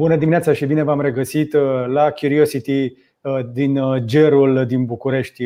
Bună 0.00 0.16
dimineața 0.16 0.52
și 0.52 0.66
bine 0.66 0.82
v-am 0.82 1.00
regăsit 1.00 1.52
uh, 1.52 1.60
la 1.86 2.10
Curiosity 2.10 2.92
uh, 3.20 3.38
din 3.52 3.78
uh, 3.78 4.02
gerul 4.04 4.66
din 4.66 4.84
București, 4.84 5.44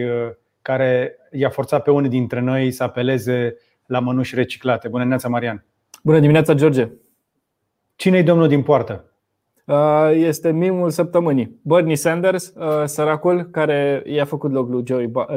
care 0.62 1.16
i-a 1.30 1.48
forțat 1.48 1.82
pe 1.82 1.90
unii 1.90 2.10
dintre 2.10 2.40
noi 2.40 2.70
să 2.70 2.82
apeleze 2.82 3.56
la 3.86 3.98
mănuși 3.98 4.34
reciclate. 4.34 4.88
Bună 4.88 4.98
dimineața, 4.98 5.28
Marian! 5.28 5.64
Bună 6.02 6.18
dimineața, 6.18 6.54
George! 6.54 6.88
Cine 7.96 8.18
e 8.18 8.22
domnul 8.22 8.48
din 8.48 8.62
poartă? 8.62 9.04
Este 10.12 10.52
mimul 10.52 10.90
săptămânii. 10.90 11.60
Bernie 11.62 11.96
Sanders, 11.96 12.52
săracul 12.84 13.42
care 13.42 14.02
i-a 14.06 14.24
făcut 14.24 14.52
loc 14.52 14.68
lui 14.68 14.84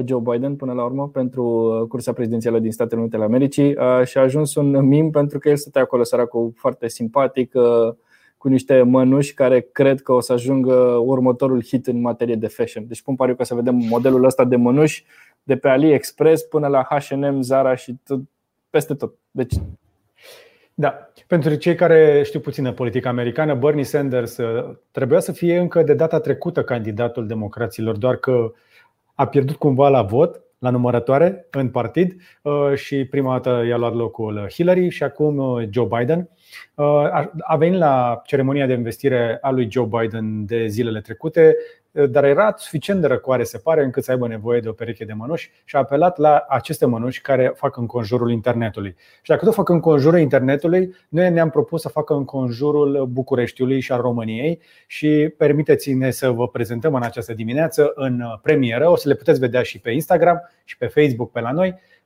Joe 0.06 0.22
Biden 0.24 0.56
până 0.56 0.74
la 0.74 0.84
urmă 0.84 1.10
pentru 1.10 1.86
cursa 1.90 2.14
prezidențială 2.14 2.60
din 2.60 2.72
Statele 2.72 3.00
Unite 3.00 3.16
ale 3.16 3.26
Americii 3.26 3.76
și 4.04 4.18
a 4.18 4.22
ajuns 4.22 4.56
un 4.56 4.86
mim 4.86 5.10
pentru 5.10 5.40
că 5.40 5.50
el 5.50 5.58
stătea 5.58 5.82
acolo 5.82 6.04
săracul 6.04 6.52
foarte 6.56 6.88
simpatic, 6.88 7.54
cu 8.38 8.48
niște 8.48 8.82
mănuși 8.82 9.34
care 9.34 9.60
cred 9.60 10.02
că 10.02 10.14
o 10.14 10.20
să 10.20 10.34
ajungă 10.34 10.74
următorul 11.06 11.64
hit 11.64 11.88
în 11.88 12.02
materie 12.02 12.36
de 12.36 12.48
fashion. 12.48 12.88
Deci 12.88 13.02
pun 13.02 13.16
pariu 13.16 13.36
că 13.36 13.44
să 13.44 13.56
vedem 13.56 13.76
modelul 13.76 14.24
ăsta 14.24 14.44
de 14.44 14.56
mănuși 14.56 15.06
de 15.44 15.56
pe 15.56 15.70
AliExpress 15.70 16.44
până 16.44 16.68
la 16.68 16.84
H&M, 16.84 17.42
Zara 17.42 17.76
și 17.76 17.96
tot, 18.04 18.20
peste 18.70 18.94
tot. 18.94 19.16
Deci 19.32 19.54
da. 20.80 21.10
Pentru 21.28 21.56
cei 21.56 21.76
care 21.76 22.22
știu 22.26 22.40
puțină 22.40 22.72
politică 22.72 23.08
americană, 23.08 23.56
Bernie 23.56 23.84
Sanders 23.84 24.38
uh, 24.38 24.76
trebuia 24.92 25.20
să 25.20 25.32
fie 25.32 25.58
încă 25.58 25.84
de 25.84 25.94
data 25.94 26.20
trecută 26.20 26.64
candidatul 26.64 27.28
democraților, 27.28 27.98
doar 27.98 28.16
că 28.16 28.52
a 29.16 29.28
pierdut 29.28 29.56
cumva 29.56 29.90
la 29.90 30.02
vot 30.02 30.42
la 30.60 30.70
numărătoare 30.70 31.48
în 31.52 31.70
partid 31.70 32.22
uh, 32.42 32.74
și 32.76 33.06
prima 33.06 33.32
dată 33.32 33.66
i-a 33.68 33.78
luat 33.78 33.94
locul 33.94 34.48
Hillary 34.50 34.90
și 34.90 35.04
acum 35.04 35.38
uh, 35.38 35.68
Joe 35.70 35.88
Biden. 35.98 36.30
Uh, 36.76 36.86
a 37.40 37.56
venit 37.58 37.80
la 37.80 38.22
ceremonia 38.26 38.66
de 38.66 38.74
investire 38.74 39.38
a 39.42 39.50
lui 39.50 39.72
Joe 39.72 39.86
Biden 39.86 40.46
de 40.46 40.68
zilele 40.68 41.02
trecute 41.02 41.56
dar 42.06 42.24
era 42.24 42.54
suficient 42.58 43.02
de 43.02 43.08
răcoare, 43.08 43.44
se 43.44 43.58
pare, 43.58 43.84
încât 43.84 44.04
să 44.04 44.12
aibă 44.12 44.28
nevoie 44.28 44.60
de 44.60 44.70
o 44.70 44.72
pereche 44.72 45.06
de 45.06 45.14
mănuși 45.14 45.52
și 45.64 45.76
a 45.76 45.80
apelat 45.80 46.18
la 46.18 46.46
aceste 46.48 46.86
mănuși 46.86 47.22
care 47.22 47.52
fac 47.56 47.78
în 47.78 47.86
conjurul 47.86 48.32
internetului. 48.32 48.96
Și 49.22 49.30
dacă 49.30 49.46
tot 49.46 49.54
fac 49.54 49.70
în 49.70 49.80
conjurul 49.80 50.20
internetului, 50.20 50.96
noi 51.10 51.32
ne-am 51.32 51.50
propus 51.50 51.82
să 51.82 51.90
facă 51.90 52.14
în 52.14 52.26
conjurul 52.26 53.06
Bucureștiului 53.06 53.80
și 53.80 53.92
al 53.92 54.02
României 54.02 54.62
și 54.88 55.34
permiteți-ne 55.38 56.12
să 56.12 56.30
vă 56.30 56.48
prezentăm 56.48 56.94
în 56.94 57.04
această 57.04 57.34
dimineață 57.34 57.92
în 57.96 58.24
premieră. 58.42 58.90
O 58.90 58.96
să 58.96 59.08
le 59.08 59.16
puteți 59.16 59.40
vedea 59.40 59.62
și 59.62 59.80
pe 59.80 59.92
Instagram 59.92 60.52
și 60.64 60.78
pe 60.78 60.86
Facebook 60.86 61.32
pe 61.32 61.40
la 61.40 61.52
noi 61.52 61.70
Uh, 61.70 61.97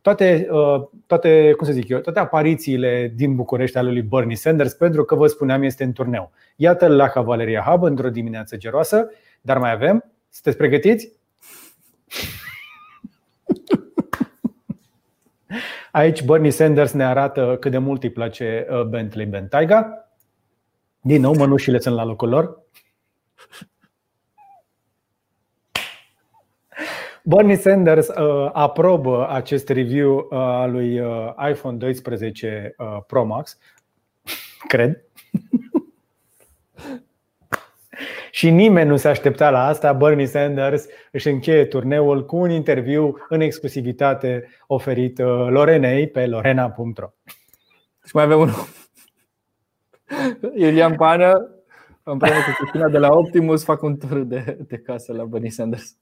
toate, 0.00 0.48
uh, 0.50 0.82
toate, 1.06 1.52
cum 1.56 1.66
să 1.66 1.72
zic 1.72 1.88
eu, 1.88 1.98
toate 1.98 2.18
aparițiile 2.18 3.12
din 3.14 3.34
București 3.34 3.78
ale 3.78 3.90
lui 3.90 4.02
Bernie 4.02 4.36
Sanders, 4.36 4.72
pentru 4.72 5.04
că 5.04 5.14
vă 5.14 5.26
spuneam, 5.26 5.62
este 5.62 5.84
în 5.84 5.92
turneu. 5.92 6.32
Iată 6.56 6.86
la 6.86 7.08
Cavaleria 7.08 7.60
Hub 7.60 7.82
într-o 7.82 8.10
dimineață 8.10 8.56
geroasă, 8.56 9.10
dar 9.40 9.58
mai 9.58 9.72
avem. 9.72 10.04
Sunteți 10.30 10.56
pregătiți? 10.56 11.12
Aici 15.92 16.24
Bernie 16.24 16.50
Sanders 16.50 16.92
ne 16.92 17.04
arată 17.04 17.56
cât 17.60 17.70
de 17.70 17.78
mult 17.78 18.02
îi 18.02 18.10
place 18.10 18.66
uh, 18.70 18.82
Bentley 18.82 19.26
Bentayga. 19.26 20.08
Din 21.00 21.20
nou, 21.20 21.34
mănușile 21.34 21.78
sunt 21.78 21.94
la 21.94 22.04
locul 22.04 22.28
lor. 22.28 22.63
Bernie 27.26 27.56
Sanders 27.56 28.08
uh, 28.08 28.50
aprobă 28.52 29.28
acest 29.30 29.68
review 29.68 30.16
uh, 30.16 30.38
al 30.38 30.70
lui 30.70 31.00
uh, 31.00 31.34
iPhone 31.50 31.76
12 31.76 32.74
uh, 32.78 32.98
Pro 33.06 33.24
Max, 33.24 33.58
cred. 34.68 35.00
Și 38.30 38.50
nimeni 38.50 38.88
nu 38.88 38.96
se 38.96 39.08
aștepta 39.08 39.50
la 39.50 39.66
asta. 39.66 39.92
Bernie 39.92 40.26
Sanders 40.26 40.86
își 41.12 41.28
încheie 41.28 41.64
turneul 41.64 42.26
cu 42.26 42.36
un 42.36 42.50
interviu 42.50 43.16
în 43.28 43.40
exclusivitate 43.40 44.48
oferit 44.66 45.18
uh, 45.18 45.46
Lorenei 45.48 46.08
pe 46.08 46.26
lorena.ro. 46.26 47.08
Și 48.04 48.10
mai 48.12 48.24
avem 48.24 48.40
unul. 48.40 48.54
Iulian 50.62 50.94
Pană, 50.94 51.50
împreună 52.02 52.38
cu 52.38 52.50
Cristina 52.58 52.88
de 52.88 52.98
la 52.98 53.12
Optimus, 53.12 53.64
fac 53.64 53.82
un 53.82 53.96
tur 53.96 54.18
de, 54.18 54.58
de 54.68 54.78
casă 54.78 55.12
la 55.12 55.24
Bernie 55.24 55.50
Sanders 55.50 55.96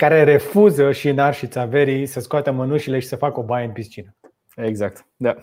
care 0.00 0.24
refuză 0.24 0.92
și 0.92 1.08
în 1.08 1.18
arșița 1.18 1.64
verii 1.64 2.06
să 2.06 2.20
scoată 2.20 2.52
mănușile 2.52 2.98
și 2.98 3.06
să 3.06 3.16
facă 3.16 3.40
o 3.40 3.42
baie 3.42 3.66
în 3.66 3.72
piscină. 3.72 4.14
Exact, 4.56 5.06
da. 5.16 5.36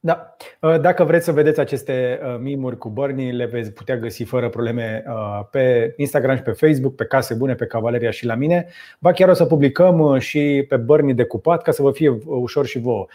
Da. 0.00 0.36
Uh, 0.60 0.80
dacă 0.80 1.04
vreți 1.04 1.24
să 1.24 1.32
vedeți 1.32 1.60
aceste 1.60 2.20
uh, 2.22 2.36
mimuri 2.38 2.78
cu 2.78 2.88
Bernie, 2.88 3.32
le 3.32 3.46
veți 3.46 3.72
putea 3.72 3.96
găsi 3.96 4.22
fără 4.22 4.48
probleme 4.48 5.04
uh, 5.06 5.40
pe 5.50 5.94
Instagram 5.96 6.36
și 6.36 6.42
pe 6.42 6.50
Facebook, 6.50 6.94
pe 6.94 7.04
Case 7.04 7.34
Bune, 7.34 7.54
pe 7.54 7.66
Cavaleria 7.66 8.10
și 8.10 8.26
la 8.26 8.34
mine. 8.34 8.66
Ba 8.98 9.12
chiar 9.12 9.28
o 9.28 9.32
să 9.32 9.44
publicăm 9.44 10.18
și 10.18 10.64
pe 10.68 10.76
Bernie 10.76 11.14
decupat 11.14 11.62
ca 11.62 11.70
să 11.70 11.82
vă 11.82 11.92
fie 11.92 12.18
ușor 12.24 12.66
și 12.66 12.78
vouă. 12.78 13.06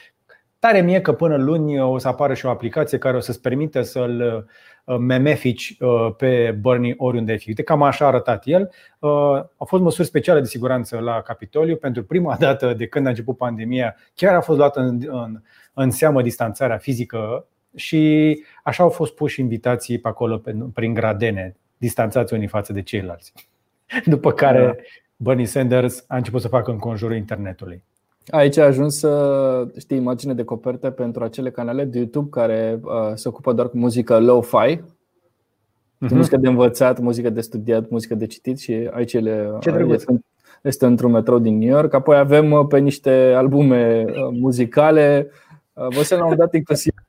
Tare 0.59 0.81
mie 0.81 1.01
că 1.01 1.13
până 1.13 1.37
luni 1.37 1.81
o 1.81 1.97
să 1.97 2.07
apară 2.07 2.33
și 2.33 2.45
o 2.45 2.49
aplicație 2.49 2.97
care 2.97 3.17
o 3.17 3.19
să-ți 3.19 3.41
permite 3.41 3.81
să-l 3.81 4.47
Uh, 4.78 4.78
memefici 4.97 5.77
uh, 5.79 6.13
pe 6.17 6.57
Bernie 6.61 6.93
oriunde 6.97 7.31
ai 7.31 7.37
fi. 7.37 7.47
Uite, 7.47 7.63
cam 7.63 7.81
așa 7.81 8.05
a 8.05 8.07
arătat 8.07 8.43
el. 8.45 8.71
Uh, 8.99 9.09
au 9.57 9.65
fost 9.65 9.83
măsuri 9.83 10.07
speciale 10.07 10.39
de 10.39 10.45
siguranță 10.45 10.97
la 10.97 11.21
Capitoliu. 11.21 11.75
Pentru 11.75 12.03
prima 12.03 12.35
dată 12.45 12.73
de 12.73 12.87
când 12.87 13.05
a 13.05 13.09
început 13.09 13.37
pandemia, 13.37 13.95
chiar 14.15 14.35
a 14.35 14.41
fost 14.41 14.57
luată 14.57 14.79
în, 14.79 14.99
în, 15.07 15.41
în 15.73 15.91
seamă 15.91 16.21
distanțarea 16.21 16.77
fizică 16.77 17.47
și 17.75 18.43
așa 18.63 18.83
au 18.83 18.89
fost 18.89 19.15
puși 19.15 19.39
invitații 19.39 19.99
pe 19.99 20.07
acolo 20.07 20.41
prin 20.73 20.93
gradene, 20.93 21.55
distanțați 21.77 22.33
unii 22.33 22.47
față 22.47 22.73
de 22.73 22.81
ceilalți. 22.81 23.33
După 24.05 24.31
care 24.31 24.65
da. 24.65 24.75
Bernie 25.15 25.45
Sanders 25.45 26.05
a 26.07 26.15
început 26.15 26.41
să 26.41 26.47
facă 26.47 26.71
în 26.71 26.77
conjurul 26.77 27.15
internetului. 27.15 27.83
Aici 28.29 28.57
a 28.57 28.65
ajuns 28.65 28.97
să 28.97 29.67
știi 29.77 29.97
imagine 29.97 30.33
de 30.33 30.43
copertă 30.43 30.89
pentru 30.89 31.23
acele 31.23 31.51
canale 31.51 31.85
de 31.85 31.97
YouTube 31.97 32.29
care 32.29 32.79
uh, 32.83 33.11
se 33.13 33.27
ocupă 33.27 33.53
doar 33.53 33.69
cu 33.69 33.77
muzică 33.77 34.19
low-fi, 34.19 34.75
uh-huh. 34.75 36.09
muzică 36.09 36.37
de 36.37 36.47
învățat, 36.47 36.99
muzică 36.99 37.29
de 37.29 37.41
studiat, 37.41 37.89
muzică 37.89 38.15
de 38.15 38.25
citit 38.25 38.59
și 38.59 38.89
aici 38.91 39.13
ele, 39.13 39.59
este, 39.87 40.19
este 40.61 40.85
într-un 40.85 41.11
metrou 41.11 41.39
din 41.39 41.57
New 41.57 41.69
York. 41.69 41.93
Apoi 41.93 42.17
avem 42.17 42.51
uh, 42.51 42.65
pe 42.67 42.79
niște 42.79 43.33
albume 43.35 44.05
uh, 44.07 44.13
muzicale. 44.31 45.29
Uh, 45.73 45.87
vă 45.89 46.01
să 46.01 46.15
l-am 46.15 46.35
dat 46.35 46.53
inclusiv. 46.53 46.93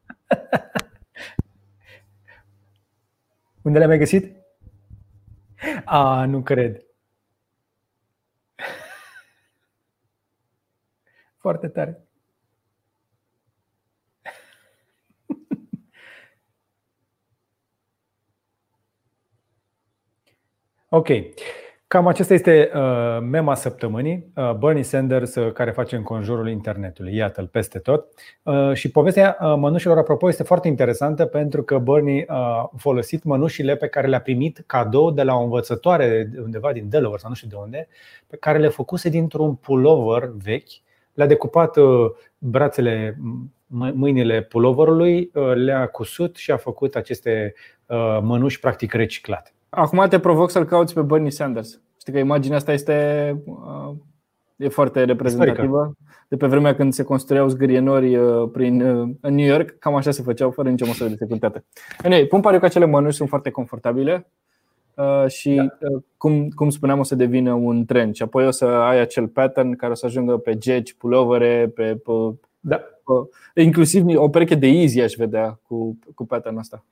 Unde 3.63 3.79
le-ai 3.79 3.91
mai 3.91 3.99
găsit? 3.99 4.37
A, 5.85 6.25
nu 6.25 6.41
cred. 6.41 6.85
Foarte 11.41 11.69
tare. 11.69 12.01
Ok. 20.89 21.09
Cam 21.87 22.07
acesta 22.07 22.35
este 22.35 22.71
uh, 22.75 23.19
mema 23.21 23.55
săptămânii, 23.55 24.33
uh, 24.37 24.55
Bernie 24.55 24.83
Sanders 24.83 25.35
uh, 25.35 25.53
care 25.53 25.71
face 25.71 25.97
în 25.97 26.03
conjurul 26.03 26.49
internetului. 26.49 27.15
Iată-l 27.15 27.47
peste 27.47 27.79
tot. 27.79 28.07
Uh, 28.43 28.73
și 28.73 28.91
povestea 28.91 29.37
uh, 29.41 29.55
mănușilor, 29.57 29.99
apropo, 29.99 30.29
este 30.29 30.43
foarte 30.43 30.69
interesantă 30.69 31.27
pentru 31.27 31.63
că 31.63 31.79
Bernie 31.79 32.25
a 32.29 32.71
folosit 32.77 33.23
mănușile 33.25 33.77
pe 33.77 33.89
care 33.89 34.07
le-a 34.07 34.21
primit 34.21 34.63
cadou 34.67 35.11
de 35.11 35.23
la 35.23 35.35
o 35.35 35.43
învățătoare 35.43 36.31
undeva 36.43 36.73
din 36.73 36.89
Delaware 36.89 37.21
sau 37.21 37.29
nu 37.29 37.35
știu 37.35 37.49
de 37.49 37.57
unde, 37.57 37.89
pe 38.27 38.37
care 38.37 38.59
le 38.59 38.69
făcuse 38.69 39.09
dintr-un 39.09 39.55
pullover 39.55 40.31
vechi 40.43 40.73
le-a 41.13 41.27
decupat 41.27 41.77
uh, 41.77 42.11
brațele, 42.39 43.19
mâinile 43.93 44.43
puloverului, 44.43 45.31
uh, 45.35 45.53
le-a 45.55 45.87
cusut 45.87 46.37
și 46.37 46.51
a 46.51 46.57
făcut 46.57 46.95
aceste 46.95 47.55
uh, 47.87 48.19
mănuși 48.23 48.61
practic 48.61 48.93
reciclate. 48.93 49.53
Acum 49.69 50.07
te 50.09 50.19
provoc 50.19 50.51
să-l 50.51 50.65
cauți 50.65 50.95
pe 50.95 51.03
Bernie 51.03 51.31
Sanders. 51.31 51.81
Știi 52.01 52.13
că 52.13 52.19
imaginea 52.19 52.57
asta 52.57 52.73
este 52.73 52.93
e 54.57 54.69
foarte 54.69 55.05
reprezentativă. 55.05 55.93
De 56.29 56.37
pe 56.37 56.47
vremea 56.47 56.75
când 56.75 56.93
se 56.93 57.03
construiau 57.03 57.49
zgârienori 57.49 58.19
prin, 58.53 58.81
în 59.21 59.35
New 59.35 59.47
York, 59.47 59.79
cam 59.79 59.95
așa 59.95 60.11
se 60.11 60.23
făceau, 60.23 60.51
fără 60.51 60.71
nicio 60.71 60.87
măsură 60.87 61.09
de 61.09 61.15
securitate. 61.15 61.65
Anyway, 62.03 62.27
pun 62.27 62.41
pariu 62.41 62.59
că 62.59 62.65
acele 62.65 62.85
mănuși 62.85 63.17
sunt 63.17 63.29
foarte 63.29 63.51
confortabile 63.51 64.15
Uh, 64.15 64.50
și, 65.27 65.55
da. 65.55 65.63
Uh, 65.63 66.03
cum, 66.17 66.49
cum 66.49 66.71
spuneam, 66.71 66.99
o 66.99 67.03
să 67.03 67.15
devină 67.15 67.53
un 67.53 67.85
trend. 67.85 68.15
Și 68.15 68.23
apoi 68.23 68.47
o 68.47 68.51
să 68.51 68.65
ai 68.65 68.99
acel 68.99 69.29
pattern 69.29 69.77
care 69.77 69.93
o 69.93 69.95
să 69.95 70.07
ajungă 70.07 70.37
pe 70.37 70.59
geci, 70.59 70.95
pullovere, 70.95 71.69
pe, 71.75 71.83
pe, 71.83 72.13
da. 72.61 72.81
pe 73.55 73.63
inclusiv 73.63 74.05
o 74.15 74.29
pereche 74.29 74.55
de 74.55 74.67
easy 74.67 75.01
aș 75.01 75.15
vedea 75.15 75.61
cu, 75.67 75.99
cu 76.15 76.27
pattern 76.27 76.57
ăsta. 76.57 76.85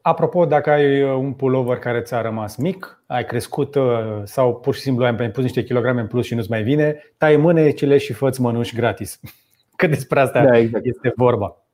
Apropo, 0.00 0.44
dacă 0.44 0.70
ai 0.70 1.02
uh, 1.02 1.16
un 1.16 1.32
pullover 1.32 1.78
care 1.78 2.00
ți-a 2.00 2.20
rămas 2.20 2.56
mic, 2.56 3.02
ai 3.06 3.24
crescut 3.24 3.76
sau 4.24 4.54
pur 4.54 4.74
și 4.74 4.80
simplu 4.80 5.04
ai 5.04 5.30
pus 5.30 5.42
niște 5.42 5.64
kilograme 5.64 6.00
în 6.00 6.06
plus 6.06 6.26
și 6.26 6.34
nu-ți 6.34 6.50
mai 6.50 6.62
vine, 6.62 6.96
tai 7.16 7.36
mânecile 7.36 7.98
și 7.98 8.12
fă 8.12 8.30
mănuși 8.38 8.76
gratis. 8.76 9.20
Cât 9.76 9.90
despre 9.90 10.20
asta 10.20 10.44
da, 10.44 10.58
exact. 10.58 10.84
este 10.84 11.12
vorba. 11.16 11.67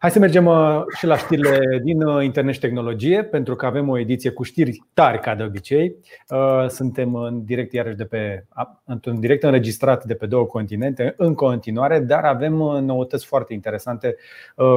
Hai 0.00 0.10
să 0.10 0.18
mergem 0.18 0.46
uh, 0.46 0.82
și 0.96 1.06
la 1.06 1.16
știrile 1.16 1.80
din 1.82 2.02
uh, 2.02 2.24
internet 2.24 2.54
și 2.54 2.60
tehnologie, 2.60 3.22
pentru 3.22 3.54
că 3.54 3.66
avem 3.66 3.88
o 3.88 3.98
ediție 3.98 4.30
cu 4.30 4.42
știri 4.42 4.82
tari 4.94 5.20
ca 5.20 5.34
de 5.34 5.42
obicei. 5.42 5.96
Uh, 6.28 6.68
suntem 6.68 7.14
în 7.14 7.44
direct 7.44 7.72
iarăși 7.72 7.96
de 7.96 8.04
pe 8.04 8.44
într-un 8.84 9.20
direct 9.20 9.42
înregistrat 9.42 10.04
de 10.04 10.14
pe 10.14 10.26
două 10.26 10.44
continente 10.44 11.14
în 11.16 11.34
continuare, 11.34 11.98
dar 11.98 12.24
avem 12.24 12.52
noutăți 12.84 13.26
foarte 13.26 13.52
interesante 13.52 14.16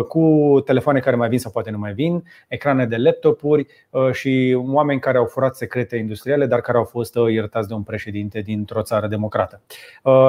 cu 0.07 0.53
telefoane 0.65 0.99
care 0.99 1.15
mai 1.15 1.29
vin 1.29 1.39
sau 1.39 1.51
poate 1.51 1.71
nu 1.71 1.77
mai 1.77 1.93
vin, 1.93 2.23
ecrane 2.47 2.85
de 2.85 2.97
laptopuri 2.97 3.65
și 4.11 4.57
oameni 4.67 4.99
care 4.99 5.17
au 5.17 5.25
furat 5.25 5.55
secrete 5.55 5.95
industriale, 5.95 6.45
dar 6.45 6.61
care 6.61 6.77
au 6.77 6.83
fost 6.83 7.17
iertați 7.31 7.67
de 7.67 7.73
un 7.73 7.83
președinte 7.83 8.39
dintr-o 8.39 8.81
țară 8.81 9.07
democrată. 9.07 9.61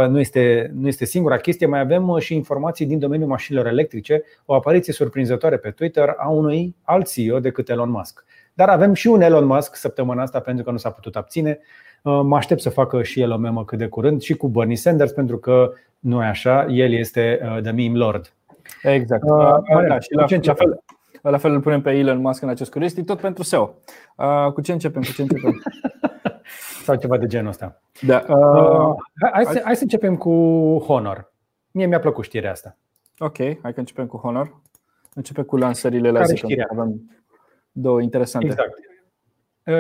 Nu 0.09 0.19
este, 0.19 0.71
nu 0.75 0.87
este 0.87 1.05
singura 1.05 1.37
chestie, 1.37 1.67
mai 1.67 1.81
avem 1.81 2.17
și 2.19 2.35
informații 2.35 2.87
din 2.87 2.99
domeniul 2.99 3.29
mașinilor 3.29 3.67
electrice, 3.67 4.23
o 4.45 4.55
apariție 4.55 4.82
apariție 4.83 5.05
surprinzătoare 5.05 5.57
pe 5.57 5.71
Twitter 5.71 6.15
a 6.17 6.29
unui 6.29 6.77
alt 6.83 7.13
CEO 7.13 7.41
decât 7.41 7.69
Elon 7.69 7.91
Musk. 7.91 8.25
Dar 8.55 8.69
avem 8.69 8.93
și 8.95 9.07
un 9.07 9.21
Elon 9.21 9.45
Musk 9.45 9.75
săptămâna 9.75 10.23
asta 10.23 10.41
pentru 10.41 10.65
că 10.65 10.71
nu 10.71 10.77
s-a 10.77 10.91
putut 10.91 11.17
abține. 11.17 11.59
Uh, 12.03 12.21
mă 12.25 12.37
aștept 12.37 12.61
să 12.61 12.71
facă 12.71 13.03
și 13.03 13.21
el 13.21 13.31
o 13.31 13.37
memă 13.37 13.65
cât 13.65 13.79
de 13.79 13.87
curând 13.87 14.21
și 14.21 14.35
cu 14.35 14.49
Bernie 14.49 14.77
Sanders 14.77 15.13
pentru 15.13 15.39
că 15.39 15.73
nu 15.99 16.23
e 16.23 16.27
așa, 16.27 16.67
el 16.67 16.93
este 16.93 17.41
uh, 17.43 17.63
the 17.63 17.71
meme 17.71 17.97
lord. 17.97 18.33
Exact. 18.83 19.23
Uh, 19.23 19.31
uh, 19.31 19.87
da, 19.89 20.01
și 20.01 20.13
la, 20.13 20.27
la, 20.43 20.55
fel, 20.55 20.83
la 21.23 21.39
fel 21.39 21.53
îl 21.53 21.61
punem 21.61 21.81
pe 21.81 21.91
Elon 21.91 22.21
Musk 22.21 22.43
în 22.43 22.49
acest 22.49 22.71
curiosity, 22.71 23.05
tot 23.05 23.21
pentru 23.21 23.43
SEO. 23.43 23.75
Uh, 24.17 24.53
cu 24.53 24.61
ce 24.61 24.73
începem? 24.73 25.03
Cu 25.03 25.13
ce 25.13 25.23
începem? 25.23 25.63
Sau 26.85 26.97
ceva 26.97 27.17
de 27.19 27.27
genul 27.27 27.49
ăsta. 27.49 27.81
Da. 28.01 28.25
Uh, 28.29 28.95
hai, 29.33 29.45
să, 29.45 29.61
hai 29.65 29.77
să 29.77 29.83
începem 29.83 30.17
cu 30.17 30.31
Honor. 30.87 31.33
Mie 31.71 31.87
mi-a 31.87 32.01
plăcut 32.01 32.25
știrea 32.25 32.51
asta. 32.51 32.77
Ok, 33.19 33.37
hai 33.37 33.73
că 33.73 33.79
începem 33.79 34.07
cu 34.07 34.17
Honor. 34.17 34.61
Începe 35.15 35.43
cu 35.43 35.57
lansările 35.57 36.11
la 36.11 36.23
zi, 36.25 36.65
avem 36.71 37.11
două 37.73 38.03
interesante. 38.03 38.47
Exact. 38.47 38.73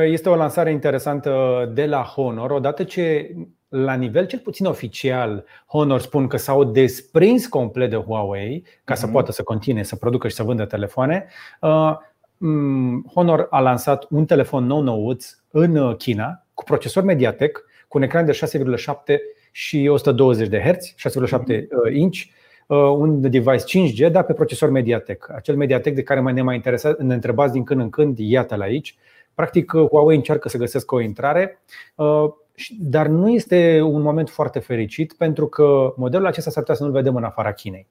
Este 0.04 0.28
o 0.28 0.36
lansare 0.36 0.70
interesantă 0.70 1.70
de 1.74 1.86
la 1.86 2.02
Honor, 2.02 2.50
odată 2.50 2.84
ce 2.84 3.34
la 3.68 3.94
nivel 3.94 4.26
cel 4.26 4.38
puțin 4.38 4.66
oficial 4.66 5.44
Honor 5.66 6.00
spun 6.00 6.26
că 6.26 6.36
s-au 6.36 6.64
desprins 6.64 7.46
complet 7.46 7.90
de 7.90 7.96
Huawei 7.96 8.64
ca 8.84 8.94
să 8.94 9.08
mm-hmm. 9.08 9.12
poată 9.12 9.32
să 9.32 9.42
continue 9.42 9.82
să 9.82 9.96
producă 9.96 10.28
și 10.28 10.34
să 10.34 10.42
vândă 10.42 10.64
telefoane. 10.64 11.26
Uh, 11.60 11.96
mm, 12.36 13.10
Honor 13.14 13.46
a 13.50 13.60
lansat 13.60 14.06
un 14.10 14.24
telefon 14.24 14.66
nou 14.66 14.80
nouț 14.80 15.26
în 15.50 15.94
China 15.94 16.46
cu 16.54 16.64
procesor 16.64 17.02
Mediatek 17.02 17.64
cu 17.88 17.98
un 17.98 18.02
ecran 18.04 18.24
de 18.24 18.32
6,7 18.32 19.16
și 19.50 19.88
120 19.90 20.48
de 20.48 20.60
Hz, 20.60 21.10
6,7 21.10 21.32
mm-hmm. 21.38 21.92
inch 21.92 22.18
Uh, 22.18 22.41
un 22.66 23.20
device 23.20 23.64
5G, 23.78 24.10
dar 24.10 24.24
pe 24.24 24.32
procesor 24.32 24.70
Mediatek. 24.70 25.30
Acel 25.34 25.56
Mediatek 25.56 25.94
de 25.94 26.02
care 26.02 26.20
mai 26.20 26.32
ne 26.32 26.42
mai 26.42 26.54
interesat, 26.54 26.98
ne 26.98 27.14
întrebați 27.14 27.52
din 27.52 27.64
când 27.64 27.80
în 27.80 27.90
când, 27.90 28.18
iată-l 28.18 28.60
aici. 28.60 28.96
Practic, 29.34 29.72
uh, 29.72 29.88
Huawei 29.88 30.16
încearcă 30.16 30.48
să 30.48 30.58
găsească 30.58 30.94
o 30.94 31.00
intrare, 31.00 31.62
uh, 31.94 32.24
dar 32.78 33.06
nu 33.06 33.30
este 33.30 33.80
un 33.80 34.02
moment 34.02 34.30
foarte 34.30 34.58
fericit 34.58 35.12
pentru 35.12 35.46
că 35.46 35.94
modelul 35.96 36.26
acesta 36.26 36.50
s-ar 36.50 36.62
putea 36.62 36.76
să 36.76 36.82
nu-l 36.84 36.92
vedem 36.92 37.16
în 37.16 37.24
afara 37.24 37.52
Chinei. 37.52 37.88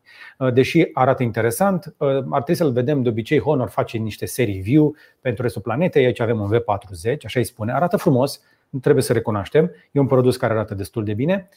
Deși 0.54 0.90
arată 0.94 1.24
interesant, 1.24 1.96
ar 2.30 2.44
trebui 2.44 2.56
să-l 2.56 2.72
vedem 2.72 3.02
de 3.02 3.10
obicei. 3.10 3.40
Honor 3.40 3.70
face 3.70 3.98
niște 3.98 4.26
serii 4.26 4.60
view 4.60 4.96
pentru 5.22 5.44
restul 5.44 5.62
planetei. 5.62 6.06
Aici 6.06 6.20
avem 6.20 6.40
un 6.40 6.50
V40, 6.54 7.18
așa 7.26 7.40
îi 7.40 7.46
spune. 7.46 7.74
Arată 7.74 7.98
frumos, 7.98 8.42
trebuie 8.82 9.04
să 9.04 9.14
recunoaștem. 9.14 9.72
E 9.92 10.00
un 10.00 10.08
produs 10.08 10.38
care 10.38 10.54
arată 10.54 10.74
destul 10.74 11.04
de 11.04 11.14
bine. 11.14 11.50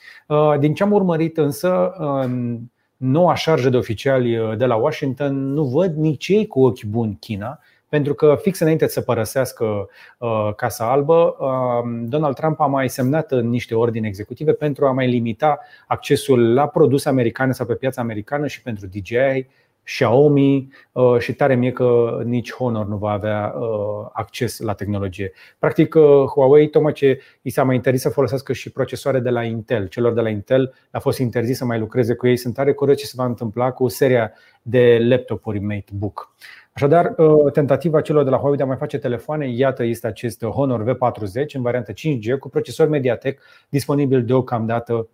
Din 0.59 0.75
ce 0.75 0.83
am 0.83 0.93
urmărit 0.93 1.37
însă, 1.37 1.95
um, 1.99 2.73
noua 2.97 3.35
șarjă 3.35 3.69
de 3.69 3.77
oficiali 3.77 4.39
uh, 4.39 4.57
de 4.57 4.65
la 4.65 4.75
Washington 4.75 5.53
nu 5.53 5.65
văd 5.65 5.97
nici 5.97 6.29
ei 6.29 6.47
cu 6.47 6.65
ochi 6.65 6.85
buni 6.85 7.17
China, 7.21 7.61
pentru 7.89 8.15
că 8.15 8.39
fix 8.43 8.59
înainte 8.59 8.87
să 8.87 9.01
părăsească 9.01 9.89
uh, 10.19 10.51
Casa 10.57 10.91
Albă, 10.91 11.37
um, 11.39 12.07
Donald 12.09 12.35
Trump 12.35 12.61
a 12.61 12.67
mai 12.67 12.89
semnat 12.89 13.33
în 13.33 13.49
niște 13.49 13.75
ordini 13.75 14.07
executive 14.07 14.53
pentru 14.53 14.87
a 14.87 14.93
mai 14.93 15.09
limita 15.09 15.59
accesul 15.87 16.55
la 16.55 16.67
produse 16.67 17.09
americane 17.09 17.53
sau 17.53 17.67
pe 17.67 17.75
piața 17.75 18.01
americană 18.01 18.47
și 18.47 18.63
pentru 18.63 18.87
DJI 18.87 19.47
Xiaomi 19.85 20.69
uh, 20.93 21.19
și 21.19 21.33
tare 21.33 21.55
mie 21.55 21.73
că 21.73 22.21
nici 22.25 22.53
Honor 22.53 22.87
nu 22.87 22.97
va 22.97 23.11
avea 23.11 23.55
uh, 23.57 24.09
acces 24.13 24.59
la 24.61 24.75
tehnologie. 24.75 25.33
Practic, 25.59 25.95
uh, 25.95 26.03
Huawei, 26.35 26.69
tocmai 26.69 26.93
ce 26.93 27.21
i 27.43 27.51
s-a 27.51 27.65
mai 27.65 27.75
interzis 27.75 28.03
să 28.03 28.09
folosească 28.09 28.53
și 28.53 28.71
procesoare 28.71 29.21
de 29.21 29.31
la 29.31 29.43
Intel. 29.43 29.87
Celor 29.87 30.13
de 30.13 30.21
la 30.21 30.29
Intel 30.29 30.75
a 30.91 30.99
fost 30.99 31.19
interzis 31.19 31.57
să 31.57 31.65
mai 31.65 31.79
lucreze 31.79 32.15
cu 32.15 32.27
ei. 32.27 32.37
Sunt 32.37 32.55
tare 32.55 32.73
curios 32.73 32.99
ce 32.99 33.07
se 33.07 33.15
va 33.17 33.25
întâmpla 33.25 33.71
cu 33.71 33.89
seria 33.89 34.33
de 34.63 34.99
laptopuri 35.01 35.59
MateBook. 35.59 36.35
Așadar, 36.73 37.15
tentativa 37.53 38.01
celor 38.01 38.25
de 38.25 38.31
la 38.31 38.37
Huawei 38.37 38.57
de 38.57 38.63
a 38.63 38.67
mai 38.67 38.77
face 38.77 38.99
telefoane, 38.99 39.49
iată, 39.49 39.85
este 39.85 40.07
acest 40.07 40.45
Honor 40.45 40.95
V40 40.95 41.53
în 41.53 41.63
variantă 41.63 41.93
5G 41.93 42.39
cu 42.39 42.49
procesor 42.49 42.89
Mediatek 42.89 43.41
disponibil 43.69 44.25
deocamdată 44.25 45.09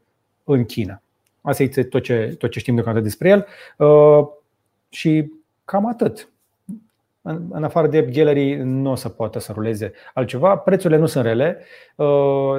în 0.44 0.64
China. 0.64 1.02
Asta 1.40 1.62
este 1.62 1.82
tot 1.82 2.02
ce, 2.02 2.34
tot 2.38 2.50
ce 2.50 2.58
știm 2.58 2.74
deocamdată 2.74 3.04
despre 3.04 3.28
el. 3.28 3.46
Și 4.90 5.32
cam 5.64 5.86
atât. 5.86 6.28
În, 7.22 7.46
în 7.50 7.64
afară 7.64 7.86
de 7.86 8.02
Gallery 8.02 8.54
nu 8.56 8.90
o 8.90 8.94
să 8.94 9.08
poată 9.08 9.38
să 9.38 9.52
ruleze 9.52 9.92
altceva. 10.14 10.56
Prețurile 10.56 10.98
nu 10.98 11.06
sunt 11.06 11.24
rele. 11.24 11.64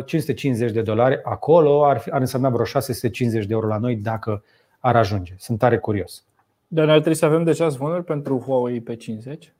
550 0.05 0.67
uh, 0.67 0.73
de 0.73 0.81
dolari 0.81 1.19
acolo 1.23 1.85
ar, 1.85 1.97
fi, 1.97 2.09
ar 2.09 2.19
însemna 2.19 2.49
vreo 2.49 2.65
650 2.65 3.45
de 3.45 3.53
euro 3.53 3.67
la 3.67 3.77
noi 3.77 3.95
dacă 3.95 4.43
ar 4.79 4.95
ajunge. 4.95 5.33
Sunt 5.37 5.57
tare 5.59 5.77
curios. 5.77 6.23
Dar 6.67 6.85
noi 6.85 6.93
ar 6.93 6.99
trebui 6.99 7.17
să 7.17 7.25
avem 7.25 7.43
deja 7.43 7.67
zvonuri 7.67 8.03
pentru 8.03 8.39
Huawei 8.39 8.81
pe 8.81 8.95
50? 8.95 9.53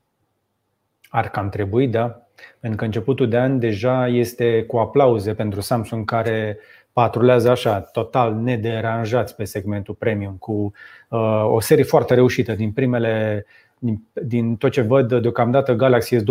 Ar 1.10 1.30
cam 1.30 1.50
trebui, 1.50 1.88
da. 1.88 2.28
Pentru 2.60 2.80
că 2.80 2.86
începutul 2.86 3.30
de 3.30 3.38
an 3.38 3.60
deja 3.60 4.08
este 4.08 4.64
cu 4.64 4.78
aplauze 4.78 5.34
pentru 5.34 5.62
Samsung 5.62 6.06
care 6.06 6.60
patrulează 6.94 7.50
așa, 7.50 7.80
total 7.80 8.34
nederanjați 8.34 9.36
pe 9.36 9.44
segmentul 9.44 9.94
premium, 9.94 10.36
cu 10.40 10.74
uh, 11.10 11.44
o 11.46 11.60
serie 11.60 11.84
foarte 11.84 12.14
reușită 12.14 12.54
din 12.54 12.72
primele, 12.72 13.46
din, 13.80 14.04
din 14.24 14.56
tot 14.56 14.72
ce 14.72 14.82
văd 14.82 15.22
deocamdată 15.22 15.74
Galaxy 15.74 16.16
S21, 16.16 16.22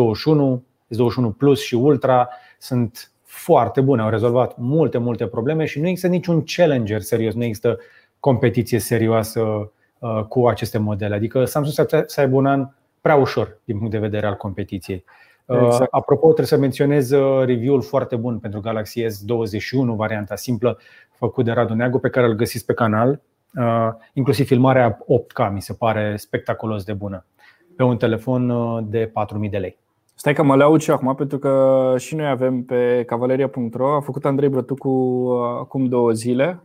S21 0.95 1.37
Plus 1.37 1.63
și 1.63 1.75
Ultra 1.75 2.29
sunt 2.59 3.11
foarte 3.23 3.81
bune, 3.81 4.03
au 4.03 4.09
rezolvat 4.09 4.57
multe, 4.57 4.99
multe 4.99 5.27
probleme 5.27 5.65
și 5.65 5.81
nu 5.81 5.87
există 5.87 6.09
niciun 6.09 6.45
challenger 6.45 7.01
serios, 7.01 7.35
nu 7.35 7.45
există 7.45 7.79
competiție 8.21 8.79
serioasă 8.79 9.41
uh, 9.99 10.25
cu 10.29 10.49
aceste 10.49 10.79
modele. 10.79 11.15
Adică 11.15 11.45
Samsung 11.45 12.05
să 12.07 12.21
aibă 12.21 12.37
un 12.37 12.47
an 12.47 12.69
prea 13.01 13.15
ușor 13.15 13.59
din 13.65 13.77
punct 13.77 13.93
de 13.93 13.99
vedere 13.99 14.27
al 14.27 14.35
competiției. 14.35 15.05
Exact. 15.51 15.81
Uh, 15.81 15.87
apropo, 15.91 16.25
trebuie 16.25 16.47
să 16.47 16.57
menționez 16.57 17.11
uh, 17.11 17.45
review-ul 17.45 17.83
foarte 17.83 18.17
bun 18.17 18.39
pentru 18.39 18.61
Galaxy 18.61 19.05
S21, 19.05 19.97
varianta 19.97 20.37
simplă, 20.37 20.79
făcut 21.13 21.45
de 21.45 21.51
Radu 21.51 21.75
Neagu, 21.75 21.99
pe 21.99 22.09
care 22.09 22.27
îl 22.27 22.33
găsiți 22.33 22.65
pe 22.65 22.75
canal. 22.75 23.21
Uh, 23.55 23.89
inclusiv 24.13 24.47
filmarea 24.47 24.99
8K 24.99 25.53
mi 25.53 25.63
se 25.63 25.73
pare 25.73 26.17
spectaculos 26.17 26.85
de 26.85 26.93
bună 26.93 27.25
pe 27.77 27.83
un 27.83 27.97
telefon 27.97 28.53
de 28.91 29.11
4000 29.13 29.49
de 29.49 29.59
lei. 29.59 29.79
Stai 30.15 30.35
că 30.35 30.43
mă 30.43 30.55
laud 30.55 30.81
și 30.81 30.91
acum 30.91 31.15
pentru 31.15 31.39
că 31.39 31.95
și 31.99 32.15
noi 32.15 32.29
avem 32.29 32.63
pe 32.63 33.03
cavaleria.ro 33.07 33.95
A 33.95 34.01
făcut 34.01 34.25
Andrei 34.25 34.49
Brătucu 34.49 34.89
acum 35.61 35.85
două 35.85 36.11
zile 36.11 36.61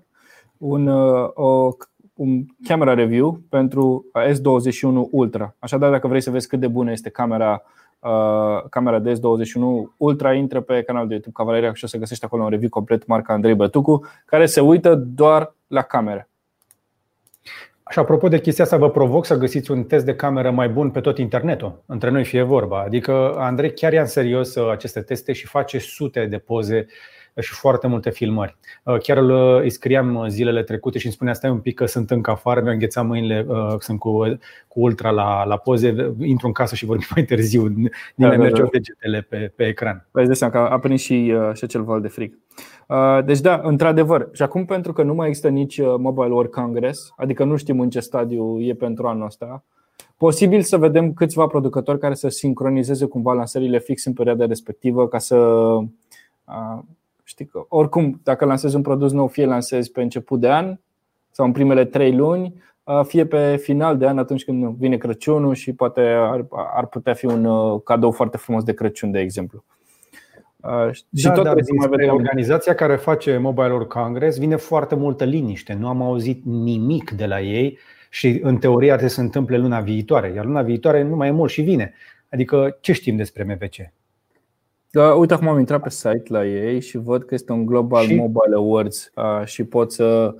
un, 0.57 0.87
o, 1.33 1.69
un 2.13 2.45
camera 2.67 2.93
review 2.93 3.41
pentru 3.49 4.05
S21 4.31 5.09
Ultra. 5.11 5.55
Așadar, 5.59 5.91
dacă 5.91 6.07
vrei 6.07 6.21
să 6.21 6.31
vezi 6.31 6.47
cât 6.47 6.59
de 6.59 6.67
bună 6.67 6.91
este 6.91 7.09
camera 7.09 7.63
Uh, 7.63 7.71
camera 8.69 8.99
de 8.99 9.13
S21 9.13 9.93
Ultra, 9.97 10.33
intră 10.33 10.61
pe 10.61 10.81
canalul 10.81 11.07
de 11.07 11.13
YouTube 11.13 11.35
Cavaleria 11.37 11.73
și 11.73 11.83
o 11.83 11.87
să 11.87 11.97
găsești 11.97 12.25
acolo 12.25 12.43
un 12.43 12.49
review 12.49 12.69
complet 12.69 13.07
marca 13.07 13.33
Andrei 13.33 13.55
Bătucu, 13.55 14.05
care 14.25 14.45
se 14.45 14.59
uită 14.59 14.95
doar 14.95 15.55
la 15.67 15.81
camere. 15.81 16.29
Și 17.89 17.99
apropo 17.99 18.27
de 18.27 18.39
chestia 18.39 18.63
asta, 18.63 18.77
vă 18.77 18.89
provoc 18.89 19.25
să 19.25 19.37
găsiți 19.37 19.71
un 19.71 19.83
test 19.83 20.05
de 20.05 20.15
cameră 20.15 20.51
mai 20.51 20.69
bun 20.69 20.89
pe 20.89 20.99
tot 20.99 21.17
internetul. 21.17 21.83
Între 21.85 22.09
noi 22.09 22.23
fie 22.23 22.41
vorba. 22.41 22.81
Adică 22.81 23.35
Andrei 23.37 23.73
chiar 23.73 23.93
ia 23.93 24.01
în 24.01 24.07
serios 24.07 24.55
uh, 24.55 24.71
aceste 24.71 25.01
teste 25.01 25.33
și 25.33 25.47
face 25.47 25.77
sute 25.77 26.25
de 26.25 26.37
poze 26.37 26.85
și 27.41 27.53
foarte 27.53 27.87
multe 27.87 28.09
filmări. 28.09 28.57
Uh, 28.83 28.97
chiar 28.97 29.17
îi 29.61 29.69
scriam 29.69 30.15
uh, 30.15 30.27
zilele 30.27 30.63
trecute 30.63 30.97
și 30.97 31.05
îmi 31.05 31.13
spunea 31.13 31.33
stai 31.33 31.49
un 31.49 31.59
pic 31.59 31.75
că 31.75 31.85
sunt 31.85 32.11
încă 32.11 32.31
afară, 32.31 32.61
mi-au 32.61 32.73
înghețat 32.73 33.05
mâinile, 33.05 33.45
uh, 33.47 33.75
sunt 33.79 33.99
cu, 33.99 34.23
cu 34.67 34.79
ultra 34.79 35.09
la, 35.09 35.43
la 35.43 35.57
poze, 35.57 36.15
intru 36.19 36.47
în 36.47 36.53
casă 36.53 36.75
și 36.75 36.85
vorbim 36.85 37.07
mai 37.15 37.23
târziu, 37.23 37.67
din 37.67 37.89
da, 38.15 38.29
da, 38.29 38.35
mergeau 38.35 38.65
da. 38.65 38.77
degetele 38.77 39.21
pe, 39.21 39.51
pe 39.55 39.67
ecran. 39.67 40.07
Păi 40.11 40.25
îți 40.25 40.37
seama 40.37 40.53
că 40.53 40.59
a 40.59 40.79
prins 40.79 41.01
și, 41.01 41.33
și 41.53 41.63
acel 41.63 41.83
val 41.83 42.01
de 42.01 42.07
frig. 42.07 42.39
Deci 43.25 43.39
da, 43.39 43.61
într-adevăr. 43.63 44.29
Și 44.31 44.41
acum 44.41 44.65
pentru 44.65 44.93
că 44.93 45.03
nu 45.03 45.13
mai 45.13 45.27
există 45.27 45.49
nici 45.49 45.81
Mobile 45.81 46.33
World 46.33 46.51
Congress, 46.51 47.13
adică 47.17 47.43
nu 47.43 47.55
știm 47.55 47.79
în 47.79 47.89
ce 47.89 47.99
stadiu 47.99 48.59
e 48.59 48.73
pentru 48.73 49.07
anul 49.07 49.25
ăsta, 49.25 49.63
Posibil 50.17 50.61
să 50.61 50.77
vedem 50.77 51.13
câțiva 51.13 51.47
producători 51.47 51.99
care 51.99 52.13
să 52.13 52.27
sincronizeze 52.27 53.05
cumva 53.05 53.33
lansările 53.33 53.79
fix 53.79 54.05
în 54.05 54.13
perioada 54.13 54.45
respectivă 54.45 55.07
ca 55.07 55.17
să 55.17 55.37
Știi 57.27 57.45
că 57.45 57.65
oricum, 57.67 58.19
dacă 58.23 58.45
lansezi 58.45 58.75
un 58.75 58.81
produs 58.81 59.11
nou, 59.11 59.27
fie 59.27 59.45
lansezi 59.45 59.91
pe 59.91 60.01
început 60.01 60.39
de 60.39 60.51
an 60.51 60.77
sau 61.31 61.45
în 61.45 61.51
primele 61.51 61.85
trei 61.85 62.15
luni, 62.15 62.53
fie 63.03 63.25
pe 63.25 63.55
final 63.55 63.97
de 63.97 64.07
an, 64.07 64.17
atunci 64.17 64.43
când 64.43 64.75
vine 64.75 64.97
Crăciunul 64.97 65.53
și 65.53 65.73
poate 65.73 66.01
ar, 66.01 66.45
ar 66.75 66.87
putea 66.87 67.13
fi 67.13 67.25
un 67.25 67.79
cadou 67.79 68.11
foarte 68.11 68.37
frumos 68.37 68.63
de 68.63 68.73
Crăciun, 68.73 69.11
de 69.11 69.19
exemplu. 69.19 69.63
Și 70.91 71.23
da, 71.23 71.31
tot 71.31 71.43
dar 71.43 71.55
mai 71.75 71.87
vedem. 71.89 72.13
organizația 72.13 72.75
care 72.75 72.95
face 72.95 73.37
Mobile 73.37 73.71
World 73.71 73.87
Congress 73.87 74.37
vine 74.37 74.55
foarte 74.55 74.95
multă 74.95 75.23
liniște. 75.23 75.73
Nu 75.73 75.87
am 75.87 76.01
auzit 76.01 76.43
nimic 76.45 77.11
de 77.11 77.25
la 77.25 77.41
ei 77.41 77.77
și 78.09 78.39
în 78.43 78.57
teorie 78.57 78.91
ar 78.91 78.97
trebui 78.97 79.13
să 79.13 79.19
se 79.19 79.25
întâmple 79.25 79.57
luna 79.57 79.79
viitoare. 79.79 80.31
Iar 80.35 80.45
luna 80.45 80.61
viitoare 80.61 81.01
nu 81.01 81.15
mai 81.15 81.27
e 81.27 81.31
mult 81.31 81.51
și 81.51 81.61
vine. 81.61 81.93
Adică 82.31 82.77
ce 82.81 82.93
știm 82.93 83.15
despre 83.15 83.43
MVC? 83.43 83.75
Da, 84.95 85.13
uite, 85.13 85.33
acum 85.33 85.47
am 85.47 85.59
intrat 85.59 85.81
pe 85.81 85.89
site 85.89 86.23
la 86.27 86.45
ei 86.45 86.79
și 86.79 86.97
văd 86.97 87.23
că 87.23 87.33
este 87.33 87.51
un 87.51 87.65
Global 87.65 88.05
și? 88.05 88.15
Mobile 88.15 88.55
Awards 88.55 89.11
și 89.45 89.63
poți 89.63 89.95
să 89.95 90.35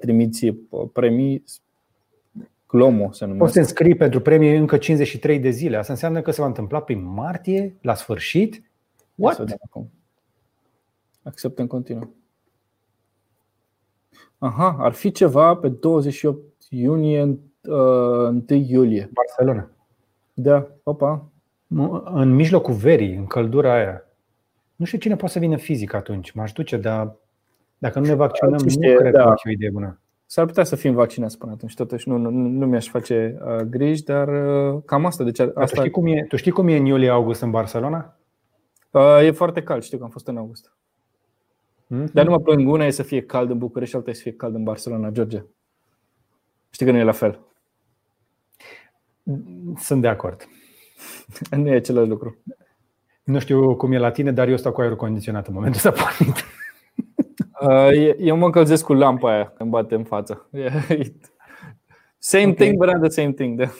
trimiți 0.00 0.46
premii 0.92 1.44
Glomo 2.68 3.12
se 3.12 3.24
numește. 3.24 3.44
Poți 3.44 3.52
să 3.52 3.58
înscrii 3.58 3.94
pentru 3.94 4.20
premii 4.20 4.56
încă 4.56 4.76
53 4.76 5.38
de 5.38 5.50
zile. 5.50 5.76
Asta 5.76 5.92
înseamnă 5.92 6.20
că 6.22 6.30
se 6.30 6.40
va 6.40 6.46
întâmpla 6.46 6.80
prin 6.82 7.04
martie, 7.04 7.76
la 7.80 7.94
sfârșit. 7.94 8.62
What? 9.14 9.44
Accept 11.22 11.58
în 11.58 11.66
continuu. 11.66 12.14
Aha, 14.38 14.76
ar 14.78 14.92
fi 14.92 15.10
ceva 15.10 15.54
pe 15.54 15.68
28 15.68 16.40
iunie, 16.68 17.22
uh, 17.22 17.72
1 18.28 18.44
iulie. 18.48 19.10
Barcelona. 19.12 19.70
Da, 20.34 20.66
opa. 20.82 21.31
În 22.04 22.34
mijlocul 22.34 22.74
verii, 22.74 23.14
în 23.14 23.26
căldura 23.26 23.74
aia. 23.74 24.04
Nu 24.76 24.84
știu 24.84 24.98
cine 24.98 25.16
poate 25.16 25.32
să 25.32 25.38
vină 25.38 25.56
fizic 25.56 25.92
atunci. 25.92 26.32
M-aș 26.32 26.52
duce, 26.52 26.76
dar 26.76 27.16
dacă 27.78 27.98
nu 27.98 28.06
ne 28.06 28.14
vaccinăm, 28.14 28.68
știe, 28.68 28.92
nu 28.92 28.98
cred 28.98 29.12
da. 29.12 29.22
că 29.22 29.28
ar 29.28 29.38
fi 29.40 29.48
o 29.48 29.50
idee 29.50 29.70
bună. 29.70 30.00
S-ar 30.26 30.46
putea 30.46 30.64
să 30.64 30.76
fim 30.76 30.94
vaccinați 30.94 31.38
până 31.38 31.52
atunci, 31.52 31.74
totuși 31.74 32.08
nu, 32.08 32.16
nu, 32.16 32.30
nu 32.30 32.66
mi-aș 32.66 32.88
face 32.88 33.38
uh, 33.44 33.56
griji, 33.60 34.04
dar 34.04 34.28
uh, 34.28 34.82
cam 34.84 35.06
asta. 35.06 35.24
Deci 35.24 35.38
asta... 35.38 35.64
Tu, 35.64 35.74
știi 35.74 35.90
cum 35.90 36.06
e, 36.06 36.24
tu 36.28 36.36
știi 36.36 36.50
cum 36.50 36.68
e 36.68 36.76
în 36.76 36.84
iulie-august 36.84 37.42
în 37.42 37.50
Barcelona? 37.50 38.16
Uh, 38.90 39.18
e 39.22 39.30
foarte 39.30 39.62
cald, 39.62 39.82
știu 39.82 39.98
că 39.98 40.04
am 40.04 40.10
fost 40.10 40.28
în 40.28 40.36
august. 40.36 40.72
Mm-hmm. 41.86 42.12
Dar 42.12 42.24
nu 42.24 42.30
mă 42.30 42.40
plâng, 42.40 42.68
una 42.68 42.84
e 42.84 42.90
să 42.90 43.02
fie 43.02 43.22
cald 43.22 43.50
în 43.50 43.58
București 43.58 43.90
și 43.90 43.96
alta 43.96 44.10
e 44.10 44.14
să 44.14 44.22
fie 44.22 44.32
cald 44.32 44.54
în 44.54 44.62
Barcelona, 44.62 45.10
George. 45.10 45.42
Știi 46.70 46.86
că 46.86 46.92
nu 46.92 46.98
e 46.98 47.02
la 47.02 47.12
fel. 47.12 47.38
Sunt 49.76 50.00
de 50.00 50.08
acord. 50.08 50.48
nu 51.56 51.68
e 51.68 51.74
același 51.74 52.08
lucru. 52.08 52.42
Nu 53.24 53.38
știu 53.38 53.76
cum 53.76 53.92
e 53.92 53.98
la 53.98 54.10
tine, 54.10 54.32
dar 54.32 54.48
eu 54.48 54.56
stau 54.56 54.72
cu 54.72 54.80
aerul 54.80 54.96
condiționat 54.96 55.46
în 55.46 55.54
momentul 55.54 55.80
ăsta 55.84 56.02
pornit. 56.02 56.44
Uh, 57.60 58.14
eu 58.18 58.36
mă 58.36 58.44
încălzesc 58.44 58.84
cu 58.84 58.92
lampa 58.92 59.32
aia 59.32 59.52
când 59.56 59.70
bate 59.70 59.94
în 59.94 60.04
față. 60.04 60.48
Same 62.18 62.44
okay. 62.44 62.54
thing, 62.54 62.76
but 62.76 62.86
not 62.86 63.00
the 63.00 63.08
same 63.08 63.32
thing. 63.32 63.58
Da. 63.58 63.70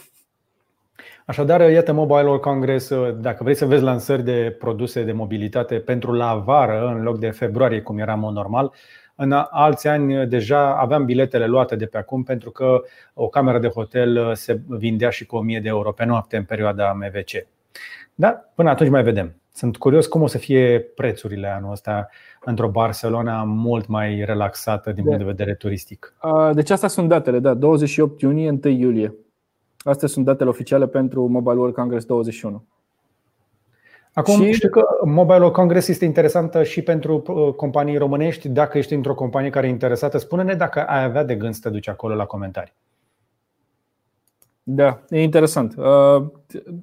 Așadar, 1.27 1.71
iată 1.71 1.93
Mobile 1.93 2.23
World 2.23 2.41
Congress, 2.41 2.93
dacă 3.21 3.43
vrei 3.43 3.55
să 3.55 3.67
vezi 3.67 3.83
lansări 3.83 4.25
de 4.25 4.57
produse 4.59 5.03
de 5.03 5.13
mobilitate 5.13 5.75
pentru 5.75 6.13
la 6.13 6.35
vară 6.35 6.87
în 6.87 7.03
loc 7.03 7.19
de 7.19 7.31
februarie, 7.31 7.81
cum 7.81 7.99
era 7.99 8.15
mod 8.15 8.35
normal, 8.35 8.73
în 9.15 9.33
alți 9.51 9.89
ani 9.89 10.27
deja 10.27 10.77
aveam 10.77 11.05
biletele 11.05 11.47
luate 11.47 11.77
de 11.77 11.87
pe 11.87 11.99
acum 11.99 12.23
pentru 12.23 12.51
că 12.51 12.83
o 13.15 13.29
cameră 13.29 13.59
de 13.59 13.69
hotel 13.69 14.35
se 14.35 14.61
vindea 14.67 15.11
și 15.11 15.27
cu 15.27 15.37
1000 15.37 15.61
de 15.61 15.69
euro 15.69 15.93
pe 15.93 16.05
noapte 16.05 16.37
în 16.37 16.45
perioada 16.45 16.93
MVC. 16.93 17.47
Da, 18.15 18.29
până 18.55 18.71
atunci 18.71 18.91
mai 18.91 19.03
vedem. 19.03 19.37
Sunt 19.55 19.77
curios 19.77 20.07
cum 20.07 20.23
o 20.23 20.27
să 20.27 20.39
fie 20.39 20.81
prețurile 20.81 21.49
anul 21.49 21.71
ăsta 21.71 22.09
într-o 22.45 22.69
Barcelona 22.69 23.45
mult 23.45 23.87
mai 23.87 24.25
relaxată 24.25 24.93
din 24.93 25.05
punct 25.05 25.19
de 25.19 25.25
vedere 25.25 25.55
turistic. 25.55 26.15
Deci 26.53 26.71
astea 26.71 26.89
sunt 26.89 27.09
datele, 27.09 27.39
da, 27.39 27.55
28 27.55 28.21
iunie, 28.21 28.51
1 28.51 28.61
iulie. 28.65 29.15
Astea 29.79 30.09
sunt 30.09 30.25
datele 30.25 30.49
oficiale 30.49 30.87
pentru 30.87 31.27
Mobile 31.27 31.55
World 31.55 31.75
Congress 31.75 32.07
21. 32.07 32.65
Acum 34.15 34.43
și... 34.43 34.53
știu 34.53 34.69
că 34.69 34.87
Mobile 35.05 35.37
World 35.37 35.53
Congress 35.53 35.89
este 35.89 36.05
interesantă 36.05 36.63
și 36.63 36.83
pentru 36.83 37.23
uh, 37.27 37.55
companii 37.55 37.97
românești. 37.97 38.49
Dacă 38.49 38.79
ești 38.79 38.95
într-o 38.95 39.15
companie 39.15 39.51
care 39.51 39.67
e 39.67 39.71
interesată, 39.71 40.19
spune-ne 40.19 40.55
dacă 40.55 40.87
ai 40.87 41.05
avea 41.05 41.25
de 41.25 41.35
gând 41.35 41.55
să 41.55 41.61
te 41.63 41.69
duci 41.69 41.89
acolo 41.89 42.15
la 42.15 42.25
comentarii. 42.25 42.73
Da, 44.63 45.01
e 45.09 45.23
interesant. 45.23 45.75
Uh, 45.77 46.27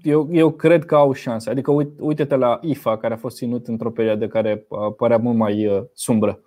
eu, 0.02 0.28
eu 0.32 0.52
cred 0.52 0.86
că 0.86 0.96
au 0.96 1.14
șanse. 1.14 1.50
Adică 1.50 1.72
uite-te 2.00 2.36
la 2.36 2.60
IFA, 2.62 2.98
care 2.98 3.14
a 3.14 3.18
fost 3.18 3.36
ținut 3.36 3.68
într-o 3.68 3.92
perioadă 3.92 4.28
care 4.28 4.66
uh, 4.68 4.94
părea 4.98 5.18
mult 5.18 5.38
mai 5.38 5.88
sumbră. 5.94 6.40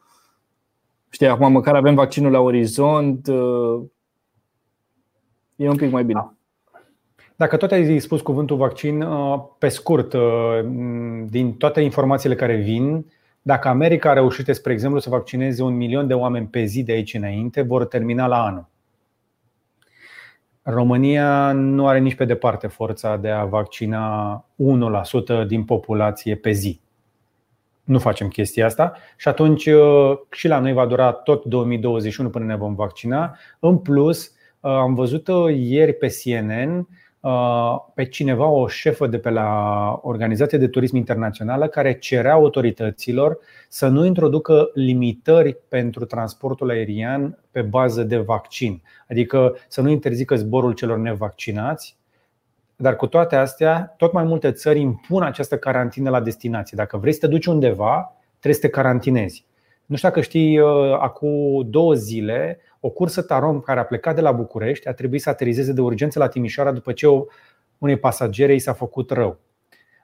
Știi, 1.08 1.26
acum 1.26 1.52
măcar 1.52 1.74
avem 1.74 1.94
vaccinul 1.94 2.30
la 2.30 2.40
orizont, 2.40 3.26
e 5.56 5.68
un 5.68 5.76
pic 5.76 5.90
mai 5.90 6.04
bine. 6.04 6.20
Da. 6.20 6.34
Dacă 7.36 7.56
tot 7.56 7.70
ai 7.72 7.98
spus 7.98 8.20
cuvântul 8.20 8.56
vaccin, 8.56 9.02
uh, 9.02 9.42
pe 9.58 9.68
scurt, 9.68 10.12
uh, 10.12 10.20
din 11.24 11.52
toate 11.52 11.80
informațiile 11.80 12.34
care 12.34 12.56
vin, 12.56 13.06
dacă 13.42 13.68
America 13.68 14.10
a 14.10 14.12
reușit, 14.12 14.54
spre 14.54 14.72
exemplu, 14.72 14.98
să 14.98 15.10
vaccineze 15.10 15.62
un 15.62 15.76
milion 15.76 16.06
de 16.06 16.14
oameni 16.14 16.46
pe 16.46 16.64
zi 16.64 16.82
de 16.82 16.92
aici 16.92 17.14
înainte, 17.14 17.62
vor 17.62 17.86
termina 17.86 18.26
la 18.26 18.44
anul. 18.44 18.70
România 20.62 21.52
nu 21.52 21.86
are 21.86 21.98
nici 21.98 22.14
pe 22.14 22.24
departe 22.24 22.66
forța 22.66 23.16
de 23.16 23.28
a 23.28 23.44
vaccina 23.44 24.44
1% 25.44 25.46
din 25.46 25.64
populație 25.64 26.34
pe 26.34 26.50
zi. 26.50 26.80
Nu 27.84 27.98
facem 27.98 28.28
chestia 28.28 28.66
asta 28.66 28.92
și 29.16 29.28
atunci 29.28 29.66
uh, 29.66 30.18
și 30.30 30.48
la 30.48 30.58
noi 30.58 30.72
va 30.72 30.86
dura 30.86 31.12
tot 31.12 31.44
2021 31.44 32.30
până 32.30 32.44
ne 32.44 32.56
vom 32.56 32.74
vaccina. 32.74 33.36
În 33.58 33.78
plus, 33.78 34.32
am 34.60 34.94
văzut 34.94 35.28
ieri 35.54 35.92
pe 35.92 36.06
CNN 36.06 36.78
Uh, 36.78 37.01
pe 37.94 38.04
cineva, 38.04 38.46
o 38.46 38.66
șefă 38.66 39.06
de 39.06 39.18
pe 39.18 39.30
la 39.30 40.00
Organizația 40.02 40.58
de 40.58 40.68
Turism 40.68 40.96
Internațională, 40.96 41.66
care 41.66 41.98
cerea 41.98 42.32
autorităților 42.32 43.38
să 43.68 43.88
nu 43.88 44.04
introducă 44.04 44.70
limitări 44.74 45.56
pentru 45.68 46.04
transportul 46.04 46.70
aerian 46.70 47.38
pe 47.50 47.62
bază 47.62 48.02
de 48.02 48.16
vaccin, 48.16 48.82
adică 49.08 49.56
să 49.68 49.80
nu 49.80 49.90
interzică 49.90 50.34
zborul 50.34 50.72
celor 50.72 50.98
nevaccinați. 50.98 51.96
Dar 52.76 52.96
cu 52.96 53.06
toate 53.06 53.36
astea, 53.36 53.94
tot 53.96 54.12
mai 54.12 54.24
multe 54.24 54.50
țări 54.52 54.80
impun 54.80 55.22
această 55.22 55.58
carantină 55.58 56.10
la 56.10 56.20
destinație. 56.20 56.76
Dacă 56.76 56.96
vrei 56.96 57.12
să 57.12 57.18
te 57.18 57.26
duci 57.26 57.46
undeva, 57.46 58.16
trebuie 58.30 58.54
să 58.54 58.66
te 58.66 58.68
carantinezi. 58.68 59.44
Nu 59.86 59.96
știu 59.96 60.08
dacă 60.08 60.20
știi, 60.20 60.58
uh, 60.58 60.92
acum 61.00 61.66
două 61.70 61.94
zile 61.94 62.58
o 62.84 62.90
cursă 62.90 63.22
Tarom 63.22 63.60
care 63.60 63.80
a 63.80 63.84
plecat 63.84 64.14
de 64.14 64.20
la 64.20 64.32
București 64.32 64.88
a 64.88 64.92
trebuit 64.92 65.22
să 65.22 65.28
aterizeze 65.28 65.72
de 65.72 65.80
urgență 65.80 66.18
la 66.18 66.28
Timișoara 66.28 66.72
după 66.72 66.92
ce 66.92 67.06
unei 67.78 67.96
pasagere 67.98 68.54
i 68.54 68.58
s-a 68.58 68.72
făcut 68.72 69.10
rău. 69.10 69.38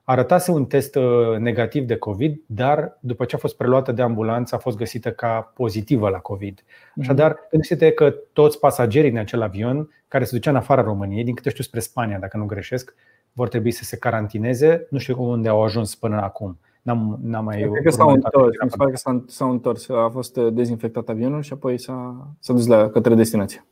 Arătase 0.05 0.51
un 0.51 0.67
test 0.67 0.95
uh, 0.95 1.37
negativ 1.39 1.85
de 1.85 1.97
COVID, 1.97 2.41
dar 2.47 2.99
după 3.01 3.25
ce 3.25 3.35
a 3.35 3.39
fost 3.39 3.57
preluată 3.57 3.93
de 3.93 4.03
ambulanță 4.03 4.55
a 4.55 4.59
fost 4.59 4.77
găsită 4.77 5.13
ca 5.13 5.53
pozitivă 5.55 6.09
la 6.09 6.19
COVID. 6.19 6.65
Mhm. 6.65 7.01
Așadar, 7.01 7.37
gândește-te 7.51 7.93
că 7.93 8.15
toți 8.33 8.59
pasagerii 8.59 9.11
din 9.11 9.19
acel 9.19 9.43
avion 9.43 9.91
care 10.09 10.25
se 10.25 10.37
ducea 10.37 10.51
în 10.51 10.57
afara 10.57 10.83
României, 10.83 11.25
din 11.25 11.35
câte 11.35 11.51
știu 11.51 11.63
spre 11.63 11.81
Spania, 11.81 12.19
dacă 12.19 12.37
nu 12.37 12.45
greșesc, 12.45 12.95
vor 13.33 13.49
trebui 13.49 13.71
să 13.71 13.85
se 13.85 13.99
carantineze. 13.99 14.87
Nu 14.91 14.99
știu 14.99 15.23
unde 15.23 15.49
au 15.49 15.63
ajuns 15.63 15.95
până 15.95 16.21
acum. 16.21 16.59
N-am, 16.89 17.19
n-am 17.23 17.45
mai 17.45 17.69
Cred 17.73 17.83
că 17.83 17.91
s-au 17.91 18.09
întors, 18.09 18.57
mi 18.63 18.71
se 18.71 18.77
pare 18.77 18.91
că 18.91 18.97
s-au, 18.97 19.25
s-au 19.27 19.51
întors. 19.51 19.89
A 19.89 20.09
fost 20.13 20.37
uh, 20.37 20.53
dezinfectat 20.53 21.09
avionul 21.09 21.43
și 21.43 21.53
apoi 21.53 21.79
s-a, 21.79 22.29
s-a 22.39 22.53
dus 22.53 22.67
la 22.67 22.91
către 22.91 23.15
destinație. 23.15 23.67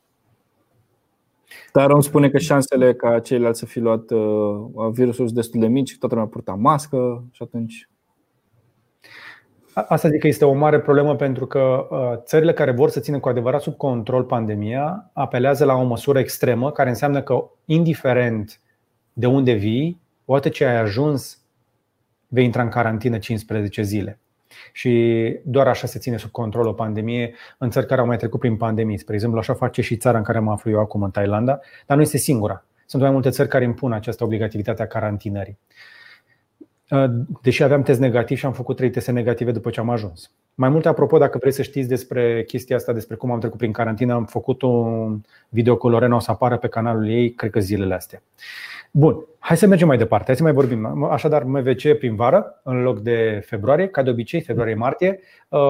Dar 1.73 1.91
îmi 1.91 2.03
spune 2.03 2.31
că 2.31 2.39
șansele 2.39 2.95
ca 2.95 3.19
ceilalți 3.19 3.59
să 3.59 3.67
fi 3.67 3.79
luat 3.79 4.11
uh, 4.11 4.91
virusul 4.93 5.25
sunt 5.25 5.37
destul 5.37 5.61
de 5.61 5.67
mici, 5.67 5.99
toată 5.99 6.15
lumea 6.15 6.31
purta 6.31 6.53
mască 6.53 7.25
și 7.31 7.43
atunci. 7.43 7.89
Asta 9.75 10.09
zic 10.09 10.21
că 10.21 10.27
este 10.27 10.45
o 10.45 10.53
mare 10.53 10.81
problemă 10.81 11.17
pentru 11.17 11.47
că 11.47 11.87
uh, 11.91 12.13
țările 12.25 12.53
care 12.53 12.71
vor 12.71 12.91
să 12.91 13.01
țină 13.01 13.19
cu 13.19 13.29
adevărat 13.29 13.61
sub 13.61 13.77
control 13.77 14.25
pandemia 14.25 15.11
apelează 15.13 15.65
la 15.65 15.75
o 15.75 15.83
măsură 15.83 16.19
extremă 16.19 16.73
care 16.73 16.89
înseamnă 16.89 17.23
că, 17.23 17.45
indiferent 17.65 18.61
de 19.13 19.27
unde 19.27 19.53
vii, 19.53 20.01
odată 20.25 20.49
ce 20.49 20.65
ai 20.65 20.81
ajuns 20.81 21.46
vei 22.29 22.45
intra 22.45 22.63
în 22.63 22.69
carantină 22.69 23.19
15 23.19 23.83
zile. 23.83 24.19
Și 24.73 25.35
doar 25.45 25.69
așa 25.69 25.87
se 25.87 25.99
ține 25.99 26.17
sub 26.17 26.31
control 26.31 26.67
o 26.67 26.73
pandemie 26.73 27.35
în 27.59 27.71
țări 27.71 27.87
care 27.87 28.01
au 28.01 28.07
mai 28.07 28.17
trecut 28.17 28.41
prin 28.41 28.57
pandemii. 28.57 28.99
Spre 28.99 29.15
exemplu, 29.15 29.39
așa 29.39 29.55
face 29.55 29.83
și 29.83 29.97
țara 29.97 30.19
în 30.19 30.25
care 30.25 30.39
mă 30.39 30.53
aflu 30.53 30.71
eu 30.71 30.81
acum, 30.81 31.03
în 31.03 31.11
Thailanda, 31.11 31.61
dar 31.87 31.97
nu 31.97 32.03
este 32.03 32.17
singura. 32.17 32.65
Sunt 32.87 33.03
mai 33.03 33.11
multe 33.11 33.31
țări 33.31 33.49
care 33.49 33.65
impun 33.65 33.93
această 33.93 34.25
obligativitate 34.25 34.83
a 34.83 34.87
carantinării. 34.87 35.59
Uh, 36.91 37.05
deși 37.43 37.63
aveam 37.63 37.83
test 37.83 38.01
negativ 38.01 38.39
și 38.39 38.47
am 38.47 38.53
făcut 38.53 38.77
trei 38.77 38.91
teste 38.91 39.13
negative 39.13 39.51
după 39.53 39.71
ce 39.71 39.81
am 39.81 39.91
ajuns. 39.91 40.31
Mai 40.55 40.69
multe, 40.69 40.89
apropo, 40.89 41.19
dacă 41.19 41.39
vreți 41.39 41.57
să 41.57 41.63
știți 41.63 41.89
despre 41.89 42.45
chestia 42.45 42.77
asta, 42.77 42.93
despre 42.93 43.17
cum 43.17 43.31
am 43.31 43.39
trecut 43.39 43.59
prin 43.59 43.73
carantină, 43.73 44.15
am 44.15 44.25
făcut 44.25 44.63
un 44.63 45.21
video 45.49 45.77
cu 45.77 45.89
Lorena, 45.89 46.17
o 46.17 46.19
să 46.19 46.31
apară 46.31 46.57
pe 46.57 46.69
canalul 46.69 47.09
ei, 47.09 47.33
cred 47.35 47.51
că 47.51 47.61
zilele 47.61 47.95
astea. 47.95 48.23
Bun, 48.99 49.27
hai 49.39 49.57
să 49.57 49.67
mergem 49.67 49.87
mai 49.87 49.97
departe, 49.97 50.27
hai 50.27 50.37
să 50.37 50.43
mai 50.43 50.53
vorbim. 50.53 51.05
Așadar, 51.05 51.43
MVC 51.43 51.99
primvară, 51.99 52.61
în 52.63 52.83
loc 52.83 52.99
de 53.01 53.43
februarie, 53.47 53.89
ca 53.89 54.03
de 54.03 54.11
obicei, 54.11 54.41
februarie-martie. 54.41 55.21
Uh, 55.49 55.61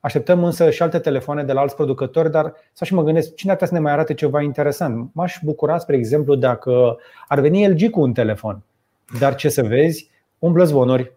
Așteptăm 0.00 0.44
însă 0.44 0.70
și 0.70 0.82
alte 0.82 0.98
telefoane 0.98 1.44
de 1.44 1.52
la 1.52 1.60
alți 1.60 1.74
producători, 1.74 2.30
dar 2.30 2.54
să 2.72 2.84
și 2.84 2.94
mă 2.94 3.02
gândesc 3.02 3.34
cine 3.34 3.50
ar 3.50 3.56
trebui 3.56 3.74
să 3.74 3.80
ne 3.82 3.88
mai 3.88 3.96
arate 3.96 4.14
ceva 4.14 4.42
interesant. 4.42 5.10
M-aș 5.12 5.38
bucura, 5.42 5.78
spre 5.78 5.96
exemplu, 5.96 6.34
dacă 6.34 6.96
ar 7.28 7.40
veni 7.40 7.68
LG 7.68 7.90
cu 7.90 8.00
un 8.00 8.12
telefon. 8.12 8.62
Dar 9.18 9.34
ce 9.34 9.48
să 9.48 9.62
vezi, 9.62 10.10
umblă 10.38 10.64
zvonuri. 10.64 11.12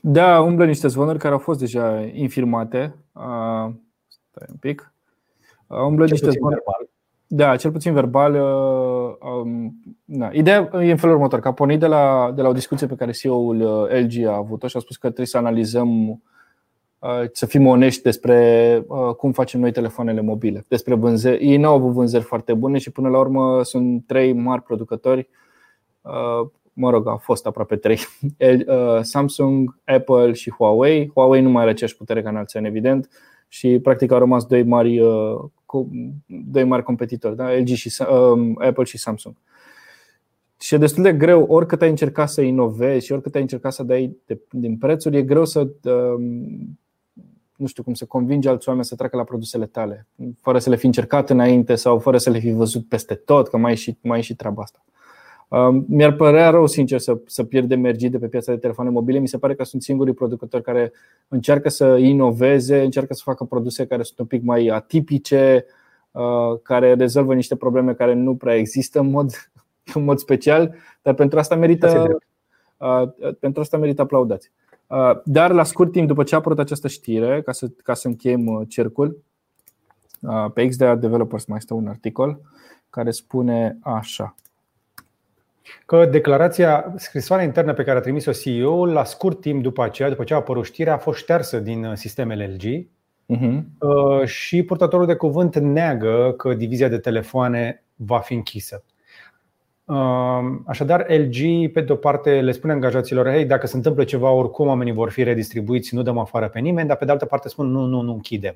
Da, 0.00 0.40
umblă 0.40 0.64
niște 0.64 0.88
zvonuri 0.88 1.18
care 1.18 1.32
au 1.32 1.38
fost 1.38 1.58
deja 1.58 2.10
infirmate. 2.12 2.94
Stai 4.30 4.46
un 4.48 4.56
pic. 4.60 4.92
Umblă 5.66 6.06
Cel 6.06 6.12
niște 6.12 6.30
zvonuri. 6.30 6.62
Verbal. 6.64 6.95
Da, 7.26 7.56
cel 7.56 7.70
puțin 7.70 7.92
verbal. 7.92 8.34
Um, 9.20 9.80
na. 10.04 10.30
Ideea 10.32 10.70
e 10.72 10.90
în 10.90 10.96
felul 10.96 11.14
următor, 11.14 11.40
că 11.40 11.48
a 11.48 11.52
pornit 11.52 11.80
de 11.80 11.86
la, 11.86 12.32
de 12.34 12.42
la 12.42 12.48
o 12.48 12.52
discuție 12.52 12.86
pe 12.86 12.94
care 12.94 13.10
CEO-ul 13.10 13.88
LG 13.90 14.26
a 14.26 14.36
avut-o 14.36 14.66
și 14.66 14.76
a 14.76 14.80
spus 14.80 14.96
că 14.96 15.06
trebuie 15.06 15.26
să 15.26 15.36
analizăm 15.36 16.20
să 17.32 17.46
fim 17.46 17.66
onești 17.66 18.02
despre 18.02 18.84
cum 19.16 19.32
facem 19.32 19.60
noi 19.60 19.72
telefoanele 19.72 20.20
mobile. 20.20 20.64
Despre 20.68 20.94
vânzări. 20.94 21.46
Ei 21.46 21.56
nu 21.56 21.68
au 21.68 21.74
avut 21.74 21.92
vânzări 21.92 22.24
foarte 22.24 22.54
bune 22.54 22.78
și 22.78 22.90
până 22.90 23.08
la 23.08 23.18
urmă 23.18 23.62
sunt 23.62 24.06
trei 24.06 24.32
mari 24.32 24.62
producători. 24.62 25.28
Mă 26.72 26.90
rog, 26.90 27.08
au 27.08 27.16
fost 27.16 27.46
aproape 27.46 27.76
trei. 27.76 27.98
Samsung, 29.00 29.78
Apple 29.84 30.32
și 30.32 30.50
Huawei. 30.50 31.10
Huawei 31.14 31.40
nu 31.40 31.50
mai 31.50 31.62
are 31.62 31.70
aceeași 31.70 31.96
putere 31.96 32.22
ca 32.22 32.44
în 32.52 32.64
evident, 32.64 33.08
și 33.48 33.78
practic 33.82 34.12
au 34.12 34.18
rămas 34.18 34.44
doi 34.44 34.62
mari, 34.62 35.00
doi 36.26 36.64
mari 36.64 36.82
competitori, 36.82 37.36
da? 37.36 37.52
LG 37.52 37.66
și 37.66 38.02
Apple 38.58 38.84
și 38.84 38.98
Samsung. 38.98 39.34
Și 40.60 40.74
e 40.74 40.78
destul 40.78 41.02
de 41.02 41.12
greu, 41.12 41.44
oricât 41.48 41.82
ai 41.82 41.88
încercat 41.88 42.28
să 42.28 42.40
inovezi 42.40 43.06
și 43.06 43.12
oricât 43.12 43.34
ai 43.34 43.40
încercat 43.40 43.72
să 43.72 43.82
dai 43.82 44.16
din 44.50 44.78
prețuri, 44.78 45.16
e 45.16 45.22
greu 45.22 45.44
să 45.44 45.68
nu 47.56 47.66
știu 47.66 47.82
cum 47.82 47.94
să 47.94 48.04
convingi 48.04 48.48
alți 48.48 48.68
oameni 48.68 48.86
să 48.86 48.94
treacă 48.94 49.16
la 49.16 49.24
produsele 49.24 49.66
tale, 49.66 50.06
fără 50.40 50.58
să 50.58 50.70
le 50.70 50.76
fi 50.76 50.86
încercat 50.86 51.30
înainte 51.30 51.74
sau 51.74 51.98
fără 51.98 52.18
să 52.18 52.30
le 52.30 52.38
fi 52.38 52.50
văzut 52.50 52.88
peste 52.88 53.14
tot, 53.14 53.48
că 53.48 53.56
mai 53.56 53.72
e 53.72 53.74
și, 53.74 53.96
mai 54.00 54.18
e 54.18 54.22
și 54.22 54.34
treaba 54.34 54.62
asta. 54.62 54.84
Um, 55.48 55.84
mi-ar 55.88 56.12
părea 56.12 56.50
rău, 56.50 56.66
sincer, 56.66 56.98
să, 56.98 57.18
să 57.26 57.44
pierdem 57.44 57.80
mergii 57.80 58.08
de 58.08 58.18
pe 58.18 58.26
piața 58.26 58.52
de 58.52 58.58
telefoane 58.58 58.90
mobile. 58.90 59.18
Mi 59.18 59.28
se 59.28 59.38
pare 59.38 59.54
că 59.54 59.64
sunt 59.64 59.82
singurii 59.82 60.14
producători 60.14 60.62
care 60.62 60.92
încearcă 61.28 61.68
să 61.68 61.96
inoveze, 61.96 62.82
încearcă 62.82 63.14
să 63.14 63.22
facă 63.24 63.44
produse 63.44 63.86
care 63.86 64.02
sunt 64.02 64.18
un 64.18 64.26
pic 64.26 64.42
mai 64.42 64.66
atipice, 64.66 65.66
uh, 66.10 66.58
care 66.62 66.94
rezolvă 66.94 67.34
niște 67.34 67.56
probleme 67.56 67.94
care 67.94 68.14
nu 68.14 68.36
prea 68.36 68.54
există 68.54 68.98
în 68.98 69.10
mod, 69.10 69.30
în 69.94 70.04
mod 70.04 70.18
special, 70.18 70.74
dar 71.02 71.14
pentru 71.14 71.38
asta 71.38 71.56
merită, 71.56 72.18
uh, 72.76 73.34
pentru 73.38 73.60
asta 73.60 73.76
merită 73.76 74.02
aplaudați. 74.02 74.50
Uh, 74.86 75.10
dar 75.24 75.52
la 75.52 75.64
scurt 75.64 75.92
timp 75.92 76.06
după 76.06 76.22
ce 76.22 76.34
a 76.34 76.38
apărut 76.38 76.58
această 76.58 76.88
știre, 76.88 77.42
ca 77.42 77.52
să, 77.52 77.68
ca 77.82 77.94
să 77.94 78.08
încheiem 78.08 78.46
uh, 78.46 78.62
cercul, 78.68 79.22
uh, 80.20 80.50
pe 80.54 80.68
XDA 80.68 80.94
Developers 80.94 81.44
mai 81.44 81.58
este 81.58 81.74
un 81.74 81.86
articol 81.86 82.40
care 82.90 83.10
spune 83.10 83.78
așa 83.80 84.34
că 85.86 86.06
declarația, 86.06 86.92
scrisoarea 86.96 87.44
internă 87.44 87.72
pe 87.72 87.82
care 87.82 87.98
a 87.98 88.00
trimis-o 88.00 88.32
CEO 88.32 88.86
la 88.86 89.04
scurt 89.04 89.40
timp 89.40 89.62
după 89.62 89.82
aceea, 89.82 90.08
după 90.08 90.24
ce 90.24 90.34
a 90.34 90.36
apărut 90.36 90.64
știrea, 90.64 90.94
a 90.94 90.98
fost 90.98 91.18
ștersă 91.18 91.58
din 91.58 91.92
sistemele 91.94 92.56
LG 92.56 92.86
uh-huh. 93.36 93.62
și 94.24 94.62
purtătorul 94.62 95.06
de 95.06 95.14
cuvânt 95.14 95.58
neagă 95.58 96.34
că 96.36 96.54
divizia 96.54 96.88
de 96.88 96.98
telefoane 96.98 97.84
va 97.94 98.18
fi 98.18 98.34
închisă. 98.34 98.84
Așadar, 100.66 101.06
LG, 101.08 101.70
pe 101.72 101.80
de 101.80 101.92
o 101.92 101.96
parte, 101.96 102.40
le 102.40 102.52
spune 102.52 102.72
angajaților: 102.72 103.30
Hei, 103.30 103.44
dacă 103.44 103.66
se 103.66 103.76
întâmplă 103.76 104.04
ceva, 104.04 104.30
oricum 104.30 104.66
oamenii 104.66 104.92
vor 104.92 105.10
fi 105.10 105.22
redistribuiți, 105.22 105.94
nu 105.94 106.02
dăm 106.02 106.18
afară 106.18 106.48
pe 106.48 106.58
nimeni, 106.58 106.88
dar 106.88 106.96
pe 106.96 107.04
de 107.04 107.10
altă 107.10 107.24
parte 107.24 107.48
spun: 107.48 107.70
Nu, 107.70 107.84
nu, 107.84 108.00
nu 108.00 108.12
închidem. 108.12 108.54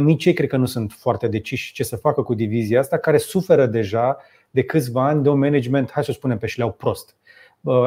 Nici 0.00 0.24
ei 0.24 0.32
cred 0.32 0.48
că 0.48 0.56
nu 0.56 0.66
sunt 0.66 0.92
foarte 0.92 1.28
deciși 1.28 1.72
ce 1.72 1.84
să 1.84 1.96
facă 1.96 2.22
cu 2.22 2.34
divizia 2.34 2.80
asta, 2.80 2.98
care 2.98 3.16
suferă 3.16 3.66
deja 3.66 4.16
de 4.56 4.62
câțiva 4.62 5.06
ani 5.06 5.22
de 5.22 5.28
un 5.28 5.38
management, 5.38 5.90
hai 5.90 6.04
să 6.04 6.12
spunem 6.12 6.38
pe 6.38 6.46
șleau 6.46 6.72
prost. 6.72 7.16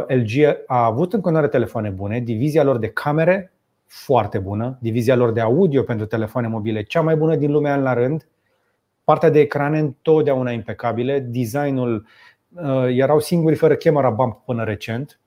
LG 0.08 0.64
a 0.68 0.86
avut 0.86 1.14
în 1.14 1.22
continuare 1.22 1.48
telefoane 1.52 1.90
bune, 1.90 2.20
divizia 2.20 2.64
lor 2.64 2.78
de 2.78 2.88
camere 2.88 3.54
foarte 3.86 4.38
bună, 4.38 4.78
divizia 4.82 5.16
lor 5.16 5.32
de 5.32 5.40
audio 5.40 5.84
pentru 5.84 6.06
telefoane 6.06 6.48
mobile 6.48 6.84
cea 6.84 7.02
mai 7.02 7.16
bună 7.16 7.36
din 7.36 7.52
lumea 7.52 7.76
la 7.76 7.94
rând, 7.94 8.28
partea 9.04 9.30
de 9.30 9.40
ecrane 9.40 9.80
întotdeauna 9.80 10.52
impecabile, 10.52 11.20
designul 11.20 12.06
Uh, 12.56 12.86
erau 12.88 13.20
singuri 13.20 13.56
fără 13.56 13.76
camera 13.76 14.10
bump 14.10 14.42
până 14.46 14.64
recent. 14.64 15.20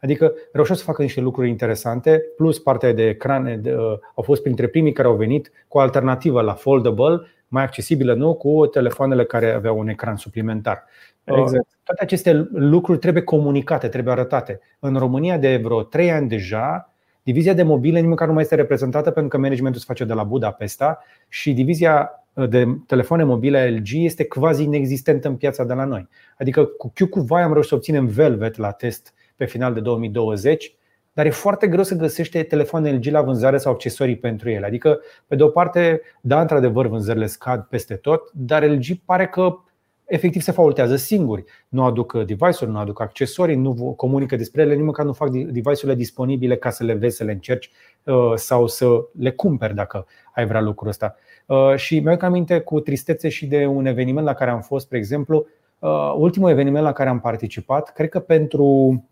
Adică 0.00 0.32
reușeau 0.52 0.76
să 0.76 0.84
facă 0.84 1.02
niște 1.02 1.20
lucruri 1.20 1.48
interesante, 1.48 2.22
plus 2.36 2.58
partea 2.58 2.92
de 2.92 3.08
ecrane 3.08 3.56
de, 3.56 3.74
uh, 3.74 3.98
au 4.14 4.22
fost 4.22 4.42
printre 4.42 4.66
primii 4.66 4.92
care 4.92 5.08
au 5.08 5.14
venit 5.14 5.52
cu 5.68 5.78
o 5.78 5.80
alternativă 5.80 6.40
la 6.40 6.54
foldable, 6.54 7.20
mai 7.52 7.62
accesibilă, 7.62 8.14
nu 8.14 8.34
cu 8.34 8.66
telefoanele 8.66 9.24
care 9.24 9.52
aveau 9.52 9.78
un 9.78 9.88
ecran 9.88 10.16
suplimentar. 10.16 10.84
Uh, 11.24 11.38
exact. 11.38 11.66
Toate 11.84 12.02
aceste 12.02 12.48
lucruri 12.52 12.98
trebuie 12.98 13.22
comunicate, 13.22 13.88
trebuie 13.88 14.12
arătate. 14.12 14.60
În 14.78 14.96
România 14.96 15.38
de 15.38 15.56
vreo 15.56 15.82
3 15.82 16.10
ani 16.10 16.28
deja, 16.28 16.92
divizia 17.22 17.52
de 17.52 17.62
mobile 17.62 18.00
nici 18.00 18.08
măcar 18.08 18.26
nu 18.26 18.32
mai 18.32 18.42
este 18.42 18.54
reprezentată 18.54 19.10
pentru 19.10 19.30
că 19.30 19.38
managementul 19.38 19.80
se 19.80 19.86
face 19.88 20.04
de 20.04 20.12
la 20.12 20.22
Budapesta 20.22 20.98
și 21.28 21.52
divizia 21.52 22.10
de 22.48 22.66
telefoane 22.86 23.24
mobile 23.24 23.70
LG 23.70 23.88
este 23.92 24.24
quasi 24.24 24.62
inexistentă 24.62 25.28
în 25.28 25.36
piața 25.36 25.64
de 25.64 25.72
la 25.72 25.84
noi. 25.84 26.08
Adică 26.38 26.64
cu 26.64 26.92
Q 26.92 27.08
cu 27.10 27.20
vai 27.20 27.42
am 27.42 27.52
reușit 27.52 27.70
să 27.70 27.74
obținem 27.74 28.06
Velvet 28.06 28.56
la 28.56 28.70
test 28.70 29.14
pe 29.36 29.44
final 29.44 29.74
de 29.74 29.80
2020, 29.80 30.74
dar 31.12 31.26
e 31.26 31.30
foarte 31.30 31.66
greu 31.66 31.82
să 31.82 31.94
găsește 31.94 32.42
telefoane 32.42 32.92
LG 32.92 33.04
la 33.04 33.22
vânzare 33.22 33.58
sau 33.58 33.72
accesorii 33.72 34.16
pentru 34.16 34.50
ele. 34.50 34.66
Adică, 34.66 35.00
pe 35.26 35.36
de 35.36 35.42
o 35.42 35.48
parte, 35.48 36.00
da, 36.20 36.40
într-adevăr, 36.40 36.86
vânzările 36.86 37.26
scad 37.26 37.62
peste 37.62 37.94
tot, 37.94 38.30
dar 38.32 38.64
LG 38.64 38.84
pare 39.04 39.26
că 39.26 39.56
efectiv 40.04 40.42
se 40.42 40.52
faultează 40.52 40.96
singuri. 40.96 41.44
Nu 41.68 41.84
aduc 41.84 42.12
device-uri, 42.12 42.70
nu 42.70 42.78
aduc 42.78 43.00
accesorii, 43.00 43.56
nu 43.56 43.94
comunică 43.96 44.36
despre 44.36 44.62
ele, 44.62 44.74
nici 44.74 44.84
măcar 44.84 45.04
nu 45.04 45.12
fac 45.12 45.30
device-urile 45.30 45.94
disponibile 45.94 46.56
ca 46.56 46.70
să 46.70 46.84
le 46.84 46.94
vezi, 46.94 47.16
să 47.16 47.24
le 47.24 47.32
încerci 47.32 47.70
uh, 48.04 48.32
sau 48.34 48.66
să 48.66 48.86
le 49.18 49.30
cumperi 49.30 49.74
dacă 49.74 50.06
ai 50.34 50.46
vrea 50.46 50.60
lucrul 50.60 50.88
ăsta. 50.88 51.16
Uh, 51.46 51.74
și 51.76 52.00
mi-au 52.00 52.16
aminte 52.20 52.60
cu 52.60 52.80
tristețe 52.80 53.28
și 53.28 53.46
de 53.46 53.66
un 53.66 53.86
eveniment 53.86 54.26
la 54.26 54.34
care 54.34 54.50
am 54.50 54.60
fost, 54.60 54.84
spre 54.84 54.98
exemplu, 54.98 55.46
uh, 55.78 56.14
ultimul 56.16 56.50
eveniment 56.50 56.84
la 56.84 56.92
care 56.92 57.08
am 57.08 57.20
participat, 57.20 57.92
cred 57.92 58.08
că 58.08 58.20
pentru 58.20 59.04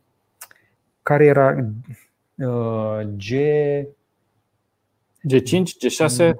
care 1.02 1.24
era 1.24 1.54
G 3.16 3.34
G5, 5.28 5.62
G6, 5.82 6.32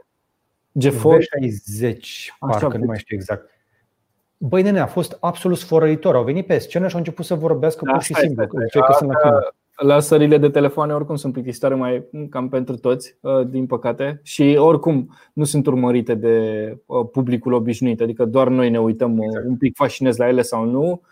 G4 0.81 0.92
G60, 1.03 1.99
parcă 2.38 2.77
nu 2.77 2.85
mai 2.85 2.99
știu 2.99 3.16
exact. 3.16 3.51
Băi, 4.37 4.62
nene, 4.62 4.81
a 4.81 4.87
fost 4.87 5.16
absolut 5.20 5.59
sfărăitor. 5.59 6.14
Au 6.14 6.25
venit 6.25 6.46
pe 6.46 6.59
scenă 6.59 6.87
și 6.87 6.92
au 6.92 6.99
început 6.99 7.25
să 7.25 7.35
vorbească 7.35 7.85
pur 7.92 8.03
și 8.03 8.14
simplu. 8.14 8.46
Că 8.46 8.94
sunt 8.99 9.11
la 9.11 9.40
Lansările 9.83 10.38
de 10.38 10.49
telefoane 10.49 10.92
oricum 10.92 11.16
sunt 11.16 11.33
plictisitoare 11.33 11.75
mai 11.75 12.05
cam 12.31 12.49
pentru 12.49 12.77
toți, 12.77 13.16
uh, 13.20 13.46
din 13.46 13.66
păcate, 13.66 14.20
și 14.23 14.57
oricum 14.59 15.16
nu 15.33 15.44
sunt 15.44 15.66
urmărite 15.66 16.14
de 16.14 16.37
uh, 16.87 17.07
publicul 17.12 17.53
obișnuit, 17.53 18.01
adică 18.01 18.25
doar 18.25 18.49
noi 18.49 18.70
ne 18.70 18.81
uităm 18.81 19.18
uh, 19.18 19.25
exact. 19.27 19.46
un 19.46 19.57
pic 19.57 19.77
fascinez 19.77 20.16
la 20.16 20.29
ele 20.29 20.42
sau 20.42 20.64
nu. 20.64 21.03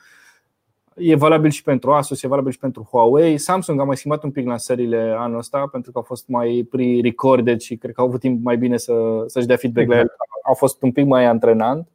E 0.98 1.14
valabil 1.14 1.50
și 1.50 1.62
pentru 1.62 1.92
Asus, 1.92 2.22
e 2.22 2.28
valabil 2.28 2.52
și 2.52 2.58
pentru 2.58 2.88
Huawei. 2.90 3.38
Samsung 3.38 3.80
a 3.80 3.84
mai 3.84 3.96
schimbat 3.96 4.22
un 4.22 4.30
pic 4.30 4.46
lansările 4.46 5.14
anul 5.18 5.38
ăsta 5.38 5.68
pentru 5.72 5.92
că 5.92 5.98
au 5.98 6.04
fost 6.04 6.28
mai 6.28 6.66
pre-recorded 6.70 7.61
și 7.61 7.76
cred 7.76 7.94
că 7.94 8.00
au 8.00 8.06
avut 8.06 8.20
timp 8.20 8.44
mai 8.44 8.56
bine 8.56 8.76
să, 8.76 9.24
să-și 9.26 9.46
dea 9.46 9.56
feedback 9.56 9.87
exact. 9.87 10.06
la 10.06 10.06
ele. 10.06 10.16
Au 10.42 10.54
fost 10.54 10.82
un 10.82 10.92
pic 10.92 11.06
mai 11.06 11.24
antrenant. 11.24 11.88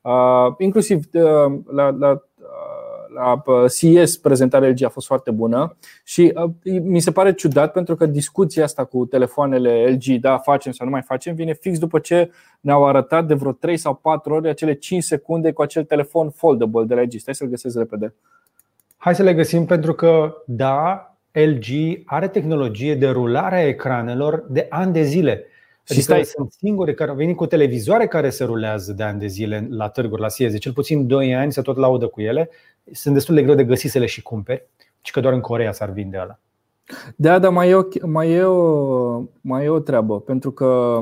Uh, 0.00 0.54
inclusiv 0.58 1.04
uh, 1.12 1.58
la, 1.66 1.90
la 1.90 2.22
la 3.16 3.42
CES 3.68 4.16
prezentarea 4.16 4.68
LG 4.68 4.82
a 4.84 4.88
fost 4.88 5.06
foarte 5.06 5.30
bună 5.30 5.76
și 6.04 6.32
mi 6.82 7.00
se 7.00 7.10
pare 7.10 7.34
ciudat 7.34 7.72
pentru 7.72 7.96
că 7.96 8.06
discuția 8.06 8.64
asta 8.64 8.84
cu 8.84 9.06
telefoanele 9.06 9.90
LG, 9.90 10.20
da, 10.20 10.38
facem 10.38 10.72
sau 10.72 10.86
nu 10.86 10.92
mai 10.92 11.02
facem, 11.02 11.34
vine 11.34 11.54
fix 11.54 11.78
după 11.78 11.98
ce 11.98 12.30
ne-au 12.60 12.86
arătat 12.86 13.26
de 13.26 13.34
vreo 13.34 13.52
3 13.52 13.76
sau 13.76 13.94
4 13.94 14.34
ori 14.34 14.48
acele 14.48 14.74
5 14.74 15.02
secunde 15.02 15.52
cu 15.52 15.62
acel 15.62 15.84
telefon 15.84 16.30
foldable 16.30 16.84
de 16.84 16.94
la 16.94 17.00
LG. 17.00 17.12
Stai 17.16 17.34
să-l 17.34 17.48
găsesc 17.48 17.76
repede. 17.78 18.14
Hai 19.06 19.14
să 19.14 19.22
le 19.22 19.34
găsim 19.34 19.64
pentru 19.64 19.94
că, 19.94 20.42
da, 20.46 21.10
LG 21.32 21.64
are 22.04 22.28
tehnologie 22.28 22.94
de 22.94 23.08
rulare 23.08 23.56
a 23.56 23.66
ecranelor 23.66 24.46
de 24.48 24.66
ani 24.70 24.92
de 24.92 25.02
zile. 25.02 25.44
Și 25.84 26.00
stai, 26.00 26.24
sunt 26.24 26.52
singuri 26.52 26.94
care 26.94 27.10
au 27.10 27.16
venit 27.16 27.36
cu 27.36 27.46
televizoare 27.46 28.06
care 28.06 28.30
se 28.30 28.44
rulează 28.44 28.92
de 28.92 29.02
ani 29.02 29.18
de 29.18 29.26
zile 29.26 29.66
la 29.70 29.88
târguri, 29.88 30.20
la 30.20 30.28
CES. 30.28 30.58
Cel 30.58 30.72
puțin 30.72 31.06
2 31.06 31.34
ani 31.34 31.52
se 31.52 31.62
tot 31.62 31.76
laudă 31.76 32.06
cu 32.06 32.20
ele 32.20 32.50
sunt 32.92 33.14
destul 33.14 33.34
de 33.34 33.42
greu 33.42 33.54
de 33.54 33.64
găsit 33.64 33.90
să 33.90 33.98
le 33.98 34.06
și 34.06 34.22
cumperi, 34.22 34.66
ci 35.00 35.10
că 35.10 35.20
doar 35.20 35.34
în 35.34 35.40
Corea 35.40 35.72
s-ar 35.72 35.90
vinde 35.90 36.18
ăla. 36.20 36.38
Da, 37.16 37.38
dar 37.38 37.52
mai 37.52 37.68
e, 37.68 37.74
o, 37.74 37.82
mai, 38.02 38.30
e 38.30 38.42
o, 38.42 39.22
mai 39.40 39.64
e 39.64 39.68
o 39.68 39.78
treabă, 39.78 40.20
pentru 40.20 40.50
că 40.50 41.00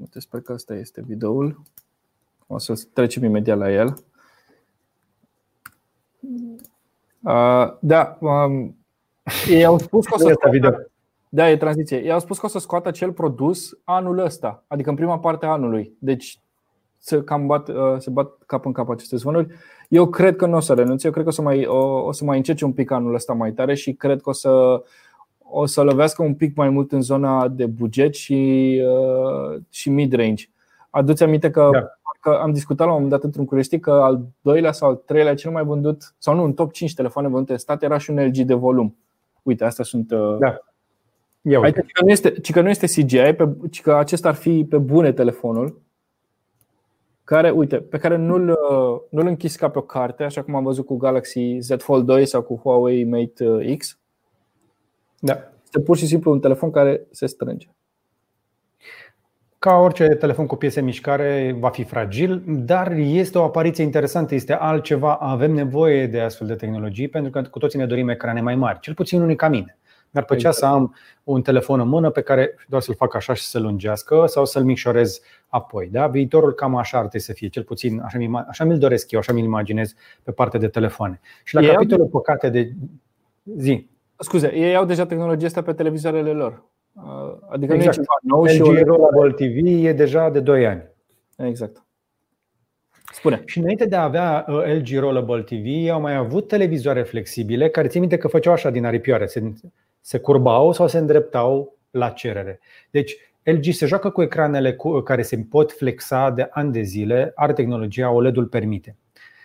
Uite, 0.00 0.20
sper 0.20 0.40
că 0.40 0.52
ăsta 0.52 0.74
este 0.74 1.04
videoul. 1.06 1.62
O 2.46 2.58
să 2.58 2.82
trecem 2.92 3.24
imediat 3.24 3.58
la 3.58 3.72
el. 3.72 3.94
Uh, 7.24 7.76
da, 7.80 8.18
um, 8.20 8.76
ei 9.48 9.64
au 9.64 9.78
spus 9.78 10.06
că 10.06 10.14
o 10.14 10.18
să 10.18 10.34
video. 10.50 10.70
Da, 11.28 11.50
e 11.50 11.56
tranziție. 11.56 12.02
Ei 12.02 12.12
au 12.12 12.18
spus 12.18 12.38
că 12.38 12.46
o 12.46 12.48
să 12.48 12.58
scoată 12.58 12.88
acel 12.88 13.12
produs 13.12 13.78
anul 13.84 14.18
ăsta, 14.18 14.64
adică 14.66 14.90
în 14.90 14.96
prima 14.96 15.18
parte 15.18 15.46
a 15.46 15.50
anului. 15.50 15.96
Deci 15.98 16.38
să 16.98 17.22
cam 17.22 17.46
bat, 17.46 17.68
uh, 17.68 17.74
se 17.98 18.10
bat 18.10 18.32
cap 18.46 18.66
în 18.66 18.72
cap 18.72 18.88
aceste 18.88 19.16
zvonuri. 19.16 19.54
Eu 19.88 20.06
cred 20.06 20.36
că 20.36 20.46
nu 20.46 20.56
o 20.56 20.60
să 20.60 20.74
renunțe, 20.74 21.06
eu 21.06 21.12
cred 21.12 21.24
că 21.24 21.30
o 21.30 21.32
să 21.32 21.42
mai, 21.42 21.66
o, 21.66 22.06
o 22.06 22.12
să 22.12 22.24
mai 22.24 22.36
încerce 22.36 22.64
un 22.64 22.72
pic 22.72 22.90
anul 22.90 23.14
ăsta 23.14 23.32
mai 23.32 23.52
tare 23.52 23.74
și 23.74 23.92
cred 23.92 24.20
că 24.20 24.28
o 24.28 24.32
să, 24.32 24.82
o 25.38 25.66
să 25.66 25.82
lovească 25.82 26.22
un 26.22 26.34
pic 26.34 26.56
mai 26.56 26.68
mult 26.68 26.92
în 26.92 27.00
zona 27.00 27.48
de 27.48 27.66
buget 27.66 28.14
și, 28.14 28.80
uh, 28.86 29.60
și 29.68 29.90
mid-range. 29.90 30.44
Aduți 30.90 31.22
aminte 31.22 31.50
că, 31.50 31.68
da. 31.72 31.78
Că 32.24 32.38
am 32.42 32.52
discutat 32.52 32.86
la 32.86 32.92
un 32.92 33.00
moment 33.00 33.14
dat 33.14 33.24
într-un 33.24 33.44
curioștic 33.44 33.80
că 33.80 33.90
al 33.90 34.20
doilea 34.40 34.72
sau 34.72 34.88
al 34.88 34.94
treilea 34.94 35.34
cel 35.34 35.50
mai 35.50 35.64
vândut, 35.64 36.14
sau 36.18 36.34
nu, 36.34 36.42
în 36.42 36.52
top 36.52 36.72
5 36.72 36.94
telefoane 36.94 37.28
vândute 37.28 37.52
în 37.52 37.58
stat 37.58 37.82
era 37.82 37.98
și 37.98 38.10
un 38.10 38.24
LG 38.26 38.36
de 38.36 38.54
volum. 38.54 38.96
Uite, 39.42 39.64
astea 39.64 39.84
sunt. 39.84 40.10
Uh, 40.10 40.38
da. 40.38 40.58
Ia 41.42 41.60
uite. 41.60 41.78
Adică, 41.78 41.86
că 41.92 42.04
nu 42.04 42.10
este, 42.10 42.30
ci 42.30 42.52
că 42.52 42.60
nu 42.60 42.68
este 42.68 42.86
CGI, 42.86 43.32
pe, 43.32 43.48
ci 43.70 43.80
că 43.80 43.94
acesta 43.94 44.28
ar 44.28 44.34
fi 44.34 44.66
pe 44.68 44.78
bune 44.78 45.12
telefonul 45.12 45.82
care, 47.24 47.50
uite, 47.50 47.76
pe 47.76 47.98
care 47.98 48.16
nu-l, 48.16 48.48
uh, 48.48 49.00
nu-l 49.10 49.26
închis 49.26 49.56
ca 49.56 49.68
pe 49.68 49.78
o 49.78 49.82
carte, 49.82 50.22
așa 50.22 50.42
cum 50.42 50.54
am 50.54 50.64
văzut 50.64 50.86
cu 50.86 50.96
Galaxy 50.96 51.58
Z 51.58 51.70
Fold 51.78 52.06
2 52.06 52.26
sau 52.26 52.42
cu 52.42 52.60
Huawei 52.62 53.04
Mate 53.04 53.48
uh, 53.48 53.76
X. 53.76 53.98
Da. 55.18 55.52
Este 55.64 55.80
pur 55.80 55.96
și 55.96 56.06
simplu 56.06 56.30
un 56.30 56.40
telefon 56.40 56.70
care 56.70 57.06
se 57.10 57.26
strânge. 57.26 57.73
Ca 59.64 59.76
orice 59.76 60.06
telefon 60.06 60.46
cu 60.46 60.56
piese 60.56 60.80
mișcare, 60.80 61.56
va 61.58 61.68
fi 61.68 61.84
fragil, 61.84 62.42
dar 62.46 62.92
este 62.92 63.38
o 63.38 63.42
apariție 63.42 63.84
interesantă, 63.84 64.34
este 64.34 64.52
altceva. 64.52 65.14
Avem 65.14 65.52
nevoie 65.52 66.06
de 66.06 66.20
astfel 66.20 66.46
de 66.46 66.54
tehnologii 66.54 67.08
pentru 67.08 67.30
că 67.30 67.42
cu 67.42 67.58
toții 67.58 67.78
ne 67.78 67.86
dorim 67.86 68.08
ecrane 68.08 68.40
mai 68.40 68.54
mari, 68.54 68.80
cel 68.80 68.94
puțin 68.94 69.20
unii 69.20 69.36
ca 69.36 69.48
mine. 69.48 69.78
Mi-ar 70.10 70.24
plăcea 70.24 70.48
exact. 70.48 70.56
să 70.72 70.78
am 70.78 70.94
un 71.24 71.42
telefon 71.42 71.80
în 71.80 71.88
mână 71.88 72.10
pe 72.10 72.20
care 72.20 72.54
doar 72.68 72.82
să-l 72.82 72.94
fac 72.94 73.14
așa 73.14 73.34
și 73.34 73.42
să 73.42 73.58
lungească 73.58 74.24
sau 74.26 74.44
să-l 74.44 74.64
micșorez 74.64 75.20
apoi. 75.48 75.88
Da? 75.92 76.06
Viitorul 76.06 76.52
cam 76.52 76.76
așa 76.76 76.96
ar 76.96 77.06
trebui 77.06 77.26
să 77.26 77.32
fie, 77.32 77.48
cel 77.48 77.62
puțin 77.62 78.00
așa, 78.00 78.18
mi, 78.18 78.44
așa 78.48 78.64
mi-l 78.64 78.78
doresc 78.78 79.10
eu, 79.10 79.18
așa 79.18 79.32
mi-l 79.32 79.44
imaginez 79.44 79.94
pe 80.22 80.32
partea 80.32 80.60
de 80.60 80.68
telefoane. 80.68 81.20
Și 81.44 81.54
la 81.54 81.60
ei 81.60 81.68
capitolul 81.68 82.04
au... 82.04 82.10
păcate 82.10 82.48
de 82.48 82.72
zi. 83.56 83.88
Scuze, 84.18 84.54
ei 84.54 84.76
au 84.76 84.84
deja 84.84 85.06
tehnologia 85.06 85.46
asta 85.46 85.62
pe 85.62 85.72
televizoarele 85.72 86.30
lor. 86.30 86.64
Adică 87.48 87.74
exact. 87.74 87.74
nu 87.74 87.74
e 87.74 87.76
exact. 87.76 87.94
ceva 87.94 88.18
nou 88.22 88.42
LG 88.42 88.76
și 88.76 88.82
Rollable 88.82 89.32
TV 89.32 89.84
e 89.84 89.92
deja 89.92 90.30
de 90.30 90.40
2 90.40 90.66
ani. 90.66 90.82
Exact. 91.36 91.84
Spune. 93.12 93.42
Și 93.46 93.58
înainte 93.58 93.86
de 93.86 93.96
a 93.96 94.02
avea 94.02 94.44
uh, 94.48 94.64
LG 94.64 94.98
Rollable 94.98 95.42
TV, 95.42 95.90
au 95.90 96.00
mai 96.00 96.14
avut 96.14 96.48
televizoare 96.48 97.02
flexibile 97.02 97.68
care 97.68 97.88
țin 97.88 98.00
minte 98.00 98.16
că 98.16 98.28
făceau 98.28 98.52
așa 98.52 98.70
din 98.70 98.84
aripioare, 98.84 99.26
se, 99.26 99.52
se 100.00 100.18
curbau 100.18 100.72
sau 100.72 100.88
se 100.88 100.98
îndreptau 100.98 101.78
la 101.90 102.08
cerere. 102.08 102.60
Deci 102.90 103.16
LG 103.42 103.64
se 103.72 103.86
joacă 103.86 104.10
cu 104.10 104.22
ecranele 104.22 104.74
cu, 104.74 105.00
care 105.00 105.22
se 105.22 105.46
pot 105.50 105.72
flexa 105.72 106.30
de 106.30 106.48
ani 106.50 106.72
de 106.72 106.82
zile, 106.82 107.32
are 107.34 107.52
tehnologia, 107.52 108.10
OLED-ul 108.10 108.46
permite. 108.46 108.96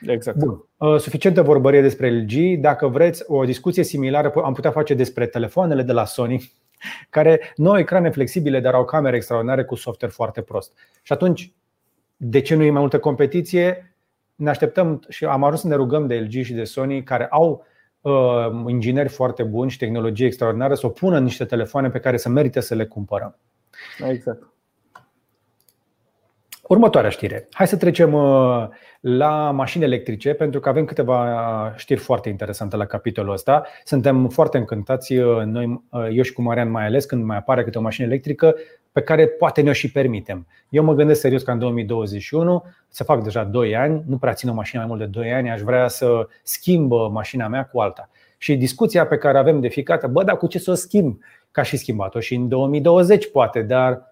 Exact. 0.08 0.38
Bun. 0.38 0.66
Uh, 0.78 0.98
suficientă 0.98 1.42
vorbărie 1.42 1.82
despre 1.82 2.12
LG. 2.12 2.60
Dacă 2.60 2.88
vreți 2.88 3.24
o 3.28 3.44
discuție 3.44 3.84
similară, 3.84 4.32
am 4.44 4.54
putea 4.54 4.72
face 4.72 4.94
despre 4.94 5.26
telefoanele 5.26 5.82
de 5.82 5.92
la 5.92 6.06
Sony, 6.06 6.52
care 7.10 7.54
nu 7.56 7.70
au 7.70 7.78
ecrane 7.78 8.10
flexibile, 8.10 8.60
dar 8.60 8.74
au 8.74 8.86
camere 8.86 9.16
extraordinare 9.16 9.64
cu 9.64 9.76
software 9.76 10.14
foarte 10.14 10.42
prost. 10.42 10.74
Și 11.02 11.14
atunci, 11.14 11.54
de 12.18 12.42
ce 12.42 12.56
nu 12.56 12.64
e 12.64 12.72
mai 12.72 12.82
multă 12.82 13.00
competiție? 13.00 13.96
Ne 14.36 14.50
așteptăm 14.50 15.02
și 15.10 15.26
am 15.26 15.44
ajuns 15.44 15.62
să 15.62 15.68
ne 15.68 15.76
rugăm 15.76 16.08
de 16.08 16.20
LG 16.20 16.44
și 16.44 16.54
de 16.54 16.64
Sony, 16.64 17.04
care 17.04 17.28
au 17.28 17.66
uh, 18.02 18.12
ingineri 18.68 19.10
foarte 19.10 19.44
buni 19.44 19.70
și 19.70 19.78
tehnologie 19.78 20.26
extraordinară, 20.26 20.74
să 20.74 20.86
o 20.86 20.90
pună 20.90 21.18
în 21.18 21.24
niște 21.24 21.46
telefoane 21.46 21.90
pe 21.90 22.00
care 22.00 22.18
să 22.18 22.30
merite 22.30 22.60
să 22.60 22.76
le 22.76 22.86
cumpărăm. 22.86 23.38
Exact. 24.08 24.54
Următoarea 26.70 27.10
știre. 27.10 27.48
Hai 27.52 27.68
să 27.68 27.78
trecem 27.78 28.14
uh, 28.14 28.68
la 29.00 29.52
mașini 29.52 29.84
electrice, 29.84 30.34
pentru 30.34 30.60
că 30.60 30.70
avem 30.70 30.86
câteva 30.86 31.74
știri 31.78 32.00
foarte 32.00 32.30
interesante 32.30 32.76
la 32.76 32.86
capitolul 32.86 33.34
ăsta. 33.34 33.66
Suntem 33.84 34.28
foarte 34.28 34.58
încântați, 34.58 35.16
uh, 35.16 35.44
noi, 35.44 35.84
uh, 35.90 36.08
eu 36.12 36.22
și 36.22 36.34
cu 36.34 36.42
Marian 36.42 36.72
mai 36.72 36.86
ales, 36.86 37.06
când 37.06 37.24
mai 37.24 37.38
apare 37.38 37.64
câte 37.64 37.78
o 37.78 37.82
mașină 37.82 38.08
electrică 38.08 38.56
pe 38.92 39.02
care 39.02 39.28
poate 39.28 39.62
ne-o 39.62 39.74
și 39.74 39.92
permitem. 39.92 40.48
Eu 40.70 40.84
mă 40.84 40.94
gândesc 40.94 41.20
serios 41.20 41.44
că 41.44 41.52
în 41.52 41.60
2021 41.60 42.64
se 42.90 43.04
fac 43.04 43.24
deja 43.24 43.44
2 43.44 43.76
ani, 43.76 44.04
nu 44.08 44.18
prea 44.18 44.34
țin 44.34 44.50
o 44.50 44.54
mașină 44.54 44.82
mai 44.82 44.90
mult 44.90 45.00
de 45.00 45.20
2 45.20 45.34
ani, 45.34 45.50
aș 45.50 45.62
vrea 45.62 45.88
să 45.88 46.28
schimb 46.44 46.92
mașina 47.12 47.48
mea 47.48 47.66
cu 47.66 47.80
alta. 47.80 48.10
Și 48.38 48.56
discuția 48.56 49.08
pe 49.08 49.18
care 49.18 49.38
avem 49.38 49.60
de 49.60 49.68
fiecare 49.68 50.08
bă, 50.08 50.24
dar 50.24 50.38
cu 50.38 50.48
ce 50.48 50.60
să 50.60 50.72
o 50.72 50.74
schimb? 50.74 51.20
Ca 51.52 51.62
și 51.62 51.78
schimbat-o 51.78 52.20
și 52.20 52.36
în 52.36 52.48
2020 52.48 53.32
poate, 53.32 53.62
dar 53.62 54.10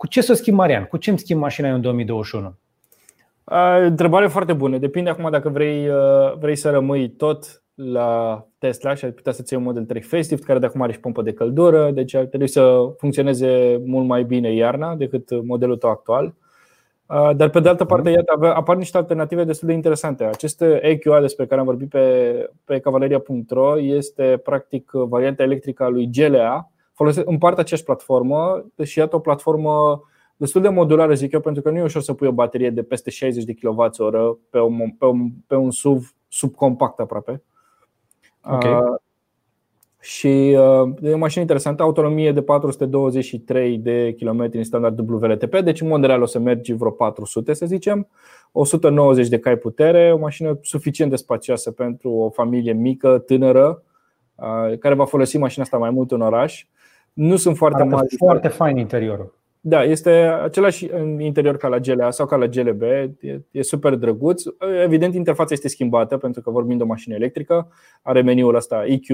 cu 0.00 0.06
ce 0.06 0.20
să 0.20 0.32
o 0.32 0.34
schimb, 0.34 0.56
Marian? 0.56 0.84
Cu 0.84 0.96
ce 0.96 1.10
îmi 1.10 1.18
schimb 1.18 1.40
mașina 1.40 1.68
eu 1.68 1.74
în 1.74 1.80
2021? 1.80 2.54
Întrebare 3.84 4.26
foarte 4.26 4.52
bună. 4.52 4.78
Depinde 4.78 5.10
acum 5.10 5.30
dacă 5.30 5.48
vrei, 5.48 5.88
uh, 5.88 6.34
vrei 6.38 6.56
să 6.56 6.70
rămâi 6.70 7.08
tot 7.10 7.62
la 7.74 8.46
Tesla 8.58 8.94
și 8.94 9.04
ar 9.04 9.10
putea 9.10 9.32
să-ți 9.32 9.52
iei 9.52 9.62
un 9.62 9.68
Model 9.68 9.84
3 9.84 10.02
Facelift 10.02 10.44
care 10.44 10.58
de 10.58 10.66
acum 10.66 10.82
are 10.82 10.92
și 10.92 11.00
pompă 11.00 11.22
de 11.22 11.32
căldură, 11.32 11.90
deci 11.90 12.14
ar 12.14 12.24
trebui 12.24 12.48
să 12.48 12.92
funcționeze 12.98 13.80
mult 13.84 14.06
mai 14.06 14.24
bine 14.24 14.52
iarna 14.52 14.94
decât 14.94 15.44
modelul 15.44 15.76
tău 15.76 15.90
actual. 15.90 16.34
Dar 17.36 17.48
pe 17.48 17.60
de 17.60 17.68
altă 17.68 17.84
parte, 17.84 18.08
mhm. 18.08 18.18
iată, 18.18 18.54
apar 18.54 18.76
niște 18.76 18.96
alternative 18.96 19.44
destul 19.44 19.68
de 19.68 19.74
interesante. 19.74 20.24
Acest 20.24 20.62
EQA 20.80 21.20
despre 21.20 21.46
care 21.46 21.60
am 21.60 21.66
vorbit 21.66 21.88
pe, 21.88 22.50
pe 22.64 22.78
cavaleria.ro 22.78 23.80
este 23.80 24.40
practic 24.44 24.90
varianta 24.92 25.42
electrică 25.42 25.82
a 25.82 25.88
lui 25.88 26.10
GLA. 26.12 26.70
Folose, 27.00 27.22
împarte 27.26 27.60
aceeași 27.60 27.84
platformă 27.84 28.66
și 28.82 28.98
iată 28.98 29.16
o 29.16 29.18
platformă 29.18 30.02
destul 30.36 30.62
de 30.62 30.68
modulară, 30.68 31.14
zic 31.14 31.32
eu, 31.32 31.40
pentru 31.40 31.62
că 31.62 31.70
nu 31.70 31.76
e 31.76 31.82
ușor 31.82 32.02
să 32.02 32.12
pui 32.12 32.26
o 32.26 32.32
baterie 32.32 32.70
de 32.70 32.82
peste 32.82 33.10
60 33.10 33.44
de 33.44 33.54
kWh 33.54 33.90
pe 34.50 34.58
un, 34.58 34.90
pe 34.98 35.04
un, 35.04 35.30
pe 35.46 35.54
un 35.54 35.70
SUV 35.70 36.14
subcompact 36.28 36.98
aproape. 36.98 37.42
Okay. 38.44 38.72
Uh, 38.72 39.00
și 40.00 40.56
uh, 40.58 40.92
e 41.02 41.12
o 41.12 41.18
mașină 41.18 41.40
interesantă, 41.40 41.82
autonomie 41.82 42.32
de 42.32 42.42
423 42.42 43.78
de 43.78 44.14
km 44.18 44.50
în 44.52 44.64
standard 44.64 44.98
WLTP, 44.98 45.58
deci 45.58 45.80
în 45.80 45.88
mod 45.88 46.04
real 46.04 46.22
o 46.22 46.26
să 46.26 46.38
mergi 46.38 46.72
vreo 46.72 46.90
400 46.90 47.52
să 47.52 47.66
zicem, 47.66 48.08
190 48.52 49.28
de 49.28 49.38
cai 49.38 49.56
putere, 49.56 50.12
o 50.12 50.18
mașină 50.18 50.58
suficient 50.62 51.10
de 51.10 51.16
spacioasă 51.16 51.70
pentru 51.70 52.10
o 52.10 52.30
familie 52.30 52.72
mică, 52.72 53.18
tânără, 53.18 53.82
uh, 54.34 54.78
care 54.78 54.94
va 54.94 55.04
folosi 55.04 55.38
mașina 55.38 55.64
asta 55.64 55.78
mai 55.78 55.90
mult 55.90 56.10
în 56.10 56.20
oraș. 56.20 56.64
Nu 57.20 57.36
sunt 57.36 57.56
foarte 57.56 57.82
mari. 57.82 58.16
Foarte 58.16 58.48
fain 58.48 58.76
interiorul. 58.76 59.38
Da, 59.60 59.82
este 59.82 60.10
același 60.42 60.88
în 60.92 61.20
interior 61.20 61.56
ca 61.56 61.68
la 61.68 61.78
GLA 61.78 62.10
sau 62.10 62.26
ca 62.26 62.36
la 62.36 62.46
GLB, 62.46 62.82
e, 62.82 63.42
e 63.50 63.62
super 63.62 63.94
drăguț. 63.94 64.42
Evident, 64.84 65.14
interfața 65.14 65.54
este 65.54 65.68
schimbată 65.68 66.16
pentru 66.16 66.40
că 66.40 66.50
vorbim 66.50 66.76
de 66.76 66.82
o 66.82 66.86
mașină 66.86 67.14
electrică, 67.14 67.72
are 68.02 68.22
meniul 68.22 68.54
ăsta 68.54 68.84
EQ+. 68.86 69.06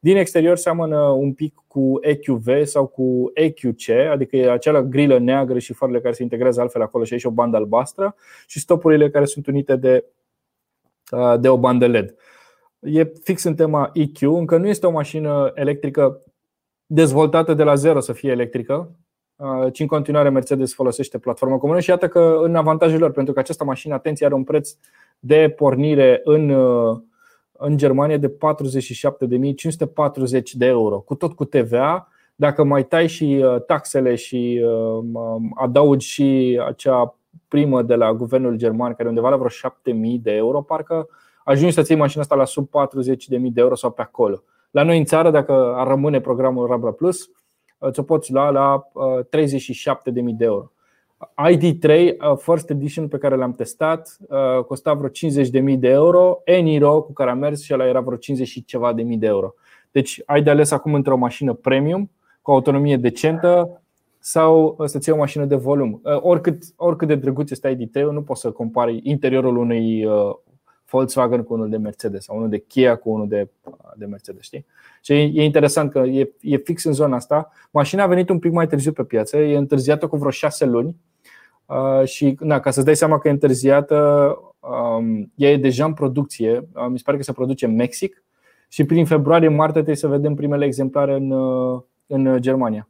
Din 0.00 0.16
exterior 0.16 0.56
seamănă 0.56 1.00
un 1.00 1.32
pic 1.32 1.54
cu 1.66 1.98
EQV 2.00 2.64
sau 2.64 2.86
cu 2.86 3.30
EQC, 3.34 3.88
adică 4.10 4.36
e 4.36 4.50
acela 4.50 4.82
grilă 4.82 5.18
neagră 5.18 5.58
și 5.58 5.72
farele 5.72 6.00
care 6.00 6.14
se 6.14 6.22
integrează 6.22 6.60
altfel 6.60 6.82
acolo 6.82 7.04
și 7.04 7.12
aici 7.12 7.24
o 7.24 7.30
bandă 7.30 7.56
albastră 7.56 8.14
și 8.46 8.60
stopurile 8.60 9.10
care 9.10 9.24
sunt 9.24 9.46
unite 9.46 9.76
de, 9.76 10.04
de 11.40 11.48
o 11.48 11.58
bandă 11.58 11.86
LED. 11.86 12.14
E 12.78 13.12
fix 13.22 13.42
în 13.42 13.54
tema 13.54 13.90
EQ, 13.92 14.22
încă 14.22 14.56
nu 14.56 14.68
este 14.68 14.86
o 14.86 14.90
mașină 14.90 15.52
electrică 15.54 16.20
dezvoltată 16.86 17.54
de 17.54 17.62
la 17.62 17.74
zero 17.74 18.00
să 18.00 18.12
fie 18.12 18.30
electrică, 18.30 18.90
Uh, 19.36 19.72
ci 19.72 19.80
în 19.80 19.86
continuare 19.86 20.28
Mercedes 20.28 20.74
folosește 20.74 21.18
platforma 21.18 21.56
comună 21.56 21.80
și 21.80 21.90
iată 21.90 22.08
că 22.08 22.40
în 22.42 22.54
avantajul 22.54 23.00
lor, 23.00 23.10
pentru 23.10 23.32
că 23.32 23.38
această 23.38 23.64
mașină, 23.64 23.94
atenție, 23.94 24.26
are 24.26 24.34
un 24.34 24.44
preț 24.44 24.70
de 25.18 25.54
pornire 25.56 26.20
în, 26.24 26.48
uh, 26.48 26.98
în 27.52 27.76
Germania 27.76 28.16
de 28.16 28.28
47.540 28.28 28.34
de 30.52 30.66
euro, 30.66 30.98
cu 30.98 31.14
tot 31.14 31.32
cu 31.32 31.44
TVA. 31.44 32.08
Dacă 32.34 32.64
mai 32.64 32.86
tai 32.86 33.06
și 33.06 33.44
uh, 33.44 33.62
taxele 33.62 34.14
și 34.14 34.62
um, 34.64 35.52
adaugi 35.56 36.06
și 36.06 36.60
acea 36.66 37.18
primă 37.48 37.82
de 37.82 37.94
la 37.94 38.12
guvernul 38.12 38.56
german, 38.56 38.94
care 38.94 39.08
undeva 39.08 39.28
la 39.28 39.36
vreo 39.36 39.48
7.000 39.48 39.54
de 40.22 40.32
euro, 40.32 40.60
parcă 40.60 41.08
ajungi 41.44 41.74
să 41.74 41.82
ții 41.82 41.96
mașina 41.96 42.22
asta 42.22 42.34
la 42.34 42.44
sub 42.44 42.68
40.000 42.68 42.72
de 43.28 43.60
euro 43.60 43.74
sau 43.74 43.90
pe 43.90 44.02
acolo. 44.02 44.42
La 44.76 44.82
noi 44.82 44.98
în 44.98 45.04
țară, 45.04 45.30
dacă 45.30 45.74
ar 45.76 45.86
rămâne 45.86 46.20
programul 46.20 46.66
Rabla 46.66 46.90
Plus, 46.90 47.30
ți-o 47.90 48.02
poți 48.02 48.32
lua 48.32 48.50
la 48.50 48.88
37.000 48.92 50.14
uh, 50.14 50.34
de 50.36 50.44
euro. 50.44 50.72
ID3 51.50 51.88
uh, 51.88 52.36
First 52.38 52.70
Edition 52.70 53.08
pe 53.08 53.18
care 53.18 53.36
l-am 53.36 53.52
testat 53.52 54.16
uh, 54.28 54.64
costa 54.64 54.94
vreo 54.94 55.08
50.000 55.08 55.78
de 55.78 55.88
euro, 55.88 56.40
Eniro 56.44 57.02
cu 57.02 57.12
care 57.12 57.30
am 57.30 57.38
mers 57.38 57.62
și 57.62 57.74
ăla 57.74 57.86
era 57.86 58.00
vreo 58.00 58.16
50 58.16 58.48
și 58.48 58.64
ceva 58.64 58.92
de 58.92 59.02
mii 59.02 59.16
de 59.16 59.26
euro. 59.26 59.54
Deci 59.90 60.22
ai 60.26 60.42
de 60.42 60.50
ales 60.50 60.70
acum 60.70 60.94
între 60.94 61.12
o 61.12 61.16
mașină 61.16 61.52
premium 61.52 62.10
cu 62.42 62.50
autonomie 62.50 62.96
decentă 62.96 63.82
sau 64.18 64.76
să-ți 64.84 65.08
iei 65.08 65.18
o 65.18 65.20
mașină 65.20 65.44
de 65.44 65.56
volum. 65.56 66.00
Oricât, 66.20 66.62
oricât 66.76 67.08
de 67.08 67.14
drăguț 67.14 67.50
este 67.50 67.76
ID3, 67.76 68.02
nu 68.12 68.22
poți 68.22 68.40
să 68.40 68.50
compari 68.50 69.00
interiorul 69.02 69.56
unei 69.56 70.08
Volkswagen 70.90 71.42
cu 71.42 71.54
unul 71.54 71.68
de 71.68 71.76
Mercedes 71.76 72.24
sau 72.24 72.36
unul 72.36 72.48
de 72.48 72.58
Kia 72.58 72.96
cu 72.96 73.10
unul 73.10 73.28
de, 73.28 73.48
de 73.96 74.06
Mercedes. 74.06 74.42
Știi? 74.42 74.66
Și 75.02 75.12
e 75.12 75.44
interesant 75.44 75.90
că 75.90 75.98
e, 75.98 76.32
e 76.40 76.56
fix 76.56 76.84
în 76.84 76.92
zona 76.92 77.16
asta. 77.16 77.52
Mașina 77.70 78.02
a 78.02 78.06
venit 78.06 78.28
un 78.28 78.38
pic 78.38 78.52
mai 78.52 78.66
târziu 78.66 78.92
pe 78.92 79.04
piață, 79.04 79.36
e 79.36 79.56
întârziată 79.56 80.06
cu 80.06 80.16
vreo 80.16 80.30
șase 80.30 80.64
luni. 80.64 80.96
Uh, 81.66 82.04
și 82.04 82.36
na, 82.40 82.60
ca 82.60 82.70
să-ți 82.70 82.86
dai 82.86 82.96
seama 82.96 83.18
că 83.18 83.28
e 83.28 83.30
întârziată, 83.30 83.96
um, 84.60 85.32
ea 85.34 85.50
e 85.50 85.56
deja 85.56 85.84
în 85.84 85.94
producție. 85.94 86.68
Uh, 86.74 86.86
mi 86.88 86.96
se 86.96 87.02
pare 87.04 87.16
că 87.16 87.22
se 87.22 87.32
produce 87.32 87.64
în 87.64 87.74
Mexic 87.74 88.22
și 88.68 88.84
prin 88.84 89.06
februarie-martie 89.06 89.72
trebuie 89.72 89.96
să 89.96 90.08
vedem 90.08 90.34
primele 90.34 90.64
exemplare 90.64 91.14
în, 91.14 91.30
uh, 91.30 91.80
în 92.06 92.40
Germania. 92.40 92.88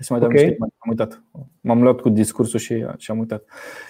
Să 0.00 0.12
mai 0.12 0.20
dau 0.20 0.28
okay. 0.28 0.56
am 0.58 0.88
uitat. 0.88 1.22
M-am 1.60 1.82
luat 1.82 2.00
cu 2.00 2.08
discursul 2.08 2.58
și, 2.58 2.84
și 2.96 3.10
am 3.10 3.18
uitat. 3.18 3.44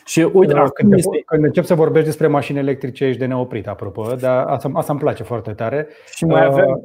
Și 0.04 0.20
uite, 0.32 0.52
da, 0.52 0.68
când, 0.68 0.92
este... 0.92 1.22
când 1.26 1.44
încep 1.44 1.64
să 1.64 1.74
vorbești 1.74 2.06
despre 2.06 2.26
mașini 2.26 2.58
electrice, 2.58 3.04
ești 3.04 3.18
de 3.18 3.26
neoprit, 3.26 3.68
apropo, 3.68 4.14
dar 4.14 4.46
asta, 4.46 4.70
asta 4.74 4.92
îmi 4.92 5.00
place 5.00 5.22
foarte 5.22 5.52
tare. 5.52 5.88
Și 6.14 6.24
mai 6.24 6.44
avem, 6.44 6.70
uh, 6.70 6.82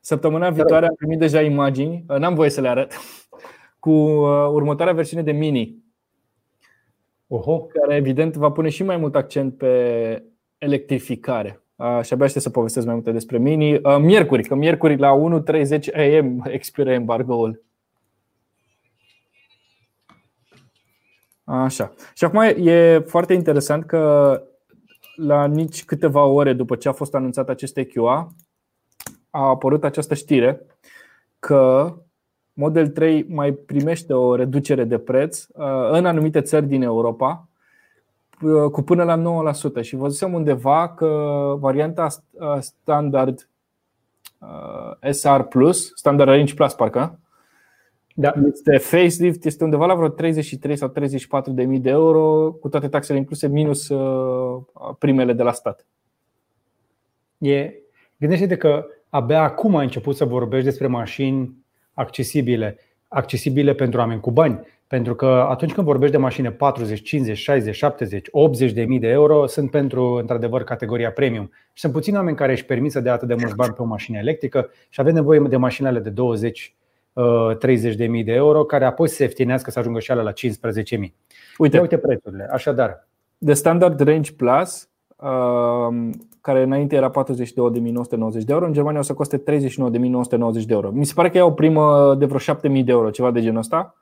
săptămâna 0.00 0.50
viitoare 0.50 0.86
am 0.86 0.94
primit 0.94 1.18
deja 1.18 1.40
imagini, 1.40 2.04
uh, 2.08 2.16
n-am 2.16 2.34
voie 2.34 2.50
să 2.50 2.60
le 2.60 2.68
arăt, 2.68 2.92
cu 3.78 3.90
uh, 3.90 4.48
următoarea 4.52 4.94
versiune 4.94 5.22
de 5.22 5.32
Mini. 5.32 5.86
Oho. 7.26 7.58
Care 7.58 7.94
evident 7.94 8.36
va 8.36 8.50
pune 8.50 8.68
și 8.68 8.82
mai 8.82 8.96
mult 8.96 9.14
accent 9.14 9.56
pe 9.56 10.22
electrificare. 10.58 11.62
Uh, 11.76 12.00
și 12.02 12.12
abia 12.12 12.24
aștept 12.24 12.44
să 12.44 12.50
povestesc 12.50 12.86
mai 12.86 12.94
multe 12.94 13.12
despre 13.12 13.38
Mini. 13.38 13.74
Uh, 13.74 13.96
miercuri, 14.00 14.42
că 14.42 14.54
miercuri 14.54 14.96
la 14.96 15.42
1.30 15.42 16.18
am 16.20 16.44
expiră 16.48 16.90
embargoul. 16.90 17.62
Așa. 21.48 21.92
Și 22.14 22.24
acum 22.24 22.40
e 22.56 22.98
foarte 23.06 23.32
interesant 23.32 23.84
că 23.84 24.42
la 25.16 25.46
nici 25.46 25.84
câteva 25.84 26.24
ore 26.24 26.52
după 26.52 26.76
ce 26.76 26.88
a 26.88 26.92
fost 26.92 27.14
anunțat 27.14 27.48
acest 27.48 27.76
EQA, 27.76 28.34
a 29.30 29.48
apărut 29.48 29.84
această 29.84 30.14
știre 30.14 30.66
că 31.38 31.94
Model 32.52 32.88
3 32.88 33.26
mai 33.28 33.52
primește 33.52 34.12
o 34.12 34.34
reducere 34.34 34.84
de 34.84 34.98
preț 34.98 35.46
uh, 35.52 35.90
în 35.90 36.06
anumite 36.06 36.40
țări 36.40 36.66
din 36.66 36.82
Europa 36.82 37.48
uh, 38.42 38.70
cu 38.70 38.82
până 38.82 39.04
la 39.04 39.52
9% 39.80 39.80
și 39.80 39.96
văzusem 39.96 40.34
undeva 40.34 40.88
că 40.88 41.06
varianta 41.58 42.06
uh, 42.30 42.56
standard 42.58 43.48
SR 45.10 45.40
Plus, 45.40 45.90
standard 45.94 46.30
Range 46.30 46.54
Plus 46.54 46.74
parcă, 46.74 47.18
da. 48.20 48.34
Este 48.52 48.76
facelift, 48.76 49.44
este 49.44 49.64
undeva 49.64 49.86
la 49.86 49.94
vreo 49.94 50.08
33 50.08 50.76
sau 50.76 50.88
34 50.88 51.52
de 51.52 51.64
mii 51.64 51.78
de 51.78 51.90
euro, 51.90 52.52
cu 52.60 52.68
toate 52.68 52.88
taxele 52.88 53.18
incluse, 53.18 53.48
minus 53.48 53.88
uh, 53.88 54.62
primele 54.98 55.32
de 55.32 55.42
la 55.42 55.52
stat. 55.52 55.86
E, 57.38 57.72
gândește-te 58.16 58.56
că 58.56 58.86
abia 59.08 59.42
acum 59.42 59.76
ai 59.76 59.84
început 59.84 60.16
să 60.16 60.24
vorbești 60.24 60.64
despre 60.64 60.86
mașini 60.86 61.56
accesibile, 61.92 62.78
accesibile 63.08 63.74
pentru 63.74 64.00
oameni 64.00 64.20
cu 64.20 64.30
bani. 64.30 64.60
Pentru 64.86 65.14
că 65.14 65.26
atunci 65.26 65.72
când 65.72 65.86
vorbești 65.86 66.14
de 66.14 66.20
mașini 66.20 66.52
40, 66.52 67.02
50, 67.02 67.36
60, 67.38 67.74
70, 67.74 68.28
80 68.30 68.72
de 68.72 68.84
mii 68.84 68.98
de 68.98 69.08
euro, 69.08 69.46
sunt 69.46 69.70
pentru, 69.70 70.04
într-adevăr, 70.04 70.64
categoria 70.64 71.12
premium. 71.12 71.50
Și 71.72 71.80
sunt 71.80 71.92
puțini 71.92 72.16
oameni 72.16 72.36
care 72.36 72.52
își 72.52 72.64
permit 72.64 72.90
să 72.90 73.00
dea 73.00 73.12
atât 73.12 73.28
de 73.28 73.34
mulți 73.34 73.54
bani 73.54 73.72
pe 73.72 73.82
o 73.82 73.84
mașină 73.84 74.18
electrică 74.18 74.70
și 74.88 75.00
avem 75.00 75.14
nevoie 75.14 75.40
de 75.48 75.56
mașinile 75.56 75.98
de 75.98 76.10
20 76.10 76.76
30.000 77.18 78.24
de 78.24 78.32
euro, 78.32 78.64
care 78.64 78.84
apoi 78.84 79.08
se 79.08 79.22
ieftinească 79.22 79.70
să 79.70 79.78
ajungă 79.78 79.98
și 79.98 80.10
ala 80.10 80.22
la 80.22 80.32
15.000. 80.32 80.36
Uite, 81.58 81.78
uite 81.80 81.98
prețurile. 81.98 82.48
Așadar, 82.52 83.08
de 83.38 83.52
Standard 83.52 84.00
Range 84.00 84.32
Plus, 84.32 84.88
um, 85.16 86.28
care 86.40 86.62
înainte 86.62 86.96
era 86.96 87.10
42.990 87.10 88.44
de 88.44 88.52
euro, 88.52 88.66
în 88.66 88.72
Germania 88.72 89.00
o 89.00 89.02
să 89.02 89.14
coste 89.14 89.38
39.990 89.38 89.42
de 90.66 90.72
euro. 90.72 90.90
Mi 90.90 91.06
se 91.06 91.12
pare 91.14 91.30
că 91.30 91.38
e 91.38 91.42
o 91.42 91.50
primă 91.50 92.14
de 92.18 92.24
vreo 92.24 92.54
7.000 92.56 92.84
de 92.84 92.90
euro, 92.90 93.10
ceva 93.10 93.30
de 93.30 93.40
genul 93.40 93.58
ăsta. 93.58 93.94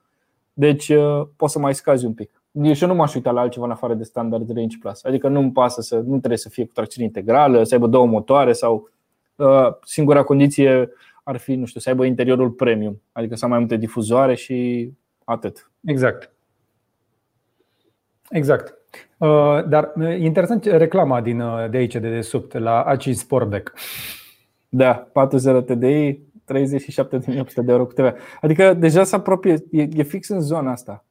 Deci 0.52 0.88
uh, 0.88 1.22
poți 1.36 1.52
să 1.52 1.58
mai 1.58 1.74
scazi 1.74 2.04
un 2.04 2.12
pic. 2.12 2.30
Și 2.72 2.82
eu 2.82 2.88
nu 2.88 2.94
m-aș 2.94 3.14
uita 3.14 3.30
la 3.30 3.40
altceva 3.40 3.64
în 3.64 3.70
afară 3.70 3.94
de 3.94 4.02
Standard 4.02 4.54
Range 4.54 4.76
Plus. 4.80 5.04
Adică 5.04 5.28
nu-mi 5.28 5.52
pasă 5.52 5.80
să 5.80 5.96
nu 5.96 6.16
trebuie 6.18 6.38
să 6.38 6.48
fie 6.48 6.64
cu 6.64 6.72
tracțiune 6.72 7.06
integrală, 7.06 7.62
să 7.62 7.74
aibă 7.74 7.86
două 7.86 8.06
motoare 8.06 8.52
sau 8.52 8.88
uh, 9.36 9.68
singura 9.84 10.22
condiție 10.22 10.90
ar 11.26 11.36
fi, 11.36 11.54
nu 11.54 11.64
știu, 11.64 11.80
să 11.80 11.88
aibă 11.88 12.04
interiorul 12.04 12.50
premium, 12.50 13.02
adică 13.12 13.34
să 13.34 13.44
am 13.44 13.50
mai 13.50 13.58
multe 13.58 13.76
difuzoare 13.76 14.34
și 14.34 14.90
atât. 15.24 15.70
Exact. 15.84 16.32
Exact. 18.30 18.74
Uh, 19.18 19.64
dar 19.68 19.92
uh, 19.96 20.18
interesant 20.18 20.64
reclama 20.64 21.20
din, 21.20 21.40
uh, 21.40 21.70
de 21.70 21.76
aici, 21.76 21.92
de 21.92 22.08
desubt, 22.10 22.58
la 22.58 22.82
ACI 22.82 23.12
Sportback. 23.12 23.72
Da, 24.68 24.94
40 25.12 25.64
TDI, 25.64 26.20
37.800 26.44 27.64
de 27.64 27.72
euro 27.72 27.86
cu 27.86 27.92
TVA. 27.92 28.14
Adică 28.40 28.74
deja 28.74 29.04
se 29.04 29.16
apropie, 29.16 29.64
e, 29.70 29.88
e 29.92 30.02
fix 30.02 30.28
în 30.28 30.40
zona 30.40 30.70
asta. 30.70 31.04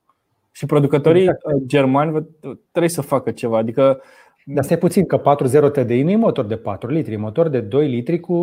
Și 0.51 0.65
producătorii 0.65 1.21
exact. 1.21 1.65
germani 1.65 2.27
trebuie 2.71 2.89
să 2.89 3.01
facă 3.01 3.31
ceva. 3.31 3.57
Adică 3.57 4.01
dar 4.45 4.63
stai 4.63 4.77
puțin, 4.77 5.05
că 5.05 5.17
40 5.17 5.71
TDI 5.71 6.03
nu 6.03 6.09
e 6.09 6.15
motor 6.15 6.45
de 6.45 6.55
4 6.55 6.89
litri, 6.89 7.13
e 7.13 7.17
motor 7.17 7.47
de 7.47 7.59
2 7.59 7.87
litri 7.87 8.19
cu 8.19 8.33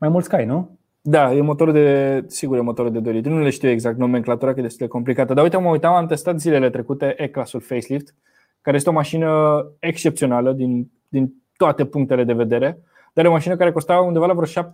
mai 0.00 0.08
mulți 0.08 0.28
cai, 0.28 0.44
nu? 0.44 0.78
Da, 1.00 1.34
e 1.34 1.40
motorul 1.40 1.72
de, 1.72 2.24
sigur, 2.26 2.56
e 2.56 2.60
motorul 2.60 2.92
de 2.92 3.00
2 3.00 3.12
litri. 3.12 3.30
Nu 3.30 3.42
le 3.42 3.50
știu 3.50 3.68
exact 3.68 3.98
nomenclatura, 3.98 4.52
că 4.52 4.58
e 4.58 4.62
destul 4.62 4.86
de 4.86 4.92
complicată. 4.92 5.34
Dar 5.34 5.44
uite, 5.44 5.56
mă 5.56 5.68
uitam, 5.68 5.94
am 5.94 6.06
testat 6.06 6.40
zilele 6.40 6.70
trecute 6.70 7.14
E-Classul 7.18 7.60
Facelift, 7.60 8.14
care 8.60 8.76
este 8.76 8.88
o 8.88 8.92
mașină 8.92 9.66
excepțională 9.78 10.52
din, 10.52 10.90
din 11.08 11.34
toate 11.56 11.84
punctele 11.84 12.24
de 12.24 12.32
vedere, 12.32 12.78
dar 13.12 13.24
e 13.24 13.28
o 13.28 13.30
mașină 13.30 13.56
care 13.56 13.72
costa 13.72 14.00
undeva 14.00 14.26
la 14.26 14.32
vreo 14.32 14.64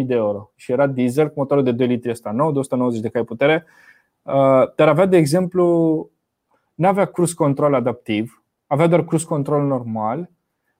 70.000 0.00 0.06
de 0.06 0.14
euro 0.14 0.50
și 0.56 0.72
era 0.72 0.86
diesel 0.86 1.26
cu 1.26 1.34
motorul 1.36 1.64
de 1.64 1.72
2 1.72 1.86
litri 1.86 2.10
ăsta 2.10 2.30
nou, 2.30 2.52
290 2.52 3.02
de 3.02 3.08
cai 3.08 3.24
putere, 3.24 3.64
uh, 4.22 4.74
dar 4.76 4.88
avea, 4.88 5.06
de 5.06 5.16
exemplu, 5.16 5.64
nu 6.74 6.88
avea 6.88 7.04
cruise 7.04 7.34
control 7.34 7.74
adaptiv, 7.74 8.44
avea 8.66 8.86
doar 8.86 9.04
cruise 9.04 9.26
control 9.26 9.66
normal, 9.66 10.30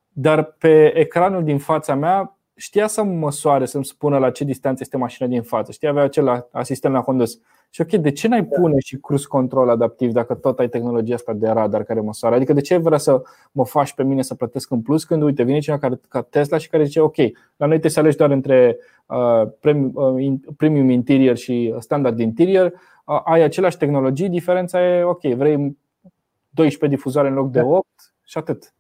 dar 0.09 0.45
pe 0.45 0.99
ecranul 0.99 1.45
din 1.45 1.59
fața 1.59 1.95
mea 1.95 2.37
știa 2.55 2.87
să 2.87 3.03
măsoare, 3.03 3.65
să-mi 3.65 3.85
spună 3.85 4.19
la 4.19 4.31
ce 4.31 4.45
distanță 4.45 4.79
este 4.83 4.97
mașina 4.97 5.29
din 5.29 5.43
față. 5.43 5.73
Știa, 5.73 5.91
avea 5.91 6.03
acel 6.03 6.49
asistent 6.51 6.95
la 6.95 7.01
condus. 7.01 7.41
Și 7.71 7.81
ok, 7.81 7.91
de 7.91 8.13
ce 8.13 8.29
n-ai 8.29 8.45
pune 8.45 8.75
și 8.79 8.97
cruise 8.97 9.27
control 9.27 9.69
adaptiv 9.69 10.13
dacă 10.13 10.35
tot 10.35 10.59
ai 10.59 10.69
tehnologia 10.69 11.15
asta 11.15 11.33
de 11.33 11.49
radar 11.49 11.83
care 11.83 12.01
măsoară? 12.01 12.35
Adică 12.35 12.53
de 12.53 12.61
ce 12.61 12.77
vrea 12.77 12.99
să 12.99 13.23
mă 13.53 13.65
faci 13.65 13.95
pe 13.95 14.05
mine 14.05 14.23
să 14.23 14.35
plătesc 14.35 14.71
în 14.71 14.83
plus 14.83 15.05
când, 15.05 15.23
uite, 15.23 15.43
vine 15.43 15.59
cineva 15.59 15.81
care, 15.81 16.01
ca 16.09 16.23
Tesla 16.23 16.59
și 16.59 16.69
care 16.69 16.85
zice, 16.85 17.01
ok, 17.01 17.17
la 17.57 17.67
noi 17.67 17.69
trebuie 17.69 17.91
să 17.91 18.01
alegi 18.01 18.17
doar 18.17 18.31
între 18.31 18.77
uh, 19.07 19.43
premium, 19.61 19.93
uh, 19.95 20.55
premium 20.57 20.89
interior 20.89 21.37
și 21.37 21.75
standard 21.79 22.19
interior, 22.21 22.73
uh, 23.05 23.21
ai 23.25 23.43
aceleași 23.43 23.77
tehnologii, 23.77 24.29
diferența 24.29 24.87
e, 24.87 25.03
ok, 25.03 25.23
vrei 25.23 25.77
12 26.51 26.97
difuzoare 26.97 27.29
în 27.29 27.35
loc 27.35 27.51
de 27.51 27.61
8 27.61 27.69
da. 27.69 28.03
și 28.25 28.39
atât. 28.39 28.75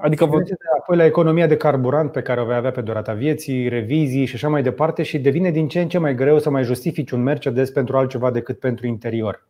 Adică 0.00 0.24
vă... 0.24 0.42
apoi 0.78 0.96
la 0.96 1.04
economia 1.04 1.46
de 1.46 1.56
carburant 1.56 2.12
pe 2.12 2.22
care 2.22 2.40
o 2.40 2.44
vei 2.44 2.56
avea 2.56 2.70
pe 2.70 2.80
durata 2.80 3.12
vieții, 3.12 3.68
revizii 3.68 4.24
și 4.24 4.34
așa 4.34 4.48
mai 4.48 4.62
departe 4.62 5.02
și 5.02 5.18
devine 5.18 5.50
din 5.50 5.68
ce 5.68 5.80
în 5.80 5.88
ce 5.88 5.98
mai 5.98 6.14
greu 6.14 6.38
să 6.38 6.50
mai 6.50 6.64
justifici 6.64 7.10
un 7.10 7.22
Mercedes 7.22 7.70
pentru 7.70 7.96
altceva 7.96 8.30
decât 8.30 8.58
pentru 8.58 8.86
interior. 8.86 9.46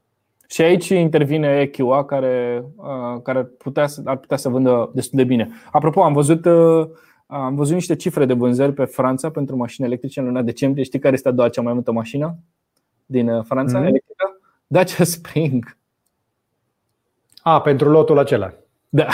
Și 0.48 0.62
aici 0.62 0.88
intervine 0.88 1.60
EQA 1.60 2.04
care, 2.04 2.64
uh, 2.76 3.22
care 3.22 3.42
putea, 3.42 3.86
ar 4.04 4.16
putea 4.16 4.36
să 4.36 4.48
vândă 4.48 4.90
destul 4.94 5.18
de 5.18 5.24
bine. 5.24 5.48
Apropo, 5.72 6.02
am 6.02 6.12
văzut, 6.12 6.44
uh, 6.44 6.88
am 7.26 7.54
văzut 7.54 7.74
niște 7.74 7.96
cifre 7.96 8.24
de 8.24 8.32
vânzări 8.32 8.72
pe 8.72 8.84
Franța 8.84 9.30
pentru 9.30 9.56
mașini 9.56 9.86
electrice 9.86 10.20
în 10.20 10.26
luna 10.26 10.42
decembrie. 10.42 10.84
Știi 10.84 10.98
care 10.98 11.14
este 11.14 11.28
a 11.28 11.32
doua 11.32 11.48
cea 11.48 11.62
mai 11.62 11.72
multă 11.72 11.92
mașină 11.92 12.36
din 13.06 13.28
uh, 13.28 13.44
Franța 13.44 13.78
mm-hmm. 13.78 13.86
electrică? 13.86 14.40
Dacia 14.66 15.04
Spring. 15.04 15.76
A, 17.42 17.60
pentru 17.60 17.90
lotul 17.90 18.18
acela. 18.18 18.52
Da. 18.96 19.06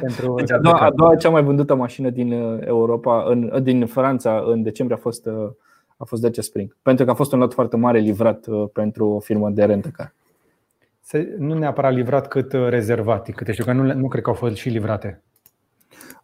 Pentru 0.00 0.34
deci 0.34 0.52
a, 0.52 0.58
doua, 0.58 0.78
a 0.78 0.90
doua 0.90 1.16
cea 1.16 1.30
mai 1.30 1.42
vândută 1.42 1.74
mașină 1.74 2.10
din 2.10 2.32
uh, 2.32 2.58
Europa, 2.66 3.24
în, 3.28 3.50
uh, 3.54 3.62
din 3.62 3.86
Franța, 3.86 4.44
în 4.46 4.62
decembrie 4.62 4.96
a 4.98 5.00
fost, 5.00 5.26
uh, 5.26 5.50
a 5.96 6.04
fost 6.04 6.22
Dacia 6.22 6.42
Spring. 6.42 6.76
Pentru 6.82 7.04
că 7.04 7.10
a 7.10 7.14
fost 7.14 7.32
un 7.32 7.38
lot 7.38 7.52
foarte 7.52 7.76
mare 7.76 7.98
livrat 7.98 8.46
pentru 8.72 9.08
o 9.08 9.18
firmă 9.18 9.50
de 9.50 9.64
rentă 9.64 10.14
Nu 11.38 11.54
neapărat 11.54 11.92
livrat 11.92 12.28
cât 12.28 12.52
rezervat, 12.52 13.30
câte 13.30 13.52
știu 13.52 13.64
că 13.64 13.72
nu, 13.72 13.92
nu 13.92 14.08
cred 14.08 14.22
că 14.22 14.28
au 14.28 14.36
fost 14.36 14.56
și 14.56 14.68
livrate. 14.68 15.22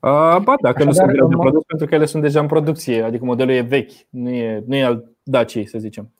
Uh, 0.00 0.36
ba, 0.42 0.54
dacă 0.60 0.84
nu 0.84 0.92
sunt 0.92 1.10
greu 1.10 1.28
de 1.28 1.36
produs, 1.38 1.62
pentru 1.66 1.86
că 1.86 1.94
ele 1.94 2.04
sunt 2.04 2.22
deja 2.22 2.40
în 2.40 2.46
producție, 2.46 3.02
adică 3.02 3.24
modelul 3.24 3.54
e 3.54 3.60
vechi, 3.60 3.92
nu 4.10 4.28
e, 4.28 4.64
nu 4.66 4.76
e 4.76 4.84
al 4.84 5.04
Dacia, 5.22 5.62
să 5.64 5.78
zicem. 5.78 6.10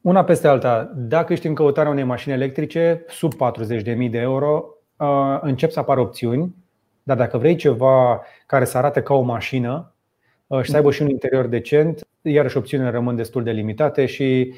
Una 0.00 0.24
peste 0.24 0.48
alta, 0.48 0.92
dacă 0.94 1.32
ești 1.32 1.46
în 1.46 1.54
căutarea 1.54 1.90
unei 1.90 2.04
mașini 2.04 2.34
electrice 2.34 3.04
sub 3.08 3.32
40.000 3.34 4.10
de 4.10 4.18
euro, 4.18 4.73
încep 5.42 5.70
să 5.70 5.78
apară 5.78 6.00
opțiuni, 6.00 6.54
dar 7.02 7.16
dacă 7.16 7.38
vrei 7.38 7.56
ceva 7.56 8.22
care 8.46 8.64
să 8.64 8.78
arate 8.78 9.02
ca 9.02 9.14
o 9.14 9.20
mașină 9.20 9.94
și 10.62 10.70
să 10.70 10.76
aibă 10.76 10.90
și 10.90 11.02
un 11.02 11.08
interior 11.08 11.46
decent, 11.46 12.06
iarăși 12.22 12.56
opțiunile 12.56 12.90
rămân 12.90 13.16
destul 13.16 13.42
de 13.42 13.50
limitate 13.50 14.06
și 14.06 14.54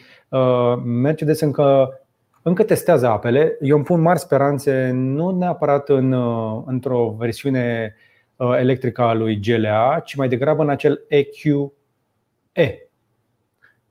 Mercedes 0.85 1.41
încă 1.41 2.01
încă 2.47 2.65
testează 2.65 3.07
apele. 3.07 3.57
Eu 3.61 3.77
îmi 3.77 3.85
pun 3.85 4.01
mari 4.01 4.19
speranțe 4.19 4.91
nu 4.91 5.31
neapărat 5.31 5.89
în, 5.89 6.13
uh, 6.13 6.63
într-o 6.67 7.15
versiune 7.19 7.95
uh, 8.37 8.57
electrică 8.59 9.03
a 9.03 9.13
lui 9.13 9.41
GLA, 9.41 10.01
ci 10.05 10.15
mai 10.15 10.29
degrabă 10.29 10.63
în 10.63 10.69
acel 10.69 11.05
EQE, 11.09 12.91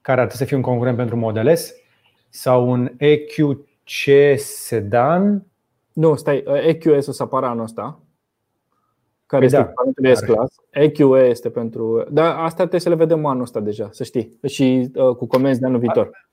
care 0.02 0.22
ar 0.22 0.28
trebui 0.28 0.36
să 0.36 0.46
fie 0.46 0.56
un 0.56 0.62
concurent 0.62 0.98
pentru 0.98 1.16
Model 1.16 1.56
S 1.56 1.74
sau 2.30 2.70
un 2.70 2.92
EQC 2.98 4.38
sedan. 4.38 5.46
Nu, 5.96 6.16
stai, 6.16 6.44
EQS 6.68 7.08
o 7.08 7.12
să 7.12 7.24
apară 7.24 7.46
anul 7.46 7.64
ăsta 7.64 8.00
care 9.26 9.46
păi 9.46 9.60
este 9.60 9.74
da, 9.76 9.82
pentru 9.84 10.16
S-Class. 10.16 10.56
EQE 10.70 11.30
este 11.30 11.50
pentru. 11.50 12.06
Dar 12.12 12.36
asta 12.38 12.56
trebuie 12.56 12.80
să 12.80 12.90
le 12.90 12.96
vedem 12.96 13.26
anul 13.26 13.42
ăsta 13.42 13.60
deja, 13.60 13.90
să 13.92 14.04
știi. 14.04 14.40
Și 14.48 14.92
uh, 14.96 15.16
cu 15.16 15.26
comenzi 15.26 15.60
de 15.60 15.66
anul 15.66 15.80
viitor. 15.80 16.24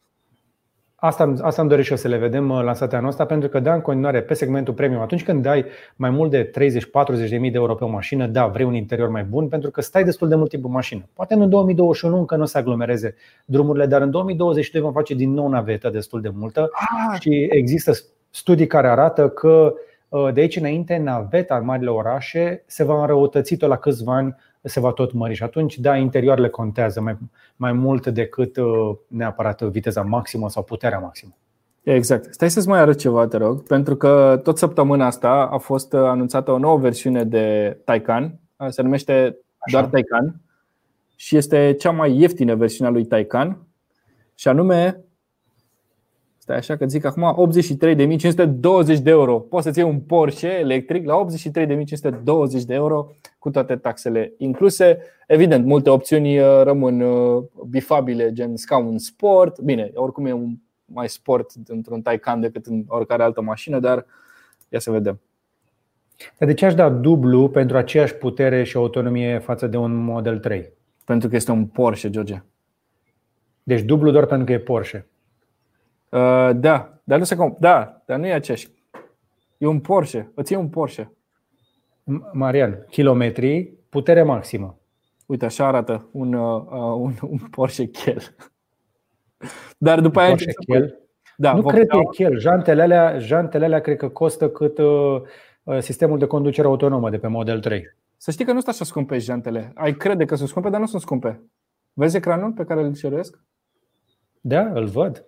Asta, 0.95 1.35
asta 1.41 1.61
îmi 1.61 1.71
doresc 1.71 1.87
și 1.87 1.93
eu 1.93 1.99
să 1.99 2.09
le 2.09 2.17
vedem 2.17 2.51
uh, 2.51 2.63
lansate 2.63 2.97
anul 2.97 3.09
ăsta, 3.09 3.25
pentru 3.25 3.49
că 3.49 3.61
da, 3.61 3.75
în 3.75 3.81
continuare, 3.81 4.23
pe 4.23 4.35
segmentul 4.35 4.75
premium, 4.75 5.01
atunci 5.01 5.25
când 5.25 5.43
dai 5.43 5.65
mai 5.97 6.11
mult 6.11 6.31
de 6.31 6.51
30-40 7.27 7.29
de 7.29 7.37
mii 7.37 7.51
de 7.51 7.57
euro 7.57 7.75
pe 7.75 7.85
o 7.85 7.89
mașină, 7.89 8.27
da, 8.27 8.47
vrei 8.47 8.67
un 8.67 8.75
interior 8.75 9.09
mai 9.09 9.25
bun, 9.25 9.49
pentru 9.49 9.71
că 9.71 9.81
stai 9.81 10.05
destul 10.05 10.29
de 10.29 10.35
mult 10.35 10.49
timp 10.49 10.65
în 10.65 10.71
mașină. 10.71 11.09
Poate 11.13 11.35
în 11.35 11.49
2021 11.49 12.19
încă 12.19 12.37
nu 12.37 12.45
se 12.45 12.59
aglomereze 12.59 13.15
drumurile, 13.45 13.87
dar 13.87 14.03
în 14.03 14.11
2022 14.11 14.83
vom 14.83 14.93
face 14.93 15.15
din 15.15 15.33
nou 15.33 15.49
navetă 15.49 15.91
destul 15.91 16.21
de 16.21 16.31
multă 16.35 16.71
ah. 16.73 17.21
și 17.21 17.47
există 17.51 17.93
studii 18.33 18.67
care 18.67 18.89
arată 18.89 19.29
că 19.29 19.75
uh, 20.09 20.33
de 20.33 20.41
aici 20.41 20.57
înainte 20.57 20.97
naveta 20.97 21.57
în 21.57 21.65
marile 21.65 21.91
orașe 21.91 22.63
se 22.67 22.85
va 22.85 23.01
înrăutăți 23.01 23.55
tot 23.55 23.69
la 23.69 23.77
câțiva 23.77 24.15
ani 24.15 24.37
se 24.63 24.81
va 24.81 24.93
tot 24.93 25.13
mări 25.13 25.35
și 25.35 25.43
atunci, 25.43 25.79
da, 25.79 25.97
interioarele 25.97 26.49
contează 26.49 27.01
mai, 27.01 27.17
mai 27.57 27.73
mult 27.73 28.07
decât 28.07 28.57
uh, 28.57 28.97
neapărat 29.07 29.63
viteza 29.63 30.03
maximă 30.03 30.51
sau 30.51 30.63
puterea 30.63 30.99
maximă. 30.99 31.33
Exact. 31.83 32.33
Stai 32.35 32.51
să-ți 32.51 32.69
mai 32.69 32.79
arăt 32.79 32.99
ceva, 32.99 33.27
te 33.27 33.37
rog, 33.37 33.63
pentru 33.63 33.97
că 33.97 34.41
tot 34.43 34.59
săptămâna 34.59 35.07
asta 35.07 35.49
a 35.53 35.59
fost 35.59 35.93
uh, 35.93 36.01
anunțată 36.01 36.51
o 36.51 36.59
nouă 36.59 36.79
versiune 36.79 37.25
de 37.25 37.77
Taycan, 37.85 38.39
uh, 38.57 38.69
se 38.69 38.83
numește 38.83 39.13
Așa. 39.59 39.79
doar 39.79 39.85
Taycan 39.85 40.41
și 41.17 41.37
este 41.37 41.77
cea 41.79 41.91
mai 41.91 42.19
ieftină 42.19 42.55
versiune 42.55 42.91
a 42.91 42.93
lui 42.93 43.05
Taycan 43.05 43.59
și 44.35 44.49
anume 44.49 45.01
Stai 46.43 46.57
așa 46.57 46.77
că 46.77 46.87
zic 46.87 47.05
acum 47.05 47.51
83.520 48.97 49.03
de 49.03 49.11
euro. 49.11 49.39
Poți 49.39 49.65
să-ți 49.65 49.79
iei 49.79 49.89
un 49.89 50.01
Porsche 50.01 50.49
electric 50.49 51.07
la 51.07 51.25
83.520 51.25 52.63
de 52.67 52.75
euro 52.75 53.15
cu 53.39 53.51
toate 53.51 53.77
taxele 53.77 54.33
incluse. 54.39 54.99
Evident, 55.27 55.65
multe 55.65 55.91
opțiuni 55.91 56.39
uh, 56.39 56.61
rămân 56.63 57.01
uh, 57.01 57.43
bifabile, 57.69 58.33
gen 58.33 58.57
scaun 58.57 58.99
sport. 58.99 59.61
Bine, 59.61 59.91
oricum 59.95 60.27
e 60.27 60.33
un 60.33 60.55
mai 60.85 61.09
sport 61.09 61.51
într-un 61.67 62.03
Taycan 62.03 62.41
decât 62.41 62.67
în 62.67 62.85
oricare 62.87 63.23
altă 63.23 63.43
mașină, 63.43 63.79
dar 63.79 64.07
ia 64.69 64.79
să 64.79 64.91
vedem. 64.91 65.21
Dar 66.39 66.49
de 66.49 66.55
ce 66.55 66.67
aș 66.67 66.75
da 66.75 66.91
dublu 66.91 67.49
pentru 67.49 67.77
aceeași 67.77 68.15
putere 68.15 68.63
și 68.63 68.77
autonomie 68.77 69.39
față 69.39 69.67
de 69.67 69.77
un 69.77 69.95
Model 69.95 70.39
3? 70.39 70.73
Pentru 71.05 71.29
că 71.29 71.37
este 71.37 71.51
un 71.51 71.67
Porsche, 71.67 72.11
George. 72.11 72.43
Deci 73.63 73.83
dublu 73.83 74.11
doar 74.11 74.27
pentru 74.27 74.47
că 74.47 74.53
e 74.53 74.59
Porsche. 74.59 75.07
Uh, 76.13 76.51
da, 76.55 77.01
dar 77.05 77.19
nu 77.19 77.25
se 77.25 77.35
comp- 77.37 77.59
Da, 77.59 78.03
dar 78.07 78.19
nu 78.19 78.27
e 78.27 78.33
aceeași. 78.33 78.69
E 79.59 79.67
un 79.67 79.81
Porsche. 79.81 80.33
Îți 80.35 80.53
iei 80.53 80.61
un 80.61 80.69
Porsche. 80.69 81.13
Marian, 82.33 82.87
kilometri, 82.91 83.75
putere 83.89 84.23
maximă. 84.23 84.79
Uite, 85.27 85.45
așa 85.45 85.67
arată 85.67 86.09
un, 86.13 86.33
uh, 86.33 86.63
un, 86.97 87.13
un 87.21 87.39
Porsche 87.51 87.85
Kiel. 87.87 88.23
Dar 89.79 90.01
după 90.01 90.21
aia. 90.21 90.29
Porsche 90.29 90.53
Kiel? 90.67 91.01
Da, 91.37 91.55
nu 91.55 91.63
cred 91.63 91.87
că 91.87 91.97
e 91.97 92.05
Kiel. 92.11 92.39
Jantele 92.39 92.83
alea, 92.83 93.19
jantele 93.19 93.65
alea 93.65 93.81
cred 93.81 93.97
că 93.97 94.09
costă 94.09 94.51
cât 94.51 94.79
uh, 94.79 95.21
uh, 95.63 95.79
sistemul 95.79 96.19
de 96.19 96.27
conducere 96.27 96.67
autonomă 96.67 97.11
de 97.11 97.19
pe 97.19 97.27
Model 97.27 97.61
3. 97.61 97.97
Să 98.17 98.31
știi 98.31 98.45
că 98.45 98.53
nu 98.53 98.61
sunt 98.61 98.75
așa 98.75 98.85
scumpe 98.85 99.19
jantele. 99.19 99.73
Ai 99.75 99.93
crede 99.95 100.25
că 100.25 100.35
sunt 100.35 100.49
scumpe, 100.49 100.69
dar 100.69 100.81
nu 100.81 100.87
sunt 100.87 101.03
scumpe. 101.03 101.43
Vezi 101.93 102.17
ecranul 102.17 102.53
pe 102.53 102.65
care 102.65 102.83
îl 102.83 102.95
ceresc? 102.95 103.39
Da, 104.41 104.61
îl 104.61 104.87
văd. 104.87 105.27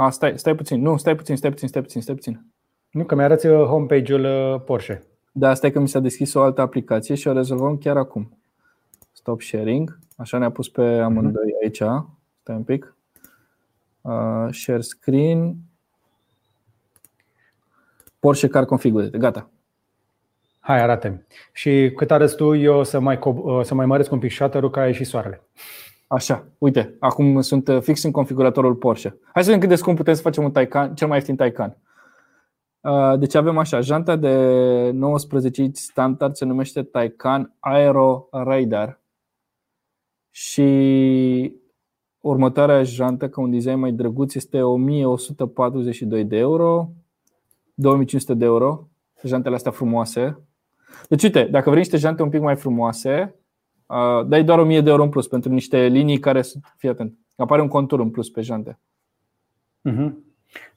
A, 0.00 0.10
stai, 0.10 0.38
stai 0.38 0.54
puțin. 0.54 0.80
Nu, 0.80 0.96
stai 0.96 1.14
puțin, 1.14 1.36
stai 1.36 1.50
puțin, 1.50 1.68
stai 1.68 1.82
puțin, 1.82 2.00
stai 2.00 2.14
puțin. 2.14 2.46
Nu, 2.90 3.04
că 3.04 3.14
mi-arăți 3.14 3.46
uh, 3.46 3.66
homepage-ul 3.66 4.24
uh, 4.24 4.60
Porsche. 4.60 5.02
Da, 5.32 5.54
stai 5.54 5.70
că 5.70 5.80
mi 5.80 5.88
s-a 5.88 5.98
deschis 5.98 6.34
o 6.34 6.42
altă 6.42 6.60
aplicație 6.60 7.14
și 7.14 7.28
o 7.28 7.32
rezolvăm 7.32 7.78
chiar 7.78 7.96
acum. 7.96 8.38
Stop 9.12 9.40
sharing. 9.40 9.98
Așa 10.16 10.38
ne-a 10.38 10.50
pus 10.50 10.68
pe 10.68 10.82
amândoi 10.82 11.54
aici. 11.62 11.76
Stai 12.40 12.56
un 12.56 12.62
pic. 12.62 12.96
Uh, 14.00 14.48
share 14.50 14.80
screen. 14.80 15.56
Porsche 18.18 18.48
Car 18.48 18.64
Configure. 18.64 19.08
Gata. 19.08 19.50
Hai, 20.58 20.80
arată 20.80 21.26
Și 21.52 21.92
cât 21.96 22.10
arăți 22.10 22.36
tu, 22.36 22.54
eu 22.54 22.84
să 22.84 22.98
mai, 22.98 23.18
uh, 23.24 23.64
să 23.64 23.74
mai 23.74 23.86
măresc 23.86 24.12
un 24.12 24.18
pic 24.18 24.30
shutter-ul 24.30 24.70
ca 24.70 24.92
și 24.92 25.04
soarele. 25.04 25.42
Așa, 26.08 26.46
uite, 26.58 26.96
acum 26.98 27.40
sunt 27.40 27.68
uh, 27.68 27.80
fix 27.80 28.02
în 28.02 28.10
configuratorul 28.10 28.74
Porsche. 28.74 29.18
Hai 29.32 29.42
să 29.42 29.50
vedem 29.50 29.60
cât 29.60 29.68
de 29.68 29.74
scump 29.74 29.96
putem 29.96 30.14
să 30.14 30.20
facem 30.20 30.44
un 30.44 30.50
Taycan, 30.50 30.94
cel 30.94 31.08
mai 31.08 31.16
ieftin 31.16 31.36
Taycan. 31.36 31.76
Uh, 32.80 33.18
deci 33.18 33.34
avem 33.34 33.58
așa, 33.58 33.80
janta 33.80 34.16
de 34.16 34.90
19 34.90 35.62
inch 35.62 35.76
standard 35.76 36.34
se 36.34 36.44
numește 36.44 36.82
Taycan 36.82 37.54
Aero 37.58 38.28
Radar 38.30 39.00
și 40.30 41.52
următoarea 42.20 42.82
jantă, 42.82 43.28
ca 43.28 43.40
un 43.40 43.50
design 43.50 43.78
mai 43.78 43.92
drăguț, 43.92 44.34
este 44.34 44.62
1142 44.62 46.24
de 46.24 46.36
euro, 46.36 46.90
2500 47.74 48.34
de 48.34 48.44
euro, 48.44 48.88
jantele 49.24 49.54
astea 49.54 49.72
frumoase. 49.72 50.38
Deci 51.08 51.22
uite, 51.22 51.44
dacă 51.44 51.68
vrei 51.70 51.82
niște 51.82 51.96
jante 51.96 52.22
un 52.22 52.28
pic 52.28 52.40
mai 52.40 52.56
frumoase, 52.56 53.32
Uh, 53.32 53.47
dai 54.26 54.44
doar 54.44 54.58
1000 54.58 54.80
de 54.80 54.90
euro 54.90 55.02
în 55.02 55.08
plus 55.08 55.26
pentru 55.26 55.52
niște 55.52 55.86
linii 55.86 56.18
care 56.18 56.42
sunt, 56.42 56.74
fii 56.76 56.88
atent, 56.88 57.14
apare 57.36 57.62
un 57.62 57.68
contur 57.68 58.00
în 58.00 58.10
plus 58.10 58.30
pe 58.30 58.40
jante. 58.40 58.78
Uh-huh. 59.90 60.12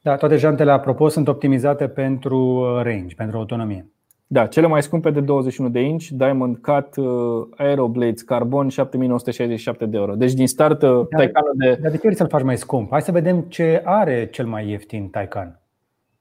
Da, 0.02 0.16
toate 0.16 0.36
jantele, 0.36 0.72
apropo, 0.72 1.08
sunt 1.08 1.28
optimizate 1.28 1.88
pentru 1.88 2.38
uh, 2.38 2.84
range, 2.84 3.16
pentru 3.16 3.38
autonomie. 3.38 3.90
Da, 4.28 4.48
cele 4.48 4.68
mai 4.68 4.84
scumpe 4.84 5.12
de 5.12 5.22
21 5.22 5.70
de 5.70 5.80
inch, 5.80 6.06
Diamond 6.08 6.58
Cut, 6.58 6.96
uh, 6.96 7.48
Aeroblades, 7.58 8.22
Carbon, 8.22 8.70
7967 8.70 9.86
de 9.86 9.98
euro. 9.98 10.16
Deci 10.16 10.34
din 10.34 10.48
start, 10.48 10.80
da, 10.80 10.88
Taycanul 10.88 11.54
de. 11.54 11.78
Dar 11.82 11.92
de 11.92 11.98
ce 11.98 12.02
vrei 12.02 12.16
să-l 12.16 12.28
faci 12.28 12.44
mai 12.44 12.58
scump? 12.58 12.92
Hai 12.92 13.02
să 13.02 13.12
vedem 13.12 13.42
ce 13.42 13.82
are 13.86 14.30
cel 14.32 14.46
mai 14.46 14.70
ieftin 14.70 15.10
Taycan 15.10 15.62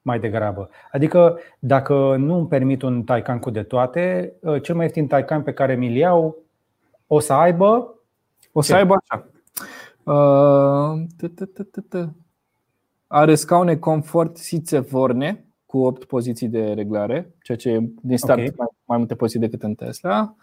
mai 0.02 0.18
degrabă. 0.18 0.70
Adică 0.92 1.38
dacă 1.58 2.16
nu 2.18 2.34
îmi 2.34 2.46
permit 2.46 2.82
un 2.82 3.02
Taycan 3.02 3.38
cu 3.38 3.50
de 3.50 3.62
toate, 3.62 4.32
cel 4.62 4.74
mai 4.74 4.84
ieftin 4.84 5.06
Taycan 5.06 5.42
pe 5.42 5.52
care 5.52 5.74
mi-l 5.74 5.96
iau 5.96 6.36
o 7.12 7.18
să 7.18 7.32
aibă 7.32 7.94
O 8.52 8.60
să 8.60 8.74
aibă 8.74 8.94
așa 8.94 9.26
uh, 10.02 11.06
Are 13.06 13.34
scaune 13.34 13.76
confort 13.76 14.36
sițe 14.36 14.78
vorne 14.78 15.44
cu 15.66 15.78
8 15.78 16.04
poziții 16.04 16.48
de 16.48 16.72
reglare, 16.72 17.34
ceea 17.42 17.58
ce 17.58 17.70
e 17.70 17.90
din 18.02 18.16
start 18.16 18.38
okay. 18.38 18.52
mai, 18.56 18.66
mai 18.84 18.98
multe 18.98 19.14
poziții 19.14 19.40
decât 19.40 19.62
în 19.62 19.74
Tesla. 19.74 20.34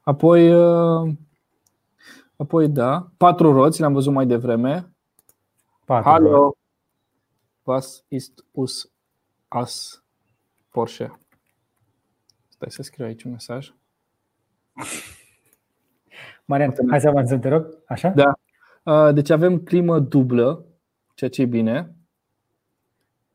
Apoi, 0.00 0.54
uh, 0.54 1.12
apoi 2.36 2.68
da, 2.68 3.10
patru 3.16 3.52
roți, 3.52 3.80
le-am 3.80 3.92
văzut 3.92 4.12
mai 4.12 4.26
devreme. 4.26 4.90
Patru 5.84 6.10
Halo, 6.10 6.56
was 7.62 8.04
ist 8.08 8.44
us 8.50 8.90
as 9.48 10.02
Porsche? 10.68 11.18
Stai 12.48 12.70
să 12.70 12.82
scriu 12.82 13.04
aici 13.04 13.22
un 13.22 13.30
mesaj. 13.30 13.72
Marian, 16.50 16.74
hai 16.88 17.00
să 17.00 17.08
avansăm, 17.08 17.38
te 17.38 17.48
rog. 17.48 17.66
Așa? 17.86 18.12
Da. 18.82 19.12
Deci 19.12 19.30
avem 19.30 19.58
climă 19.58 19.98
dublă, 19.98 20.64
ceea 21.14 21.30
ce 21.30 21.42
e 21.42 21.46
bine. 21.46 21.94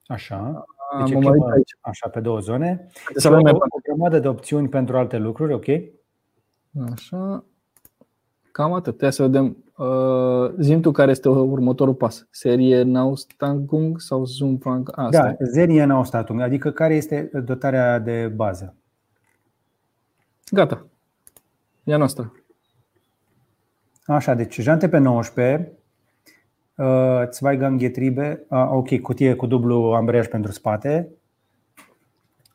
Așa. 0.05 0.65
Deci 0.97 1.09
e 1.09 1.19
climă, 1.19 1.45
așa, 1.81 2.09
pe 2.09 2.19
două 2.19 2.39
zone. 2.39 2.87
Deci 3.13 3.25
avem 3.25 3.39
o, 3.43 3.49
o 3.49 3.79
grămadă 3.83 4.19
de 4.19 4.27
opțiuni 4.27 4.69
pentru 4.69 4.97
alte 4.97 5.17
lucruri, 5.17 5.53
ok? 5.53 5.65
Așa. 6.91 7.43
Cam 8.51 8.73
atât. 8.73 8.83
Trebuie 8.83 9.11
să 9.11 9.23
vedem. 9.23 9.57
Uh, 9.77 10.53
zim 10.59 10.81
tu 10.81 10.91
care 10.91 11.11
este 11.11 11.29
următorul 11.29 11.93
pas. 11.93 12.27
Serie 12.29 12.81
Naustagung 12.81 13.99
sau 13.99 14.25
Zumfang? 14.25 15.09
Da, 15.09 15.35
serie 15.51 15.83
Naustagung, 15.83 16.41
adică 16.41 16.71
care 16.71 16.95
este 16.95 17.29
dotarea 17.45 17.99
de 17.99 18.31
bază? 18.35 18.75
Gata. 20.51 20.85
E 21.83 21.93
a 21.93 21.97
noastră. 21.97 22.31
Așa, 24.05 24.33
deci 24.33 24.61
jante 24.61 24.89
pe 24.89 24.97
19, 24.97 25.71
uh, 26.75 27.29
Zweiganggetriebe, 27.29 28.45
uh, 28.49 28.67
ok, 28.71 28.99
cutie 28.99 29.35
cu 29.35 29.45
dublu 29.45 29.93
ambreiaj 29.93 30.27
pentru 30.27 30.51
spate. 30.51 31.09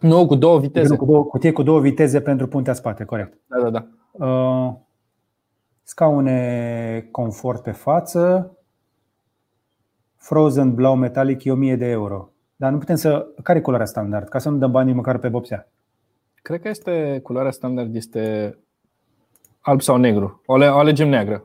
Nu, 0.00 0.26
cu 0.26 0.34
două 0.34 0.58
viteze. 0.58 0.96
Cu 0.96 1.04
două, 1.04 1.24
cutie 1.24 1.52
cu 1.52 1.62
două 1.62 1.80
viteze 1.80 2.20
pentru 2.20 2.46
puntea 2.46 2.72
spate, 2.72 3.04
corect. 3.04 3.38
Da, 3.46 3.70
da, 3.70 3.70
da. 3.70 3.86
Uh, 4.26 4.74
scaune 5.82 7.08
confort 7.10 7.62
pe 7.62 7.70
față. 7.70 8.54
Frozen 10.16 10.74
blau 10.74 10.96
metalic 10.96 11.44
e 11.44 11.50
1000 11.50 11.76
de 11.76 11.86
euro. 11.86 12.30
Dar 12.56 12.72
nu 12.72 12.78
putem 12.78 12.96
să. 12.96 13.26
Care 13.42 13.58
e 13.58 13.62
culoarea 13.62 13.86
standard? 13.86 14.28
Ca 14.28 14.38
să 14.38 14.50
nu 14.50 14.56
dăm 14.56 14.70
banii 14.70 14.92
măcar 14.92 15.18
pe 15.18 15.28
vopsea. 15.28 15.68
Cred 16.34 16.60
că 16.60 16.68
este 16.68 17.20
culoarea 17.22 17.50
standard 17.50 17.94
este 17.94 18.58
alb 19.60 19.80
sau 19.80 19.96
negru. 19.96 20.42
O, 20.46 20.54
o 20.54 20.78
alegem 20.78 21.08
neagră. 21.08 21.44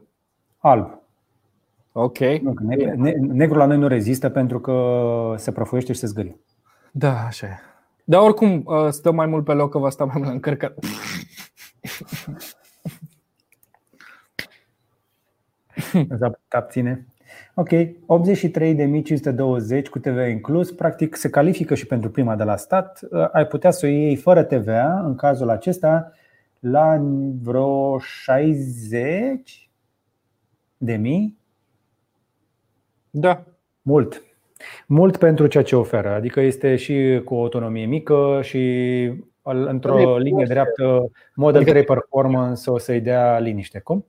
Alb. 0.57 1.03
Ok. 1.91 2.19
Nu, 2.19 2.53
ne, 2.61 2.75
ne, 2.75 3.11
negru 3.11 3.57
la 3.57 3.65
noi 3.65 3.77
nu 3.77 3.87
rezistă 3.87 4.29
pentru 4.29 4.59
că 4.59 5.33
se 5.37 5.51
prăfuiește 5.51 5.93
și 5.93 5.99
se 5.99 6.07
zgârie. 6.07 6.39
Da, 6.91 7.25
așa 7.25 7.47
e. 7.47 7.57
Dar 8.03 8.21
oricum 8.21 8.63
uh, 8.65 8.87
stă 8.89 9.11
mai 9.11 9.25
mult 9.25 9.45
pe 9.45 9.53
loc 9.53 9.71
că 9.71 9.77
va 9.77 9.89
sta 9.89 10.05
mai 10.05 10.15
mult 10.17 10.31
încărcat. 10.31 10.73
abține. 16.49 17.05
Ok, 17.53 17.69
83.520 17.69 19.89
cu 19.89 19.99
TVA 19.99 20.27
inclus, 20.27 20.71
practic 20.71 21.15
se 21.15 21.29
califică 21.29 21.75
și 21.75 21.85
pentru 21.85 22.09
prima 22.09 22.35
de 22.35 22.43
la 22.43 22.55
stat. 22.55 22.99
Uh, 23.11 23.27
ai 23.31 23.45
putea 23.45 23.71
să 23.71 23.85
o 23.85 23.89
iei 23.89 24.15
fără 24.15 24.43
TVA, 24.43 24.99
în 24.99 25.15
cazul 25.15 25.49
acesta, 25.49 26.11
la 26.67 27.01
vreo 27.41 27.99
60 27.99 29.69
de 30.77 30.95
mii. 30.95 31.37
Da. 33.09 33.43
Mult. 33.81 34.23
Mult 34.87 35.17
pentru 35.17 35.47
ceea 35.47 35.63
ce 35.63 35.75
oferă. 35.75 36.09
Adică 36.09 36.39
este 36.39 36.75
și 36.75 37.21
cu 37.25 37.33
o 37.33 37.41
autonomie 37.41 37.85
mică 37.85 38.39
și 38.43 39.11
într-o 39.41 40.17
linie 40.17 40.45
dreaptă 40.45 41.11
Model 41.35 41.61
adică 41.61 41.71
3 41.71 41.83
Performance 41.83 42.69
o 42.69 42.77
să-i 42.77 43.01
dea 43.01 43.39
liniște. 43.39 43.79
Cum? 43.79 44.05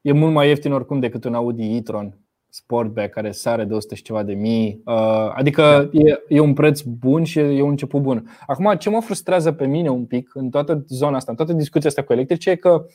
E 0.00 0.12
mult 0.12 0.32
mai 0.32 0.48
ieftin 0.48 0.72
oricum 0.72 1.00
decât 1.00 1.24
un 1.24 1.34
Audi 1.34 1.76
e-tron 1.76 2.18
Sportback 2.58 3.12
care 3.12 3.30
sare 3.30 3.64
de 3.64 3.74
100 3.74 3.94
și 3.94 4.02
ceva 4.02 4.22
de 4.22 4.34
mii. 4.34 4.82
Uh, 4.84 5.32
adică 5.34 5.90
da. 5.92 6.00
e, 6.00 6.22
e 6.28 6.40
un 6.40 6.52
preț 6.52 6.80
bun 6.80 7.24
și 7.24 7.38
e 7.38 7.62
un 7.62 7.68
început 7.68 8.02
bun. 8.02 8.36
Acum, 8.46 8.74
ce 8.78 8.90
mă 8.90 9.00
frustrează 9.00 9.52
pe 9.52 9.66
mine 9.66 9.88
un 9.88 10.04
pic 10.04 10.34
în 10.34 10.50
toată 10.50 10.84
zona 10.88 11.16
asta, 11.16 11.30
în 11.30 11.36
toată 11.36 11.52
discuția 11.52 11.88
asta 11.88 12.02
cu 12.02 12.12
electrice, 12.12 12.50
e 12.50 12.56
că 12.56 12.86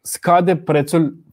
scade 0.00 0.56
prețul 0.56 1.24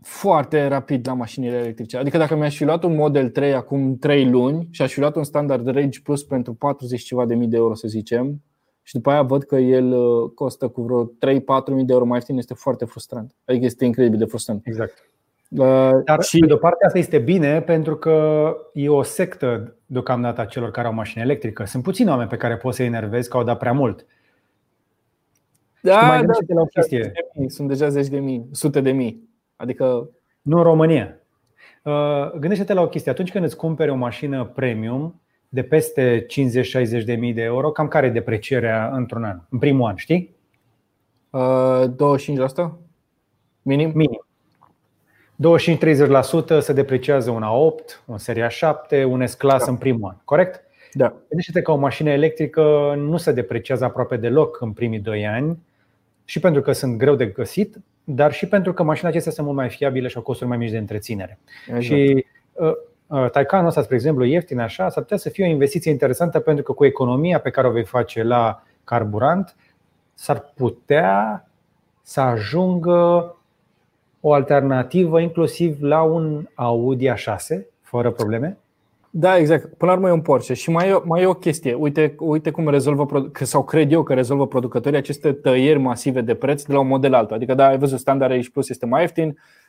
foarte 0.00 0.66
rapid 0.66 1.06
la 1.06 1.14
mașinile 1.14 1.56
electrice. 1.56 1.96
Adică 1.96 2.18
dacă 2.18 2.36
mi-aș 2.36 2.56
fi 2.56 2.64
luat 2.64 2.82
un 2.82 2.94
Model 2.94 3.28
3 3.30 3.54
acum 3.54 3.96
3 3.96 4.30
luni 4.30 4.68
și 4.70 4.82
aș 4.82 4.92
fi 4.92 4.98
luat 4.98 5.16
un 5.16 5.24
standard 5.24 5.66
Range 5.66 6.00
Plus 6.00 6.24
pentru 6.24 6.54
40 6.54 7.02
ceva 7.02 7.26
de 7.26 7.34
mii 7.34 7.48
de 7.48 7.56
euro, 7.56 7.74
să 7.74 7.88
zicem, 7.88 8.42
și 8.82 8.94
după 8.94 9.10
aia 9.10 9.22
văd 9.22 9.42
că 9.42 9.56
el 9.56 9.92
uh, 9.92 10.30
costă 10.34 10.68
cu 10.68 10.82
vreo 10.82 11.06
3-4 11.06 11.10
mii 11.66 11.84
de 11.84 11.92
euro 11.92 12.04
mai 12.04 12.16
ieftin, 12.16 12.38
este 12.38 12.54
foarte 12.54 12.84
frustrant. 12.84 13.34
Adică 13.44 13.64
este 13.64 13.84
incredibil 13.84 14.18
de 14.18 14.24
frustrant. 14.24 14.66
Exact. 14.66 15.10
Uh, 15.48 15.90
Dar 16.04 16.22
și... 16.22 16.38
pe 16.38 16.46
de 16.46 16.52
o 16.52 16.56
parte 16.56 16.86
asta 16.86 16.98
este 16.98 17.18
bine 17.18 17.60
pentru 17.60 17.96
că 17.96 18.56
e 18.72 18.88
o 18.88 19.02
sectă 19.02 19.76
deocamdată 19.86 20.40
a 20.40 20.44
celor 20.44 20.70
care 20.70 20.86
au 20.86 20.92
mașină 20.92 21.24
electrică. 21.24 21.64
Sunt 21.64 21.82
puțini 21.82 22.08
oameni 22.08 22.28
pe 22.28 22.36
care 22.36 22.56
poți 22.56 22.76
să-i 22.76 22.86
enervezi 22.86 23.28
că 23.28 23.36
au 23.36 23.44
dat 23.44 23.58
prea 23.58 23.72
mult. 23.72 24.06
Da, 25.82 26.00
mai 26.00 26.24
da, 26.24 26.32
la 26.54 26.60
o 26.60 26.64
chestie. 26.64 27.00
De 27.00 27.28
mii, 27.34 27.50
sunt 27.50 27.68
deja 27.68 27.88
zeci 27.88 28.06
de 28.06 28.18
mii, 28.18 28.48
sute 28.52 28.80
de 28.80 28.90
mii. 28.90 29.28
Adică. 29.56 30.10
Nu 30.42 30.56
în 30.56 30.62
România. 30.62 31.16
Uh, 31.82 32.30
gândește-te 32.30 32.72
la 32.72 32.80
o 32.80 32.88
chestie. 32.88 33.10
Atunci 33.10 33.30
când 33.30 33.44
îți 33.44 33.56
cumperi 33.56 33.90
o 33.90 33.94
mașină 33.94 34.44
premium, 34.44 35.20
de 35.54 35.62
peste 35.62 36.26
50-60 37.00 37.04
de 37.04 37.14
mii 37.14 37.32
de 37.32 37.42
euro, 37.42 37.70
cam 37.70 37.88
care 37.88 38.06
e 38.06 38.10
deprecierea 38.10 38.90
într-un 38.92 39.24
an, 39.24 39.40
în 39.50 39.58
primul 39.58 39.88
an, 39.88 39.96
știi? 39.96 40.34
Uh, 41.30 41.84
25%? 41.88 42.70
Minim? 43.62 43.92
Minim. 43.94 44.26
25-30% 46.58 46.58
se 46.60 46.72
depreciază 46.72 47.30
un 47.30 47.42
A8, 47.42 48.04
un 48.04 48.18
Seria 48.18 48.48
7, 48.48 49.04
un 49.04 49.26
S-Class 49.26 49.64
da. 49.64 49.70
în 49.70 49.76
primul 49.76 50.08
an, 50.08 50.16
corect? 50.24 50.64
Da. 50.92 51.14
Gândește-te 51.28 51.62
că 51.62 51.70
o 51.70 51.76
mașină 51.76 52.10
electrică 52.10 52.94
nu 52.96 53.16
se 53.16 53.32
depreciază 53.32 53.84
aproape 53.84 54.16
deloc 54.16 54.60
în 54.60 54.72
primii 54.72 54.98
2 54.98 55.26
ani 55.26 55.58
și 56.24 56.40
pentru 56.40 56.60
că 56.60 56.72
sunt 56.72 56.98
greu 56.98 57.14
de 57.14 57.26
găsit, 57.26 57.76
dar 58.04 58.32
și 58.32 58.46
pentru 58.46 58.72
că 58.72 58.82
mașinile 58.82 59.10
acestea 59.10 59.32
sunt 59.32 59.46
mult 59.46 59.58
mai 59.58 59.68
fiabile 59.68 60.08
și 60.08 60.16
au 60.16 60.22
costuri 60.22 60.48
mai 60.48 60.58
mici 60.58 60.70
de 60.70 60.78
întreținere. 60.78 61.38
Exact. 61.66 61.82
Și 61.82 62.14
uh, 62.14 62.24
Uh, 62.52 62.72
Taycanul 63.32 63.66
ăsta, 63.66 63.82
spre 63.82 63.94
exemplu, 63.94 64.24
ieftin 64.24 64.58
așa, 64.58 64.88
s-ar 64.88 65.02
putea 65.02 65.16
să 65.16 65.28
fie 65.28 65.44
o 65.44 65.48
investiție 65.48 65.90
interesantă 65.90 66.40
pentru 66.40 66.64
că 66.64 66.72
cu 66.72 66.84
economia 66.84 67.40
pe 67.40 67.50
care 67.50 67.66
o 67.66 67.70
vei 67.70 67.84
face 67.84 68.22
la 68.22 68.62
carburant, 68.84 69.56
s-ar 70.14 70.52
putea 70.54 71.46
să 72.02 72.20
ajungă 72.20 73.36
o 74.20 74.32
alternativă 74.32 75.20
inclusiv 75.20 75.82
la 75.82 76.02
un 76.02 76.46
Audi 76.54 77.08
A6, 77.08 77.60
fără 77.80 78.10
probleme? 78.10 78.56
Da, 79.10 79.36
exact. 79.36 79.64
Până 79.64 79.90
la 79.90 79.96
urmă 79.96 80.08
e 80.08 80.12
un 80.12 80.20
Porsche. 80.20 80.54
Și 80.54 80.70
mai 80.70 80.88
e, 80.88 81.00
mai 81.04 81.22
e 81.22 81.26
o 81.26 81.34
chestie. 81.34 81.74
Uite, 81.74 82.14
uite 82.18 82.50
cum 82.50 82.68
rezolvă, 82.68 83.30
sau 83.32 83.64
cred 83.64 83.92
eu 83.92 84.02
că 84.02 84.14
rezolvă 84.14 84.46
producătorii 84.46 84.98
aceste 84.98 85.32
tăieri 85.32 85.78
masive 85.78 86.20
de 86.20 86.34
preț 86.34 86.62
de 86.62 86.72
la 86.72 86.80
un 86.80 86.86
model 86.86 87.14
altul. 87.14 87.36
Adică, 87.36 87.54
da, 87.54 87.66
ai 87.66 87.78
văzut, 87.78 87.98
standard 87.98 88.42
H 88.42 88.48
Plus 88.52 88.68
este 88.68 88.86
mai 88.86 89.00
ieftin, 89.00 89.28
Uh, 89.28 89.61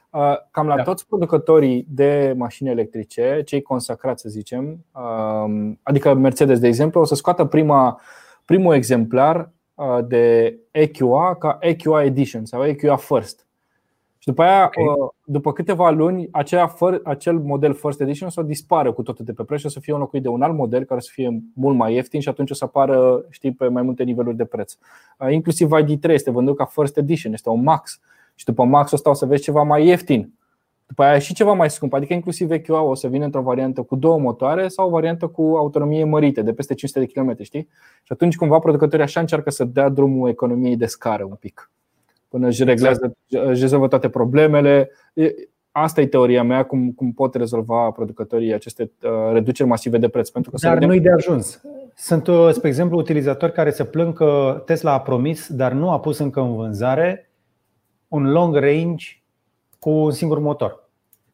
cam 0.51 0.67
la 0.67 0.75
da. 0.75 0.83
toți 0.83 1.07
producătorii 1.07 1.85
de 1.89 2.33
mașini 2.37 2.69
electrice, 2.69 3.41
cei 3.45 3.61
consacrați, 3.61 4.21
să 4.21 4.29
zicem, 4.29 4.85
um, 4.91 5.79
adică 5.83 6.13
Mercedes, 6.13 6.59
de 6.59 6.67
exemplu, 6.67 7.01
o 7.01 7.03
să 7.03 7.15
scoată 7.15 7.45
prima, 7.45 8.01
primul 8.45 8.73
exemplar 8.73 9.51
uh, 9.75 9.97
de 10.07 10.57
EQA 10.71 11.35
ca 11.35 11.57
EQA 11.59 12.03
Edition 12.03 12.45
sau 12.45 12.65
EQA 12.65 12.95
First. 12.95 13.47
Și 14.17 14.29
după 14.29 14.41
aia, 14.41 14.63
okay. 14.65 14.83
Uh, 14.83 15.09
după 15.25 15.53
câteva 15.53 15.89
luni, 15.89 16.27
acea, 16.31 16.73
acel 17.03 17.39
model 17.39 17.73
First 17.73 18.01
Edition 18.01 18.27
o 18.27 18.31
să 18.31 18.41
dispară 18.41 18.91
cu 18.91 19.01
totul 19.01 19.25
de 19.25 19.33
pe 19.33 19.43
preț 19.43 19.59
și 19.59 19.65
o 19.65 19.69
să 19.69 19.79
fie 19.79 19.93
înlocuit 19.93 20.23
de 20.23 20.29
un 20.29 20.41
alt 20.41 20.55
model 20.55 20.83
care 20.83 20.99
o 20.99 21.03
să 21.03 21.09
fie 21.13 21.43
mult 21.53 21.77
mai 21.77 21.93
ieftin 21.93 22.19
și 22.19 22.29
atunci 22.29 22.51
o 22.51 22.53
să 22.53 22.63
apară 22.63 23.25
știi, 23.29 23.53
pe 23.53 23.67
mai 23.67 23.81
multe 23.81 24.03
niveluri 24.03 24.35
de 24.35 24.45
preț. 24.45 24.73
Inclusiv 25.29 25.69
ID3 25.81 26.09
este 26.09 26.31
vândut 26.31 26.57
ca 26.57 26.65
First 26.65 26.97
Edition, 26.97 27.33
este 27.33 27.49
un 27.49 27.63
Max 27.63 27.99
și 28.35 28.45
după 28.45 28.63
Max 28.63 28.91
o 28.91 28.95
stau 28.95 29.15
să 29.15 29.25
vezi 29.25 29.43
ceva 29.43 29.61
mai 29.61 29.87
ieftin. 29.87 30.33
După 30.87 31.03
aia 31.03 31.19
și 31.19 31.33
ceva 31.33 31.53
mai 31.53 31.69
scump, 31.69 31.93
adică 31.93 32.13
inclusiv 32.13 32.51
EQA 32.51 32.81
o 32.81 32.95
să 32.95 33.07
vină 33.07 33.25
într-o 33.25 33.41
variantă 33.41 33.81
cu 33.81 33.95
două 33.95 34.19
motoare 34.19 34.67
sau 34.67 34.87
o 34.87 34.89
variantă 34.89 35.27
cu 35.27 35.41
autonomie 35.41 36.03
mărită, 36.03 36.41
de 36.41 36.53
peste 36.53 36.73
500 36.73 37.05
de 37.05 37.11
km, 37.11 37.43
știi? 37.43 37.67
Și 38.03 38.11
atunci 38.11 38.35
cumva 38.35 38.59
producătorii 38.59 39.05
așa 39.05 39.19
încearcă 39.19 39.49
să 39.49 39.63
dea 39.63 39.89
drumul 39.89 40.29
economiei 40.29 40.75
de 40.75 40.85
scară 40.85 41.23
un 41.23 41.35
pic. 41.39 41.71
Până 42.27 42.47
își 42.47 42.63
reglează, 42.63 43.17
își 43.29 43.61
rezolvă 43.61 43.87
toate 43.87 44.09
problemele. 44.09 44.89
Asta 45.71 46.01
e 46.01 46.07
teoria 46.07 46.43
mea, 46.43 46.63
cum, 46.63 46.91
cum 46.91 47.11
pot 47.11 47.35
rezolva 47.35 47.91
producătorii 47.91 48.53
aceste 48.53 48.91
uh, 49.03 49.09
reduceri 49.31 49.69
masive 49.69 49.97
de 49.97 50.07
preț. 50.07 50.29
Pentru 50.29 50.51
că 50.51 50.57
dar 50.61 50.77
nu-i 50.77 50.99
de 50.99 51.11
ajuns. 51.11 51.61
Sunt, 51.95 52.27
uh, 52.27 52.49
spre 52.51 52.67
exemplu, 52.67 52.97
utilizatori 52.97 53.51
care 53.51 53.69
se 53.69 53.83
plâng 53.83 54.13
că 54.13 54.61
Tesla 54.65 54.93
a 54.93 55.01
promis, 55.01 55.49
dar 55.49 55.71
nu 55.71 55.89
a 55.89 55.99
pus 55.99 56.17
încă 56.17 56.39
în 56.39 56.55
vânzare 56.55 57.29
un 58.13 58.31
long 58.31 58.55
range 58.55 59.21
cu 59.79 59.89
un 59.89 60.11
singur 60.11 60.39
motor, 60.39 60.89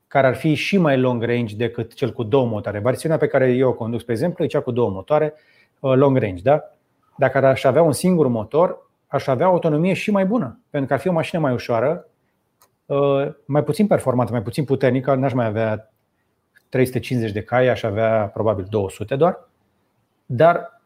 care 0.07 0.27
ar 0.27 0.35
fi 0.35 0.53
și 0.53 0.77
mai 0.77 0.97
long 0.97 1.23
range 1.23 1.55
decât 1.55 1.93
cel 1.93 2.13
cu 2.13 2.23
două 2.23 2.45
motoare. 2.45 2.79
Versiunea 2.79 3.17
pe 3.17 3.27
care 3.27 3.51
eu 3.51 3.69
o 3.69 3.73
conduc, 3.73 3.99
spre 3.99 4.13
exemplu, 4.13 4.43
e 4.43 4.47
cea 4.47 4.61
cu 4.61 4.71
două 4.71 4.89
motoare, 4.89 5.33
uh, 5.79 5.93
long 5.95 6.17
range. 6.17 6.41
Da? 6.41 6.61
Dacă 7.17 7.45
aș 7.45 7.63
avea 7.63 7.81
un 7.81 7.91
singur 7.91 8.27
motor, 8.27 8.89
aș 9.07 9.27
avea 9.27 9.45
autonomie 9.45 9.93
și 9.93 10.11
mai 10.11 10.25
bună, 10.25 10.59
pentru 10.69 10.87
că 10.87 10.93
ar 10.93 10.99
fi 10.99 11.07
o 11.07 11.11
mașină 11.11 11.41
mai 11.41 11.53
ușoară, 11.53 12.07
uh, 12.85 13.27
mai 13.45 13.63
puțin 13.63 13.87
performantă, 13.87 14.31
mai 14.31 14.41
puțin 14.41 14.63
puternică, 14.63 15.15
n-aș 15.15 15.33
mai 15.33 15.45
avea 15.45 15.91
350 16.69 17.31
de 17.31 17.41
cai, 17.41 17.67
aș 17.67 17.83
avea 17.83 18.31
probabil 18.33 18.65
200 18.69 19.15
doar. 19.15 19.49
Dar 20.25 20.81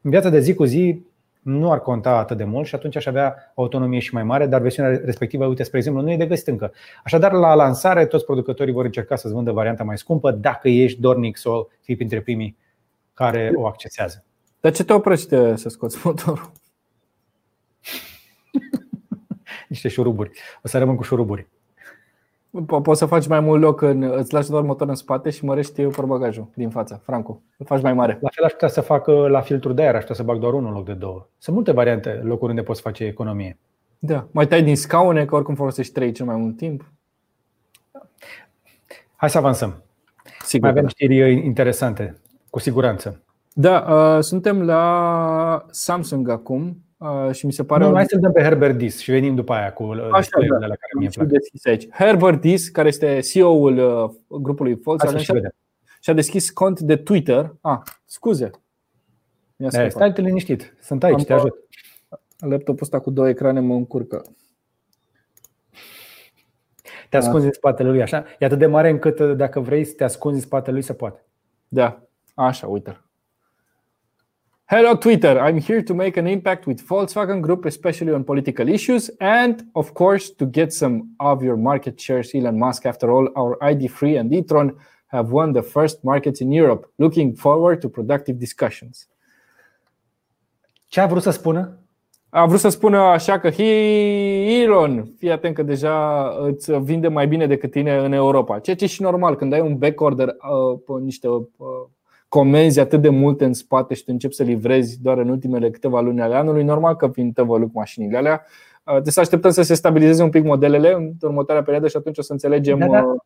în 0.00 0.10
viața 0.10 0.28
de 0.28 0.40
zi 0.40 0.54
cu 0.54 0.64
zi 0.64 1.02
nu 1.42 1.72
ar 1.72 1.80
conta 1.80 2.10
atât 2.10 2.36
de 2.36 2.44
mult 2.44 2.66
și 2.66 2.74
atunci 2.74 2.96
aș 2.96 3.06
avea 3.06 3.52
autonomie 3.54 3.98
și 3.98 4.14
mai 4.14 4.22
mare, 4.22 4.46
dar 4.46 4.60
versiunea 4.60 5.00
respectivă, 5.04 5.46
uite, 5.46 5.62
spre 5.62 5.78
exemplu, 5.78 6.02
nu 6.02 6.10
e 6.10 6.16
de 6.16 6.26
găsit 6.26 6.46
încă. 6.46 6.72
Așadar, 7.04 7.32
la 7.32 7.54
lansare, 7.54 8.06
toți 8.06 8.24
producătorii 8.24 8.72
vor 8.72 8.84
încerca 8.84 9.16
să-ți 9.16 9.34
vândă 9.34 9.52
varianta 9.52 9.84
mai 9.84 9.98
scumpă 9.98 10.30
dacă 10.30 10.68
ești 10.68 11.00
dornic 11.00 11.36
să 11.36 11.48
o 11.48 11.66
fii 11.80 11.96
printre 11.96 12.20
primii 12.20 12.56
care 13.14 13.52
o 13.54 13.66
accesează. 13.66 14.24
Dar 14.60 14.72
ce 14.72 14.84
te 14.84 14.92
oprește 14.92 15.56
să 15.56 15.68
scoți 15.68 15.98
motorul? 16.04 16.52
Niște 19.68 19.88
șuruburi. 19.88 20.30
O 20.62 20.68
să 20.68 20.78
rămân 20.78 20.96
cu 20.96 21.02
șuruburi. 21.02 21.48
Po- 22.50 22.82
poți 22.82 22.98
să 22.98 23.06
faci 23.06 23.26
mai 23.26 23.40
mult 23.40 23.60
loc, 23.62 23.80
în, 23.80 24.02
îți 24.02 24.32
lași 24.32 24.48
doar 24.50 24.62
motorul 24.62 24.88
în 24.88 24.94
spate 24.94 25.30
și 25.30 25.44
mărești 25.44 25.82
portbagajul 25.82 26.48
din 26.54 26.70
față, 26.70 27.00
Franco. 27.04 27.40
Îl 27.56 27.66
faci 27.66 27.82
mai 27.82 27.92
mare. 27.92 28.18
La 28.20 28.28
fel 28.32 28.44
aș 28.44 28.52
putea 28.52 28.68
să 28.68 28.80
fac 28.80 29.06
la 29.06 29.40
filtrul 29.40 29.74
de 29.74 29.82
aer, 29.82 29.94
aș 29.94 30.00
putea 30.00 30.14
să 30.14 30.22
bag 30.22 30.38
doar 30.38 30.52
unul 30.52 30.68
în 30.68 30.74
loc 30.74 30.84
de 30.84 30.92
două. 30.92 31.26
Sunt 31.38 31.56
multe 31.56 31.72
variante, 31.72 32.20
locuri 32.22 32.50
unde 32.50 32.62
poți 32.62 32.80
face 32.80 33.04
economie. 33.04 33.58
Da, 33.98 34.26
mai 34.30 34.46
tai 34.46 34.62
din 34.62 34.76
scaune, 34.76 35.24
că 35.24 35.34
oricum 35.34 35.54
folosești 35.54 35.92
trei 35.92 36.12
cel 36.12 36.26
mai 36.26 36.36
mult 36.36 36.56
timp. 36.56 36.92
Hai 39.16 39.30
să 39.30 39.38
avansăm. 39.38 39.82
Sigur 40.42 40.60
mai 40.60 40.70
avem 40.70 40.82
da. 40.82 40.88
știri 40.88 41.44
interesante, 41.44 42.20
cu 42.50 42.58
siguranță. 42.58 43.22
Da, 43.52 43.86
uh, 43.88 44.22
suntem 44.22 44.62
la 44.62 45.66
Samsung 45.70 46.28
acum. 46.28 46.82
Uh, 46.98 47.30
și 47.32 47.46
mi 47.46 47.52
se 47.52 47.64
pare. 47.64 47.84
Nu, 47.84 47.94
hai 47.94 48.04
să 48.08 48.16
dăm 48.16 48.32
pe 48.32 48.42
Herbert 48.42 48.76
Dis 48.76 48.98
și 48.98 49.10
venim 49.10 49.34
după 49.34 49.52
aia 49.52 49.72
cu 49.72 49.82
uh, 49.82 50.08
Așa, 50.12 50.38
da. 50.48 50.66
la 50.66 50.74
care 50.74 50.92
mi-e 50.98 51.10
aici. 51.64 51.88
Herbert 51.90 52.40
Dis, 52.40 52.68
care 52.68 52.88
este 52.88 53.20
CEO-ul 53.20 53.78
uh, 53.78 54.40
grupului 54.40 54.74
Volkswagen, 54.74 55.20
și, 55.20 55.32
și 56.00 56.10
a 56.10 56.12
deschis 56.12 56.50
cont 56.50 56.80
de 56.80 56.96
Twitter. 56.96 57.56
Ah, 57.60 57.78
scuze. 58.04 58.50
E, 59.56 59.88
stai 59.88 60.12
liniștit, 60.16 60.76
sunt 60.80 61.04
aici, 61.04 61.18
Am 61.18 61.24
te 61.24 61.32
ajut. 61.32 61.54
Laptopul 62.38 62.82
ăsta 62.82 62.98
cu 63.00 63.10
două 63.10 63.28
ecrane 63.28 63.60
mă 63.60 63.74
încurcă. 63.74 64.22
Te 67.08 67.16
ascunzi 67.16 67.40
da. 67.40 67.46
în 67.46 67.52
spatele 67.52 67.88
lui, 67.88 68.02
așa? 68.02 68.24
E 68.38 68.44
atât 68.44 68.58
de 68.58 68.66
mare 68.66 68.88
încât 68.88 69.20
dacă 69.20 69.60
vrei 69.60 69.84
să 69.84 69.94
te 69.96 70.04
ascunzi 70.04 70.38
în 70.38 70.44
spatele 70.44 70.72
lui, 70.72 70.82
se 70.82 70.92
poate. 70.92 71.24
Da, 71.68 72.02
așa, 72.34 72.66
uite 72.66 73.07
Hello 74.70 74.94
Twitter, 74.94 75.40
I'm 75.40 75.56
here 75.56 75.80
to 75.80 75.94
make 75.94 76.18
an 76.18 76.26
impact 76.26 76.66
with 76.66 76.86
Volkswagen 76.86 77.40
Group, 77.40 77.64
especially 77.64 78.12
on 78.12 78.22
political 78.22 78.68
issues, 78.68 79.08
and 79.18 79.62
of 79.74 79.94
course 79.94 80.28
to 80.28 80.44
get 80.44 80.74
some 80.74 81.14
of 81.16 81.42
your 81.42 81.56
market 81.56 81.98
shares. 81.98 82.34
Elon 82.34 82.58
Musk, 82.58 82.84
after 82.84 83.10
all, 83.10 83.30
our 83.34 83.56
ID3 83.62 84.20
and 84.20 84.34
e-tron 84.34 84.76
have 85.06 85.30
won 85.30 85.54
the 85.54 85.62
first 85.62 86.04
markets 86.04 86.42
in 86.42 86.52
Europe. 86.52 86.86
Looking 86.98 87.34
forward 87.34 87.80
to 87.80 87.88
productive 87.88 88.38
discussions. 88.38 89.08
Ce 90.88 91.00
a 91.00 91.06
vrut 91.06 91.22
să 91.22 91.30
spună? 91.30 91.78
A 92.28 92.46
vrut 92.46 92.60
să 92.60 92.68
spună 92.68 92.98
așa 92.98 93.38
că 93.38 93.46
Elon, 93.62 95.12
fii 95.18 95.30
atent 95.30 95.54
că 95.54 95.62
deja 95.62 96.28
îți 96.40 96.72
vinde 96.72 97.08
mai 97.08 97.28
bine 97.28 97.46
decât 97.46 97.70
tine 97.70 97.96
în 97.96 98.12
Europa. 98.12 98.58
Ceea 98.58 98.76
ce 98.76 98.84
e 98.84 98.86
și 98.86 99.02
normal, 99.02 99.36
când 99.36 99.52
ai 99.52 99.60
un 99.60 99.78
backorder 99.78 100.28
uh, 100.28 100.78
pe 100.86 100.92
niște 101.02 101.28
uh, 101.28 101.46
comenzi 102.28 102.80
atât 102.80 103.02
de 103.02 103.08
multe 103.08 103.44
în 103.44 103.52
spate 103.52 103.94
și 103.94 104.04
tu 104.04 104.10
începi 104.12 104.34
să 104.34 104.42
livrezi 104.42 105.02
doar 105.02 105.18
în 105.18 105.28
ultimele 105.28 105.70
câteva 105.70 106.00
luni 106.00 106.20
ale 106.20 106.34
anului, 106.34 106.64
normal 106.64 106.96
că 106.96 107.08
vin 107.08 107.32
tăvăluc 107.32 107.72
mașinile 107.72 108.16
alea. 108.16 108.44
Deci 109.02 109.12
să 109.12 109.20
așteptăm 109.20 109.50
să 109.50 109.62
se 109.62 109.74
stabilizeze 109.74 110.22
un 110.22 110.30
pic 110.30 110.44
modelele 110.44 110.92
în 110.92 111.12
următoarea 111.22 111.62
perioadă 111.62 111.88
și 111.88 111.96
atunci 111.96 112.18
o 112.18 112.22
să 112.22 112.32
înțelegem. 112.32 112.78
Da, 112.78 112.86
da. 112.86 113.02
Uh, 113.02 113.20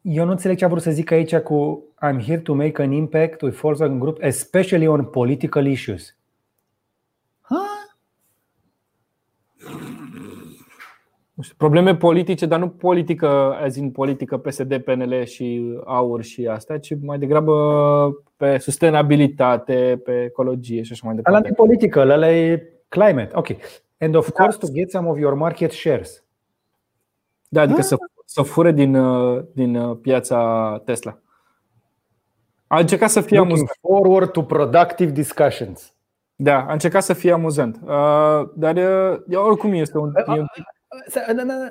Eu 0.00 0.24
nu 0.24 0.30
înțeleg 0.30 0.56
ce 0.56 0.64
a 0.64 0.68
vrut 0.68 0.82
să 0.82 0.90
zic 0.90 1.10
aici 1.10 1.36
cu 1.36 1.84
I'm 2.06 2.24
here 2.26 2.38
to 2.38 2.54
make 2.54 2.82
an 2.82 2.92
impact 2.92 3.40
with 3.40 3.58
Volkswagen 3.60 3.98
Group, 3.98 4.22
especially 4.22 4.86
on 4.86 5.04
political 5.04 5.66
issues. 5.66 6.19
Probleme 11.56 11.96
politice, 11.96 12.46
dar 12.46 12.58
nu 12.58 12.68
politică, 12.68 13.56
azi 13.62 13.80
în 13.80 13.90
politică 13.90 14.38
PSD, 14.38 14.76
PNL 14.78 15.24
și 15.24 15.74
AUR 15.84 16.22
și 16.22 16.46
astea, 16.46 16.78
ci 16.78 16.92
mai 17.02 17.18
degrabă 17.18 17.54
pe 18.36 18.58
sustenabilitate, 18.58 20.00
pe 20.04 20.22
ecologie 20.24 20.82
și 20.82 20.92
așa 20.92 21.02
mai 21.04 21.14
departe. 21.14 21.38
Ăla 21.38 21.48
e 21.48 21.54
politică, 21.54 22.00
ăla 22.00 22.30
e 22.30 22.62
climate. 22.88 23.30
Ok. 23.34 23.46
And 23.98 24.14
of 24.14 24.30
course 24.30 24.58
to 24.58 24.66
get 24.72 24.90
some 24.90 25.08
of 25.08 25.18
your 25.18 25.34
market 25.34 25.72
shares. 25.72 26.24
Da, 27.48 27.60
adică 27.60 27.82
să, 27.82 27.96
să 28.24 28.42
fure 28.42 28.72
din, 28.72 28.98
din 29.52 29.94
piața 29.94 30.82
Tesla. 30.84 31.18
A 32.66 32.78
încercat 32.78 33.10
să 33.10 33.20
fie 33.20 33.36
Looking 33.36 33.56
amuzant. 33.56 33.78
forward 33.80 34.30
to 34.30 34.42
productive 34.42 35.10
discussions. 35.10 35.94
Da, 36.36 36.64
a 36.68 36.72
încercat 36.72 37.02
să 37.02 37.12
fie 37.12 37.32
amuzant. 37.32 37.80
Dar 38.54 38.76
oricum 39.32 39.72
este 39.72 39.98
un. 39.98 40.12
E 40.16 40.38
un 40.40 40.46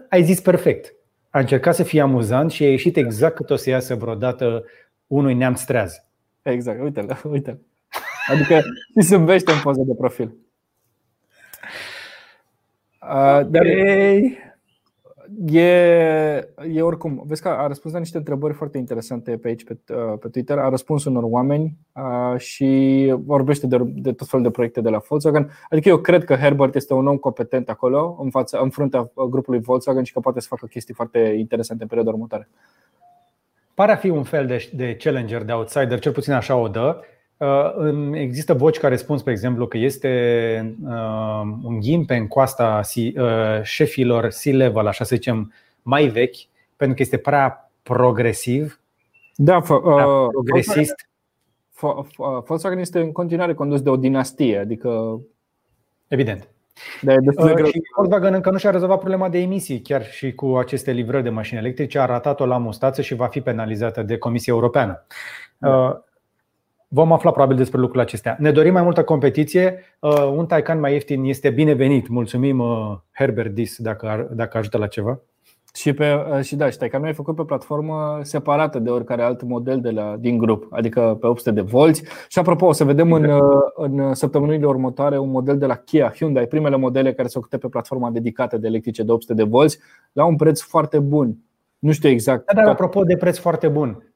ai 0.09 0.24
zis 0.24 0.41
perfect. 0.41 0.93
A 1.30 1.39
încercat 1.39 1.76
să 1.76 1.84
fie 1.84 2.01
amuzant 2.01 2.51
și 2.51 2.63
a 2.63 2.70
ieșit 2.70 2.97
exact 2.97 3.36
cât 3.36 3.49
o 3.49 3.55
să 3.55 3.70
iasă 3.70 3.95
vreodată 3.95 4.65
unui 5.07 5.34
neamț 5.34 5.61
treaz. 5.61 6.03
Exact, 6.41 6.82
uite-l, 6.82 7.20
uite 7.24 7.59
Adică 8.28 8.61
îi 8.93 9.03
zâmbește 9.03 9.51
în 9.51 9.59
poză 9.59 9.82
de 9.86 9.93
profil. 9.97 10.36
Uh, 13.01 13.47
dar 13.47 13.65
e, 15.45 15.61
e 16.73 16.82
oricum, 16.82 17.23
vezi 17.25 17.41
că 17.41 17.47
a 17.47 17.67
răspuns 17.67 17.93
la 17.93 17.99
niște 17.99 18.17
întrebări 18.17 18.53
foarte 18.53 18.77
interesante 18.77 19.38
pe 19.38 19.47
aici, 19.47 19.63
pe, 19.63 19.77
uh, 19.93 20.17
pe 20.19 20.27
Twitter. 20.27 20.57
A 20.57 20.69
răspuns 20.69 21.05
unor 21.05 21.23
oameni 21.25 21.77
uh, 21.95 22.39
și 22.39 23.13
vorbește 23.25 23.67
de, 23.67 23.77
de 23.84 24.11
tot 24.11 24.27
felul 24.27 24.45
de 24.45 24.51
proiecte 24.51 24.82
de 24.82 24.89
la 24.89 25.01
Volkswagen. 25.07 25.49
Adică 25.69 25.89
eu 25.89 25.97
cred 25.97 26.23
că 26.23 26.36
Herbert 26.36 26.75
este 26.75 26.93
un 26.93 27.07
om 27.07 27.17
competent 27.17 27.69
acolo, 27.69 28.17
în, 28.21 28.30
fața, 28.30 28.59
în 28.59 28.69
fruntea 28.69 29.11
grupului 29.30 29.59
Volkswagen 29.59 30.03
și 30.03 30.13
că 30.13 30.19
poate 30.19 30.39
să 30.39 30.47
facă 30.49 30.65
chestii 30.65 30.93
foarte 30.93 31.19
interesante 31.19 31.82
în 31.82 31.88
perioada 31.88 32.11
următoare. 32.11 32.49
Pare 33.73 33.91
a 33.91 33.95
fi 33.95 34.09
un 34.09 34.23
fel 34.23 34.45
de, 34.45 34.69
de 34.73 34.95
challenger, 34.95 35.43
de 35.43 35.51
outsider, 35.51 35.99
cel 35.99 36.11
puțin 36.11 36.34
așa 36.34 36.55
o 36.55 36.67
dă. 36.67 37.01
Uh, 37.40 38.10
există 38.14 38.54
voci 38.54 38.78
care 38.78 38.96
spun, 38.96 39.18
spre 39.18 39.32
exemplu, 39.32 39.68
că 39.68 39.78
este 39.78 40.76
uh, 40.84 41.42
un 41.64 41.80
ghim 41.80 42.06
în 42.08 42.28
coasta 42.28 42.82
uh, 42.96 43.62
șefilor 43.64 44.28
C-level, 44.28 44.88
așa 44.88 45.04
să 45.04 45.16
zicem, 45.16 45.54
mai 45.82 46.08
vechi, 46.08 46.36
pentru 46.76 46.96
că 46.96 47.02
este 47.02 47.18
prea 47.18 47.72
progresiv, 47.84 48.80
da, 49.36 49.60
prea 49.60 50.06
progresist. 50.32 51.10
Volkswagen 52.46 52.80
este 52.80 53.00
în 53.00 53.12
continuare 53.12 53.54
condus 53.54 53.82
de 53.82 53.90
o 53.90 53.96
dinastie, 53.96 54.58
adică. 54.58 55.22
Evident. 56.08 56.48
Da, 57.02 57.14
e 57.14 57.18
destul 57.18 57.48
de 57.48 57.54
greu. 57.54 57.66
Și 57.66 57.82
Volkswagen 57.96 58.34
încă 58.34 58.52
nu 58.52 58.58
și-a 58.58 58.70
rezolvat 58.70 59.00
problema 59.00 59.30
de 59.30 59.38
emisii, 59.38 59.82
chiar 59.82 60.06
și 60.06 60.34
cu 60.34 60.58
aceste 60.58 60.92
livrări 60.92 61.24
de 61.24 61.30
mașini 61.30 61.60
electrice. 61.60 62.00
A 62.00 62.06
ratat-o 62.06 62.46
la 62.46 62.58
mustață 62.58 63.02
și 63.02 63.16
va 63.16 63.28
fi 63.28 63.42
penalizată 63.42 64.04
de 64.04 64.18
Comisia 64.18 64.54
Europeană. 64.54 65.06
Da. 65.58 66.04
Vom 66.92 67.12
afla 67.12 67.32
probabil 67.32 67.58
despre 67.58 67.80
lucrurile 67.80 68.04
acestea. 68.04 68.36
Ne 68.40 68.52
dorim 68.52 68.74
mai 68.74 68.84
multă 68.84 69.04
competiție. 69.04 69.80
Uh, 70.00 70.32
un 70.36 70.46
Taycan 70.46 70.80
mai 70.80 70.94
ieftin 70.94 71.24
este 71.24 71.50
binevenit. 71.50 72.08
Mulțumim 72.08 72.60
uh, 72.60 72.98
Herbert 73.12 73.54
Dis 73.54 73.78
dacă, 73.78 74.30
dacă 74.32 74.58
ajută 74.58 74.78
la 74.78 74.88
ceva. 74.88 75.20
Și, 75.74 75.94
pe, 75.94 76.14
uh, 76.14 76.42
și 76.42 76.56
da, 76.56 76.70
și 76.70 76.78
Taycan 76.78 77.04
e 77.04 77.12
făcut 77.12 77.36
pe 77.36 77.44
platformă 77.44 78.20
separată 78.22 78.80
de 78.80 78.90
oricare 78.90 79.22
alt 79.22 79.42
model 79.42 79.82
de 79.82 79.90
la, 79.90 80.16
din 80.20 80.38
grup, 80.38 80.68
adică 80.70 81.18
pe 81.20 81.28
800 81.28 81.52
de 81.52 81.62
volți. 81.62 82.04
Și 82.28 82.40
apropo, 82.40 82.66
o 82.66 82.72
să 82.72 82.84
vedem 82.84 83.12
în, 83.12 83.40
în 83.76 84.14
săptămânile 84.14 84.66
următoare 84.66 85.18
un 85.18 85.30
model 85.30 85.58
de 85.58 85.66
la 85.66 85.76
Kia 85.76 86.14
Hyundai, 86.16 86.48
primele 86.48 86.76
modele 86.76 87.14
care 87.14 87.28
se 87.28 87.38
ocupă 87.38 87.58
pe 87.58 87.68
platforma 87.68 88.10
dedicată 88.10 88.58
de 88.58 88.68
electrice 88.68 89.04
de 89.04 89.12
800 89.12 89.34
de 89.34 89.44
volți, 89.44 89.80
la 90.12 90.26
un 90.26 90.36
preț 90.36 90.62
foarte 90.62 91.00
bun. 91.00 91.38
Nu 91.80 91.92
știu 91.92 92.10
exact. 92.10 92.54
Da, 92.54 92.62
dar 92.62 92.72
apropo 92.72 93.04
de 93.04 93.18
preț 93.18 93.38
foarte 93.38 93.68
bun, 93.68 94.09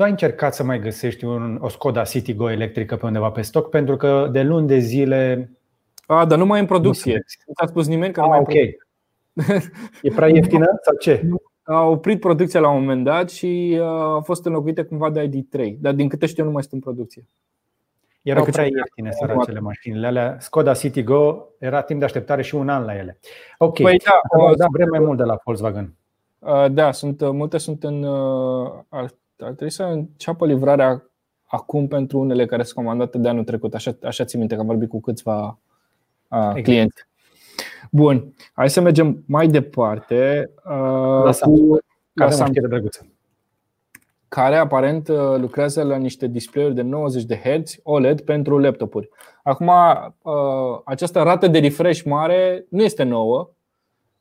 tu 0.00 0.06
ai 0.06 0.12
încercat 0.12 0.54
să 0.54 0.64
mai 0.64 0.80
găsești 0.80 1.24
un, 1.24 1.58
o 1.60 1.68
Skoda 1.68 2.02
Citigo 2.02 2.50
electrică 2.50 2.96
pe 2.96 3.06
undeva 3.06 3.30
pe 3.30 3.42
stoc 3.42 3.68
pentru 3.68 3.96
că 3.96 4.28
de 4.32 4.42
luni 4.42 4.66
de 4.66 4.78
zile. 4.78 5.50
A, 6.06 6.24
dar 6.24 6.38
nu 6.38 6.46
mai 6.46 6.58
e 6.58 6.60
în 6.60 6.66
producție. 6.66 7.12
Nu 7.46 7.54
ți-a 7.54 7.66
spus 7.66 7.86
nimeni 7.86 8.12
că 8.12 8.20
nu 8.20 8.26
mai 8.26 8.38
ok. 8.38 8.52
E 10.02 10.14
prea 10.14 10.28
ieftină 10.28 10.66
sau 10.82 10.96
ce? 10.96 11.22
A 11.62 11.82
oprit 11.82 12.20
producția 12.20 12.60
la 12.60 12.70
un 12.70 12.80
moment 12.80 13.04
dat 13.04 13.30
și 13.30 13.80
a 13.82 14.20
fost 14.24 14.44
înlocuită 14.44 14.84
cumva 14.84 15.10
de 15.10 15.28
ID3, 15.28 15.74
dar 15.78 15.92
din 15.92 16.08
câte 16.08 16.26
știu 16.26 16.44
nu 16.44 16.50
mai 16.50 16.62
sunt 16.62 16.74
în 16.74 16.80
producție. 16.80 17.24
Erau 18.22 18.44
prea 18.44 18.64
ieftine 18.64 19.10
săracele 19.10 19.60
mașinile 19.60 20.06
alea. 20.06 20.36
Skoda 20.38 20.74
Citigo 20.74 21.48
era 21.58 21.82
timp 21.82 21.98
de 21.98 22.04
așteptare 22.04 22.42
și 22.42 22.54
un 22.54 22.68
an 22.68 22.84
la 22.84 22.96
ele. 22.96 23.18
Ok, 23.58 23.80
păi 23.80 24.00
da, 24.04 24.52
da, 24.56 24.66
vrem 24.70 24.88
mai 24.90 25.00
mult 25.00 25.18
de 25.18 25.24
la 25.24 25.38
Volkswagen. 25.44 25.94
Da, 26.70 26.92
sunt, 26.92 27.20
multe 27.32 27.58
sunt 27.58 27.84
în 27.84 28.06
ar 29.42 29.52
trebui 29.52 29.70
să 29.70 29.82
înceapă 29.82 30.46
livrarea 30.46 31.04
acum 31.44 31.88
pentru 31.88 32.18
unele 32.18 32.46
care 32.46 32.62
sunt 32.62 32.74
comandate 32.74 33.18
de 33.18 33.28
anul 33.28 33.44
trecut. 33.44 33.74
Așa, 33.74 33.96
așa 34.02 34.24
țin 34.24 34.38
minte 34.38 34.54
că 34.54 34.60
am 34.60 34.66
vorbit 34.66 34.88
cu 34.88 35.00
câțiva 35.00 35.58
exact. 36.30 36.62
clienți. 36.62 37.08
Bun, 37.90 38.34
hai 38.52 38.70
să 38.70 38.80
mergem 38.80 39.24
mai 39.26 39.48
departe. 39.48 40.50
La 41.24 41.32
Samsung, 41.32 41.68
cu, 41.68 41.78
la 42.12 42.30
Samsung 42.30 42.68
drăguță. 42.68 43.06
care 44.28 44.56
aparent 44.56 45.08
lucrează 45.36 45.82
la 45.82 45.96
niște 45.96 46.26
display-uri 46.26 46.74
de 46.74 46.82
90 46.82 47.24
de 47.24 47.36
Hz 47.36 47.80
OLED 47.82 48.20
pentru 48.20 48.58
laptopuri. 48.58 49.08
Acum, 49.42 49.70
această 50.84 51.22
rată 51.22 51.46
de 51.46 51.58
refresh 51.58 52.02
mare 52.02 52.66
nu 52.68 52.82
este 52.82 53.02
nouă, 53.02 53.50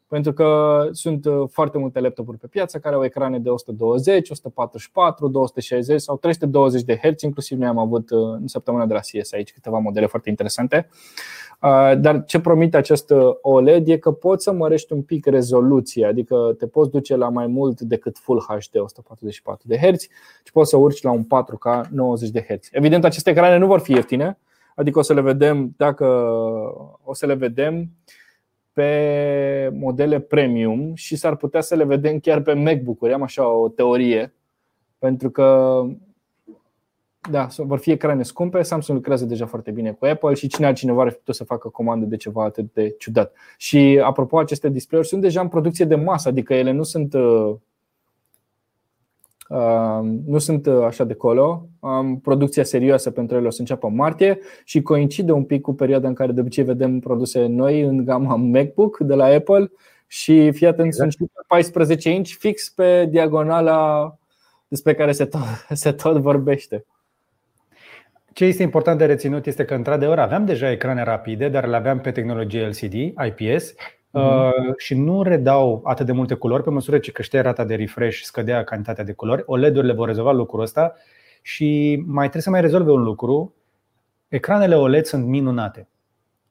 pentru 0.10 0.34
că 0.34 0.88
sunt 0.92 1.26
uh, 1.26 1.44
foarte 1.52 1.78
multe 1.78 2.00
laptopuri 2.00 2.38
pe 2.38 2.48
piață 2.48 2.80
care 2.80 2.96
au 2.96 3.04
ecrane 3.04 3.40
de 3.40 3.50
120, 3.50 4.30
144, 4.30 5.28
260 5.28 6.02
sau 6.02 6.18
320 6.18 6.82
de 6.82 7.00
Hz, 7.04 7.22
inclusiv 7.22 7.58
noi 7.58 7.68
am 7.68 7.78
avut 7.78 8.10
uh, 8.10 8.20
în 8.20 8.48
săptămâna 8.48 8.86
de 8.86 8.94
la 8.94 9.00
CS 9.00 9.34
aici 9.34 9.54
câteva 9.54 9.78
modele 9.78 10.06
foarte 10.06 10.30
interesante. 10.30 10.90
Uh, 11.62 12.00
dar 12.00 12.24
ce 12.26 12.40
promite 12.40 12.78
acest 12.78 13.14
OLED 13.42 13.88
e 13.88 13.98
că 13.98 14.12
poți 14.12 14.44
să 14.44 14.52
mărești 14.52 14.94
un 14.94 15.02
pic 15.02 15.26
rezoluția, 15.26 16.08
adică 16.08 16.56
te 16.58 16.68
poți 16.68 16.92
duce 16.92 17.16
la 17.16 17.30
mai 17.30 17.48
mult 17.48 17.82
decât 17.82 18.18
Full 18.18 18.46
HD 18.48 18.80
144 18.80 19.68
de 19.68 19.78
Hz 19.78 20.02
și 20.44 20.52
poți 20.52 20.70
să 20.70 20.78
urci 20.78 21.02
la 21.02 21.12
un 21.12 21.24
4K 21.24 21.90
90 21.90 22.30
de 22.30 22.46
Hz. 22.50 22.68
Evident, 22.72 23.04
aceste 23.04 23.30
ecrane 23.30 23.58
nu 23.58 23.68
vor 23.68 23.80
fi 23.80 23.92
ieftine, 23.92 24.40
adică 24.76 25.00
o 25.00 25.02
să 25.02 25.14
le 25.14 25.22
vedem 25.22 25.74
dacă 25.78 26.06
o 27.04 27.14
să 27.14 27.26
le 27.26 27.34
vedem 27.34 27.90
pe 28.80 29.70
modele 29.74 30.20
premium 30.20 30.96
și 30.96 31.16
s-ar 31.16 31.36
putea 31.36 31.62
să 31.62 31.76
le 31.76 31.84
vedem 31.84 32.20
chiar 32.20 32.42
pe 32.42 32.54
MacBook-uri. 32.54 33.14
Am 33.14 33.22
așa 33.22 33.48
o 33.48 33.70
teorie. 33.70 34.34
Pentru 35.00 35.30
că 35.30 35.82
da, 37.32 37.48
vor 37.58 37.80
fi 37.80 37.92
ecrane 37.92 38.24
scumpe, 38.24 38.62
Samsung 38.62 38.98
lucrează 38.98 39.26
deja 39.26 39.46
foarte 39.46 39.72
bine 39.72 39.92
cu 39.92 40.06
Apple 40.06 40.34
și 40.34 40.48
cine 40.48 40.66
altcineva 40.66 41.02
ar 41.02 41.10
fi 41.10 41.18
putut 41.18 41.36
să 41.36 41.44
facă 41.44 41.70
comandă 41.70 42.06
de 42.06 42.16
ceva 42.16 42.44
atât 42.44 42.74
de 42.74 42.96
ciudat. 42.98 43.34
Și 43.58 44.02
apropo, 44.04 44.40
aceste 44.40 44.70
display-uri 44.70 45.10
sunt 45.10 45.22
deja 45.22 45.42
în 45.42 45.48
producție 45.48 45.86
de 45.86 45.96
masă, 45.96 46.30
adică 46.30 46.54
ele 46.54 46.72
nu 46.72 46.84
sunt 46.84 47.14
uh, 47.14 47.56
nu 50.26 50.38
sunt 50.38 50.68
așa 50.68 51.04
de 51.04 51.14
colo. 51.14 51.68
Producția 52.22 52.64
serioasă 52.64 53.12
pentru 53.12 53.38
ele 53.38 53.48
o 53.48 53.50
să 53.50 53.60
înceapă 53.60 53.88
în 53.88 53.96
martie 53.96 54.40
și 54.64 54.82
coincide 54.82 55.32
un 55.32 55.44
pic 55.44 55.62
cu 55.62 55.74
perioada 55.74 56.08
în 56.08 56.14
care 56.14 56.32
de 56.32 56.40
obicei 56.40 56.64
vedem 56.64 57.00
produse 57.00 57.46
noi 57.46 57.82
în 57.82 58.06
gama 58.06 58.36
MacBook 58.36 58.98
de 59.00 59.14
la 59.14 59.26
Apple 59.26 59.72
și 60.08 60.52
fii 60.52 60.68
atent, 60.68 60.86
exact. 60.86 61.12
sunt 61.12 61.30
14 61.48 62.10
inch 62.10 62.30
fix 62.30 62.70
pe 62.70 63.06
diagonala 63.06 64.14
despre 64.68 64.94
care 64.94 65.12
se 65.12 65.26
tot, 65.26 65.42
se 65.74 65.92
tot 65.92 66.18
vorbește. 66.18 66.86
Ce 68.34 68.46
este 68.46 68.64
important 68.64 68.98
de 68.98 69.06
reținut 69.06 69.46
este 69.46 69.66
că, 69.66 69.74
într-adevăr, 69.74 70.20
aveam 70.20 70.46
deja 70.46 70.72
ecrane 70.72 71.04
rapide, 71.04 71.50
dar 71.50 71.68
le 71.68 71.76
aveam 71.76 72.00
pe 72.00 72.12
tehnologie 72.12 72.68
LCD, 72.68 72.94
IPS, 72.94 73.74
Uh, 74.12 74.76
și 74.78 74.96
nu 74.96 75.24
redau 75.24 75.82
atât 75.84 76.06
de 76.06 76.12
multe 76.12 76.34
culori 76.34 76.64
pe 76.64 76.70
măsură 76.70 76.98
ce 76.98 77.12
creștea 77.12 77.42
rata 77.42 77.64
de 77.64 77.76
refresh, 77.76 78.20
scădea 78.22 78.64
cantitatea 78.64 79.04
de 79.04 79.14
culori. 79.14 79.44
OLED-urile 79.46 79.94
vor 79.94 80.08
rezolva 80.08 80.32
lucrul 80.32 80.62
ăsta 80.62 80.96
și 81.42 81.96
mai 82.06 82.22
trebuie 82.22 82.42
să 82.42 82.50
mai 82.50 82.62
rezolve 82.62 82.92
un 82.92 83.04
lucru. 83.04 83.56
Ecranele 84.28 84.76
OLED 84.76 85.06
sunt 85.06 85.26
minunate. 85.26 85.88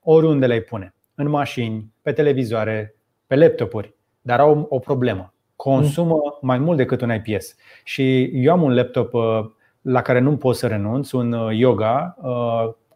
Oriunde 0.03 0.47
le 0.47 0.61
pune. 0.61 0.95
În 1.15 1.29
mașini, 1.29 1.93
pe 2.03 2.13
televizoare, 2.13 2.95
pe 3.27 3.37
laptopuri, 3.37 3.95
dar 4.21 4.41
au 4.41 4.67
o 4.69 4.79
problemă. 4.79 5.35
Consumă 5.57 6.39
mai 6.41 6.59
mult 6.59 6.77
decât 6.77 7.01
un 7.01 7.13
IPS. 7.25 7.57
Și 7.85 8.23
eu 8.23 8.53
am 8.53 8.63
un 8.63 8.75
laptop 8.75 9.15
uh, 9.15 9.51
la 9.83 10.03
care 10.03 10.19
nu 10.19 10.37
pot 10.37 10.57
să 10.57 10.67
renunț, 10.67 11.11
un 11.11 11.33
uh, 11.33 11.57
Yoga 11.59 12.17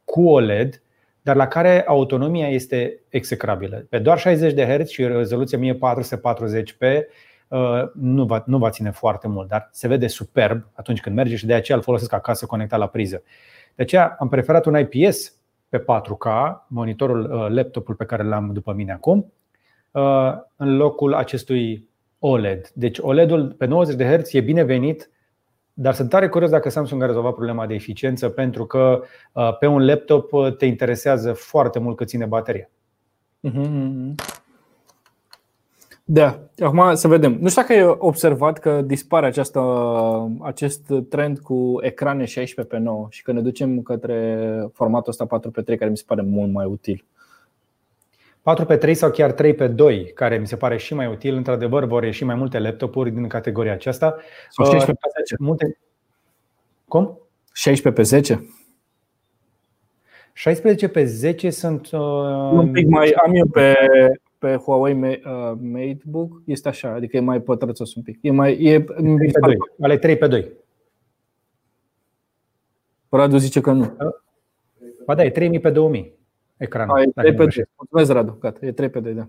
cu 0.05 0.29
OLED 0.29 0.83
dar 1.23 1.37
la 1.37 1.47
care 1.47 1.85
autonomia 1.87 2.49
este 2.49 3.01
execrabilă. 3.09 3.87
Pe 3.89 3.99
doar 3.99 4.19
60 4.19 4.53
de 4.53 4.65
Hz 4.65 4.89
și 4.89 5.07
rezoluție 5.07 5.59
1440p 5.59 6.99
uh, 7.49 7.59
nu 7.95 8.25
va, 8.25 8.43
nu 8.47 8.59
va 8.59 8.71
ține 8.71 8.91
foarte 8.91 9.29
mult, 9.29 9.49
dar 9.49 9.69
se 9.73 9.89
vede 9.89 10.07
superb 10.07 10.69
atunci 10.73 11.01
când 11.01 11.17
merge 11.17 11.37
și 11.37 11.47
de 11.47 11.55
aceea 11.55 11.77
îl 11.77 11.83
folosesc 11.85 12.13
acasă 12.13 12.47
conectat 12.47 12.79
la 12.79 12.87
priză. 12.87 13.23
De 13.75 13.83
aceea 13.83 14.17
am 14.19 14.29
preferat 14.29 14.67
un 14.67 14.79
IPS 14.79 15.37
pe 15.69 15.79
4K, 15.79 16.27
monitorul, 16.69 17.33
uh, 17.33 17.47
laptopul 17.49 17.95
pe 17.95 18.05
care 18.05 18.23
l-am 18.23 18.51
după 18.53 18.73
mine 18.73 18.93
acum, 18.93 19.33
uh, 19.91 20.33
în 20.57 20.77
locul 20.77 21.15
acestui 21.15 21.89
OLED. 22.19 22.71
Deci 22.75 22.99
OLED-ul 22.99 23.53
pe 23.53 23.67
90 23.67 23.97
de 23.97 24.17
Hz 24.17 24.35
e 24.35 24.41
binevenit 24.41 25.11
dar 25.75 25.95
sunt 25.95 26.09
tare 26.09 26.29
curios 26.29 26.51
dacă 26.51 26.69
Samsung 26.69 27.03
a 27.03 27.07
rezolvat 27.07 27.35
problema 27.35 27.67
de 27.67 27.75
eficiență, 27.75 28.29
pentru 28.29 28.67
că 28.67 29.03
uh, 29.33 29.57
pe 29.59 29.67
un 29.67 29.87
laptop 29.87 30.33
uh, 30.33 30.57
te 30.57 30.67
interesează 30.67 31.33
foarte 31.33 31.79
mult 31.79 31.97
cât 31.97 32.09
ține 32.09 32.25
bateria. 32.25 32.71
Mhm. 33.41 34.15
Da, 36.05 36.39
acum 36.59 36.95
să 36.95 37.09
vedem. 37.09 37.37
Nu 37.41 37.49
știu 37.49 37.63
dacă 37.63 37.73
ai 37.73 37.97
observat 37.99 38.59
că 38.59 38.83
dispare 38.83 39.27
această, 39.27 39.61
acest 40.41 40.93
trend 41.09 41.39
cu 41.39 41.79
ecrane 41.81 42.25
16 42.25 42.75
pe 42.75 42.81
9 42.81 43.07
și 43.11 43.23
că 43.23 43.33
ne 43.33 43.41
ducem 43.41 43.83
către 43.83 44.49
formatul 44.73 45.11
ăsta 45.11 45.27
4 45.27 45.51
pe 45.51 45.63
3 45.63 45.77
care 45.77 45.91
mi 45.91 45.97
se 45.97 46.05
pare 46.07 46.23
mult 46.23 46.53
mai 46.53 46.67
util. 46.67 47.05
4 48.43 48.65
pe 48.65 48.77
3 48.77 48.95
sau 48.95 49.11
chiar 49.11 49.33
3 49.33 49.55
pe 49.55 49.67
2, 49.67 50.13
care 50.15 50.39
mi 50.39 50.47
se 50.47 50.57
pare 50.57 50.77
și 50.77 50.95
mai 50.95 51.07
util. 51.07 51.35
Într-adevăr, 51.35 51.85
vor 51.85 52.05
ieși 52.05 52.25
mai 52.25 52.35
multe 52.35 52.59
laptopuri 52.59 53.11
din 53.11 53.29
categoria 53.29 53.73
aceasta. 53.73 54.17
Sau 54.51 54.65
16 54.65 54.93
pe 54.93 55.09
10. 55.19 55.37
Multe... 55.39 55.79
Cum? 56.89 57.21
16 57.53 58.01
pe 58.01 58.03
10. 58.03 58.49
16 60.33 60.89
pe 60.89 61.05
10 61.05 61.51
sunt. 61.51 61.91
Uh... 61.93 62.01
Un 62.53 62.71
pic 62.71 62.87
mai. 62.87 63.11
Am 63.11 63.35
eu 63.35 63.47
pe, 63.47 63.75
pe 64.39 64.57
Huawei 64.57 64.95
uh, 64.95 65.53
MateBook, 65.61 66.43
este 66.47 66.69
așa, 66.69 66.93
adică 66.93 67.17
e 67.17 67.21
mai 67.21 67.41
pătrățos 67.41 67.95
un 67.95 68.03
pic. 68.03 68.19
E 68.21 68.31
mai. 68.31 68.63
E, 68.63 68.81
3 68.81 69.31
pe 69.33 69.41
2. 69.41 69.57
Ale 69.81 69.99
3 69.99 70.17
pe 70.17 70.27
2. 70.27 70.53
Radu 73.09 73.37
zice 73.37 73.61
că 73.61 73.73
nu. 73.73 73.97
Ba 75.07 75.15
da, 75.15 75.25
e 75.25 75.31
3000 75.31 75.61
pe 75.61 75.71
2000 75.71 76.21
ecranul. 76.63 76.97
A, 76.97 77.01
e 77.01 77.11
3 77.15 77.35
pe 77.35 77.45
2. 77.45 77.65
Mulțumesc, 77.77 78.11
Radu. 78.13 78.37
Gata, 78.41 78.67
e 78.67 78.73
3 78.73 78.89
pe 78.89 79.01
2, 79.01 79.13
da. 79.13 79.29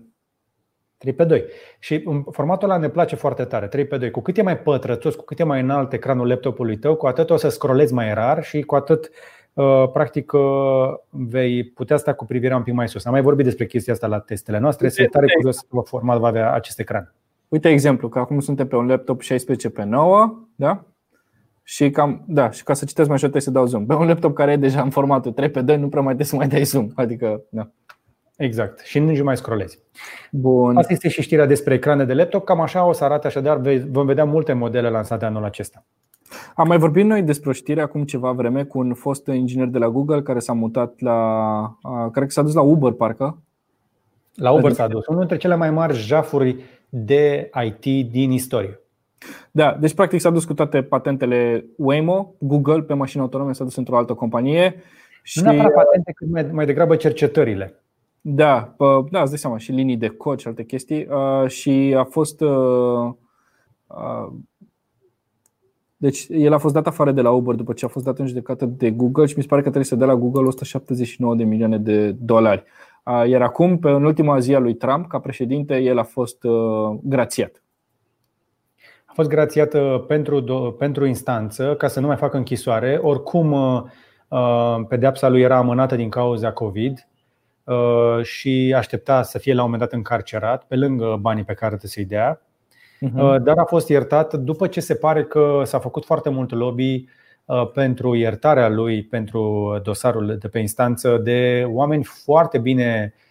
3 0.98 1.12
pe 1.12 1.24
2. 1.24 1.44
Și 1.78 2.04
formatul 2.30 2.70
ăla 2.70 2.78
ne 2.78 2.88
place 2.88 3.16
foarte 3.16 3.44
tare, 3.44 3.66
3 3.66 3.86
pe 3.86 3.96
2. 3.96 4.10
Cu 4.10 4.20
cât 4.20 4.36
e 4.36 4.42
mai 4.42 4.58
pătrățos, 4.58 5.14
cu 5.14 5.24
cât 5.24 5.38
e 5.40 5.44
mai 5.44 5.60
înalt 5.60 5.92
ecranul 5.92 6.28
laptopului 6.28 6.76
tău, 6.76 6.96
cu 6.96 7.06
atât 7.06 7.30
o 7.30 7.36
să 7.36 7.48
scrollezi 7.48 7.92
mai 7.92 8.14
rar 8.14 8.44
și 8.44 8.62
cu 8.62 8.74
atât 8.74 9.10
uh, 9.52 9.90
practic 9.92 10.32
uh, 10.32 10.40
vei 11.08 11.64
putea 11.64 11.96
sta 11.96 12.12
cu 12.12 12.24
privirea 12.24 12.56
un 12.56 12.62
pic 12.62 12.74
mai 12.74 12.88
sus. 12.88 13.04
Am 13.04 13.12
mai 13.12 13.22
vorbit 13.22 13.44
despre 13.44 13.66
chestia 13.66 13.92
asta 13.92 14.06
la 14.06 14.18
testele 14.18 14.58
noastre, 14.58 14.88
sunt 14.88 15.10
tare 15.10 15.26
curios 15.34 15.58
că 15.58 15.80
format 15.84 16.18
va 16.18 16.26
avea 16.26 16.52
acest 16.52 16.78
ecran. 16.78 17.14
Uite 17.48 17.68
exemplu, 17.68 18.08
că 18.08 18.18
acum 18.18 18.40
suntem 18.40 18.66
pe 18.66 18.76
un 18.76 18.86
laptop 18.86 19.20
16 19.20 19.70
pe 19.70 19.84
9, 19.84 20.38
da? 20.54 20.84
Și 21.66 21.90
cam, 21.90 22.24
da, 22.26 22.50
și 22.50 22.62
ca 22.62 22.74
să 22.74 22.84
citesc 22.84 23.08
mai 23.08 23.16
ușor 23.16 23.30
trebuie 23.30 23.42
să 23.42 23.50
dau 23.50 23.66
zoom. 23.66 23.86
Pe 23.86 23.94
un 23.94 24.06
laptop 24.06 24.34
care 24.34 24.52
e 24.52 24.56
deja 24.56 24.82
în 24.82 24.90
formatul 24.90 25.32
3 25.32 25.50
pe 25.50 25.60
2 25.60 25.76
nu 25.76 25.88
prea 25.88 26.02
mai 26.02 26.14
trebuie 26.14 26.26
să 26.26 26.36
mai 26.36 26.48
dai 26.48 26.64
zoom. 26.64 26.88
Adică, 26.94 27.42
da. 27.48 27.70
Exact. 28.36 28.80
Și 28.80 28.98
nici 28.98 29.18
nu 29.18 29.24
mai 29.24 29.36
scrollezi. 29.36 29.78
Bun. 30.30 30.76
Asta 30.76 30.92
este 30.92 31.08
și 31.08 31.22
știrea 31.22 31.46
despre 31.46 31.74
ecrane 31.74 32.04
de 32.04 32.14
laptop. 32.14 32.44
Cam 32.44 32.60
așa 32.60 32.84
o 32.84 32.92
să 32.92 33.04
arate 33.04 33.26
așadar. 33.26 33.60
Vom 33.90 34.06
vedea 34.06 34.24
multe 34.24 34.52
modele 34.52 34.88
lansate 34.88 35.24
anul 35.24 35.44
acesta. 35.44 35.84
Am 36.54 36.66
mai 36.66 36.78
vorbit 36.78 37.04
noi 37.04 37.22
despre 37.22 37.50
o 37.50 37.52
știre 37.52 37.80
acum 37.80 38.04
ceva 38.04 38.32
vreme 38.32 38.64
cu 38.64 38.78
un 38.78 38.94
fost 38.94 39.26
inginer 39.26 39.66
de 39.66 39.78
la 39.78 39.88
Google 39.88 40.22
care 40.22 40.38
s-a 40.38 40.52
mutat 40.52 41.00
la. 41.00 41.78
Cred 42.12 42.24
că 42.24 42.30
s-a 42.30 42.42
dus 42.42 42.54
la 42.54 42.60
Uber, 42.60 42.92
parcă. 42.92 43.42
La 44.34 44.50
Uber 44.50 44.72
s-a 44.72 44.88
dus. 44.88 45.06
Unul 45.06 45.20
dintre 45.20 45.36
cele 45.36 45.54
mai 45.54 45.70
mari 45.70 45.94
jafuri 45.94 46.56
de 46.88 47.50
IT 47.64 48.10
din 48.10 48.30
istorie. 48.30 48.80
Da, 49.50 49.76
deci 49.80 49.94
practic 49.94 50.20
s-a 50.20 50.30
dus 50.30 50.44
cu 50.44 50.54
toate 50.54 50.82
patentele 50.82 51.66
Waymo, 51.76 52.34
Google 52.38 52.82
pe 52.82 52.94
mașini 52.94 53.22
autonome 53.22 53.52
s-a 53.52 53.64
dus 53.64 53.76
într-o 53.76 53.96
altă 53.96 54.14
companie. 54.14 54.74
Și... 55.22 55.42
Nu 55.42 55.50
neapărat 55.50 55.72
patente, 55.72 56.12
cât 56.12 56.30
mai, 56.30 56.48
mai 56.52 56.66
degrabă 56.66 56.96
cercetările. 56.96 57.74
Da, 58.20 58.74
pă, 58.76 59.04
da, 59.10 59.20
îți 59.20 59.30
dai 59.30 59.38
seama, 59.38 59.58
și 59.58 59.72
linii 59.72 59.96
de 59.96 60.08
cod 60.08 60.38
și 60.38 60.46
alte 60.46 60.64
chestii. 60.64 61.08
Uh, 61.10 61.48
și 61.48 61.94
a 61.98 62.04
fost. 62.04 62.40
Uh, 62.40 63.12
uh, 63.86 64.32
deci 65.96 66.26
el 66.28 66.52
a 66.52 66.58
fost 66.58 66.74
dat 66.74 66.86
afară 66.86 67.12
de 67.12 67.20
la 67.20 67.30
Uber 67.30 67.54
după 67.54 67.72
ce 67.72 67.84
a 67.84 67.88
fost 67.88 68.04
dat 68.04 68.18
în 68.18 68.26
judecată 68.26 68.64
de 68.64 68.90
Google 68.90 69.26
și 69.26 69.34
mi 69.36 69.42
se 69.42 69.48
pare 69.48 69.62
că 69.62 69.68
trebuie 69.68 69.90
să 69.90 69.96
dea 69.96 70.06
la 70.06 70.16
Google 70.16 70.46
179 70.46 71.34
de 71.34 71.44
milioane 71.44 71.78
de 71.78 72.10
dolari. 72.10 72.64
Uh, 73.04 73.28
iar 73.28 73.42
acum, 73.42 73.78
pe 73.78 73.88
în 73.88 74.04
ultima 74.04 74.38
zi 74.38 74.54
a 74.54 74.58
lui 74.58 74.74
Trump, 74.74 75.06
ca 75.06 75.18
președinte, 75.18 75.76
el 75.76 75.98
a 75.98 76.02
fost 76.02 76.44
uh, 76.44 76.96
grațiat 77.02 77.63
a 79.14 79.16
fost 79.16 79.28
grațiată 79.28 80.04
pentru, 80.08 80.42
pentru 80.78 81.06
instanță 81.06 81.74
ca 81.74 81.88
să 81.88 82.00
nu 82.00 82.06
mai 82.06 82.16
facă 82.16 82.36
închisoare. 82.36 82.98
Oricum, 83.02 83.52
uh, 83.52 83.82
uh, 84.28 84.76
pedeapsa 84.88 85.28
lui 85.28 85.40
era 85.40 85.56
amânată 85.56 85.96
din 85.96 86.08
cauza 86.08 86.52
COVID 86.52 87.06
uh, 87.64 88.22
și 88.22 88.74
aștepta 88.76 89.22
să 89.22 89.38
fie 89.38 89.54
la 89.54 89.62
un 89.62 89.70
moment 89.70 89.88
dat 89.88 89.98
încarcerat, 89.98 90.64
pe 90.64 90.76
lângă 90.76 91.18
banii 91.20 91.44
pe 91.44 91.54
care 91.54 91.68
trebuie 91.68 91.90
să-i 91.90 92.04
dea. 92.04 92.40
Uh-huh. 93.06 93.42
Dar 93.42 93.58
a 93.58 93.64
fost 93.64 93.88
iertat 93.88 94.34
după 94.34 94.66
ce 94.66 94.80
se 94.80 94.94
pare 94.94 95.24
că 95.24 95.62
s-a 95.64 95.78
făcut 95.78 96.04
foarte 96.04 96.28
mult 96.28 96.50
lobby 96.50 97.04
pentru 97.74 98.14
iertarea 98.14 98.68
lui, 98.68 99.02
pentru 99.02 99.72
dosarul 99.82 100.36
de 100.40 100.48
pe 100.48 100.58
instanță, 100.58 101.16
de 101.16 101.66
oameni 101.68 102.04
foarte 102.04 102.58
bine 102.58 103.14
Uh, 103.16 103.23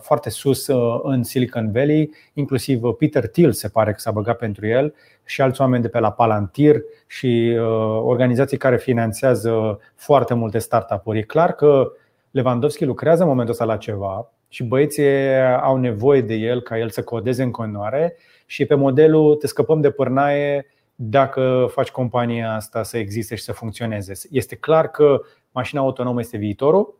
foarte 0.00 0.30
sus 0.30 0.66
uh, 0.66 1.00
în 1.02 1.22
Silicon 1.22 1.70
Valley, 1.72 2.10
inclusiv 2.34 2.80
Peter 2.98 3.26
Thiel 3.26 3.52
se 3.52 3.68
pare 3.68 3.92
că 3.92 3.98
s-a 3.98 4.10
băgat 4.10 4.36
pentru 4.36 4.66
el 4.66 4.94
și 5.24 5.40
alți 5.40 5.60
oameni 5.60 5.82
de 5.82 5.88
pe 5.88 5.98
la 5.98 6.12
Palantir 6.12 6.82
și 7.06 7.56
uh, 7.58 7.64
organizații 8.02 8.56
care 8.56 8.76
finanțează 8.76 9.80
foarte 9.94 10.34
multe 10.34 10.58
startup-uri. 10.58 11.18
E 11.18 11.22
clar 11.22 11.52
că 11.52 11.92
Lewandowski 12.30 12.84
lucrează 12.84 13.22
în 13.22 13.28
momentul 13.28 13.52
ăsta 13.52 13.64
la 13.64 13.76
ceva 13.76 14.32
și 14.48 14.64
băieții 14.64 15.08
au 15.62 15.76
nevoie 15.76 16.20
de 16.20 16.34
el 16.34 16.60
ca 16.60 16.78
el 16.78 16.88
să 16.88 17.02
codeze 17.02 17.42
în 17.42 17.50
continuare 17.50 18.16
și 18.46 18.64
pe 18.64 18.74
modelul 18.74 19.34
te 19.34 19.46
scăpăm 19.46 19.80
de 19.80 19.90
pârnaie 19.90 20.66
dacă 20.94 21.68
faci 21.70 21.90
compania 21.90 22.54
asta 22.54 22.82
să 22.82 22.98
existe 22.98 23.34
și 23.34 23.42
să 23.42 23.52
funcționeze. 23.52 24.12
Este 24.30 24.56
clar 24.56 24.90
că 24.90 25.20
mașina 25.52 25.80
autonomă 25.80 26.20
este 26.20 26.36
viitorul 26.36 26.97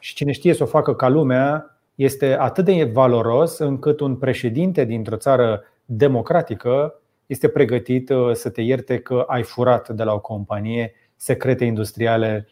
și 0.00 0.14
cine 0.14 0.32
știe 0.32 0.54
să 0.54 0.62
o 0.62 0.66
facă 0.66 0.94
ca 0.94 1.08
lumea 1.08 1.78
este 1.94 2.36
atât 2.38 2.64
de 2.64 2.90
valoros 2.92 3.58
încât 3.58 4.00
un 4.00 4.16
președinte 4.16 4.84
dintr-o 4.84 5.16
țară 5.16 5.62
democratică 5.84 7.00
este 7.26 7.48
pregătit 7.48 8.10
uh, 8.10 8.32
să 8.32 8.50
te 8.50 8.60
ierte 8.60 8.98
că 8.98 9.24
ai 9.26 9.42
furat 9.42 9.88
de 9.88 10.02
la 10.02 10.12
o 10.12 10.20
companie 10.20 10.94
secrete 11.16 11.64
industriale 11.64 12.48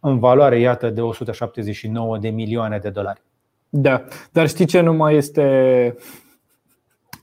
în 0.00 0.18
valoare, 0.18 0.58
iată, 0.58 0.90
de 0.90 1.00
179 1.00 2.18
de 2.18 2.28
milioane 2.28 2.78
de 2.78 2.90
dolari. 2.90 3.22
Da, 3.68 4.04
dar 4.32 4.48
știi 4.48 4.66
ce 4.66 4.80
nu 4.80 4.92
mai 4.92 5.16
este. 5.16 5.94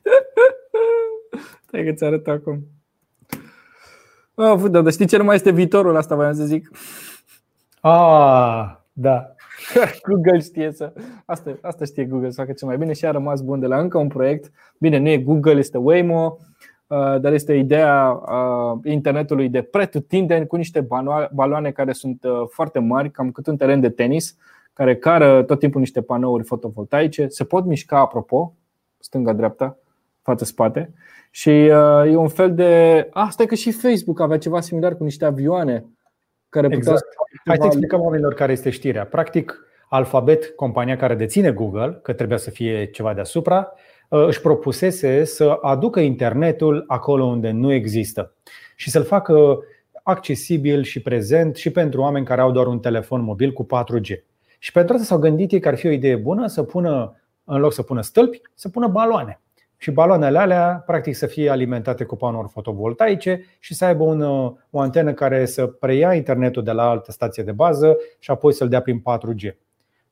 Stai 1.68 1.84
că 1.84 1.92
ți 1.92 2.04
arăt 2.04 2.28
acum. 2.28 2.68
Oh, 4.36 4.64
da, 4.70 4.82
dar 4.82 4.92
știi 4.92 5.08
ce 5.08 5.18
nu 5.18 5.24
mai 5.24 5.36
este 5.36 5.52
viitorul 5.52 5.96
asta, 5.96 6.16
voiam 6.16 6.34
să 6.34 6.44
zic. 6.44 6.70
Ah, 7.82 8.76
da. 8.94 9.35
Google 10.08 10.40
știe 10.40 10.72
să. 10.72 10.94
Asta, 11.26 11.58
asta 11.62 11.86
știe 11.86 12.06
Google 12.06 12.30
să 12.30 12.42
facă 12.42 12.54
cel 12.54 12.68
mai 12.68 12.78
bine 12.78 12.94
și 12.94 13.06
a 13.06 13.12
rămas 13.12 13.42
bun 13.42 13.60
de 13.60 13.68
la 13.68 13.80
încă 13.80 13.98
un 13.98 14.08
proiect. 14.08 14.52
Bine, 14.78 14.98
nu 14.98 15.10
e 15.10 15.18
Google, 15.18 15.58
este 15.58 15.78
Waymo. 15.78 16.38
dar 17.22 17.34
este 17.34 17.54
ideea 17.54 18.22
internetului 18.84 19.50
de 19.50 19.62
pretutindeni 19.62 20.48
cu 20.48 20.56
niște 20.56 20.88
baloane 21.32 21.72
care 21.72 21.92
sunt 21.92 22.26
foarte 22.50 22.80
mari, 22.80 23.12
cam 23.12 23.32
cât 23.32 23.48
un 23.48 23.58
teren 23.58 23.80
de 23.80 23.90
tenis, 23.90 24.38
care 24.74 24.96
cară 24.96 25.44
tot 25.44 25.60
timpul 25.60 25.80
niște 25.80 26.02
panouri 26.02 26.44
fotovoltaice. 26.44 27.28
Se 27.28 27.44
pot 27.44 27.66
mișca, 27.66 28.00
apropo, 28.00 28.54
stânga-dreapta, 29.00 29.78
față-spate. 30.22 30.94
Și 31.32 31.50
e 32.06 32.16
un 32.16 32.28
fel 32.28 32.56
de. 32.56 33.08
Asta 33.12 33.44
e 33.44 33.46
că 33.46 33.56
și 33.56 33.72
Facebook 33.72 34.20
avea 34.20 34.38
ceva 34.38 34.60
similar 34.60 34.96
cu 34.96 35.04
niște 35.04 35.26
avioane 35.26 35.86
care 36.62 36.76
exact. 36.76 37.06
Hai 37.46 37.58
să 37.60 37.66
explicăm 37.66 38.02
oamenilor 38.02 38.34
care 38.34 38.52
este 38.52 38.70
știrea. 38.70 39.06
Practic, 39.06 39.68
Alphabet, 39.90 40.50
compania 40.56 40.98
care 40.98 41.16
deține 41.16 41.52
Google, 41.52 42.00
că 42.02 42.14
trebuia 42.14 42.38
să 42.38 42.50
fie 42.50 42.86
ceva 42.86 43.14
deasupra, 43.14 43.72
uh, 44.10 44.26
își 44.28 44.42
propusese 44.42 45.24
să 45.24 45.58
aducă 45.62 46.00
internetul 46.00 46.84
acolo 46.88 47.24
unde 47.26 47.52
nu 47.52 47.74
există 47.74 48.34
și 48.76 48.90
să-l 48.90 49.04
facă 49.04 49.60
accesibil 50.04 50.84
și 50.84 51.02
prezent 51.02 51.56
și 51.56 51.70
pentru 51.70 52.02
oameni 52.02 52.26
care 52.26 52.42
au 52.42 52.52
doar 52.52 52.68
un 52.68 52.80
telefon 52.80 53.22
mobil 53.22 53.52
cu 53.54 53.66
4G. 53.66 54.24
Și 54.60 54.72
pentru 54.72 54.94
asta 54.94 55.06
s-au 55.06 55.20
gândit 55.20 55.52
ei 55.52 55.60
că 55.60 55.68
ar 55.68 55.78
fi 55.78 55.88
o 55.88 55.92
idee 55.92 56.16
bună 56.16 56.48
să 56.48 56.64
pună, 56.64 57.22
în 57.44 57.60
loc 57.60 57.74
să 57.74 57.82
pună 57.82 58.02
stâlpi, 58.02 58.42
să 58.54 58.70
pună 58.70 58.88
baloane. 58.88 59.40
Și 59.78 59.92
baloanele 59.92 60.38
alea, 60.38 60.84
practic, 60.86 61.16
să 61.16 61.26
fie 61.26 61.50
alimentate 61.50 62.04
cu 62.04 62.16
panouri 62.16 62.50
fotovoltaice 62.50 63.46
și 63.60 63.74
să 63.74 63.86
aibă 63.86 64.04
un, 64.04 64.22
o 64.70 64.80
antenă 64.80 65.14
care 65.14 65.46
să 65.46 65.66
preia 65.66 66.14
internetul 66.14 66.64
de 66.64 66.72
la 66.72 66.90
altă 66.90 67.12
stație 67.12 67.44
de 67.44 67.52
bază 67.52 67.98
și 68.20 68.32
apoi 68.32 68.54
să-l 68.54 68.68
dea 68.68 68.82
prin 68.82 69.00
4G. 69.00 69.56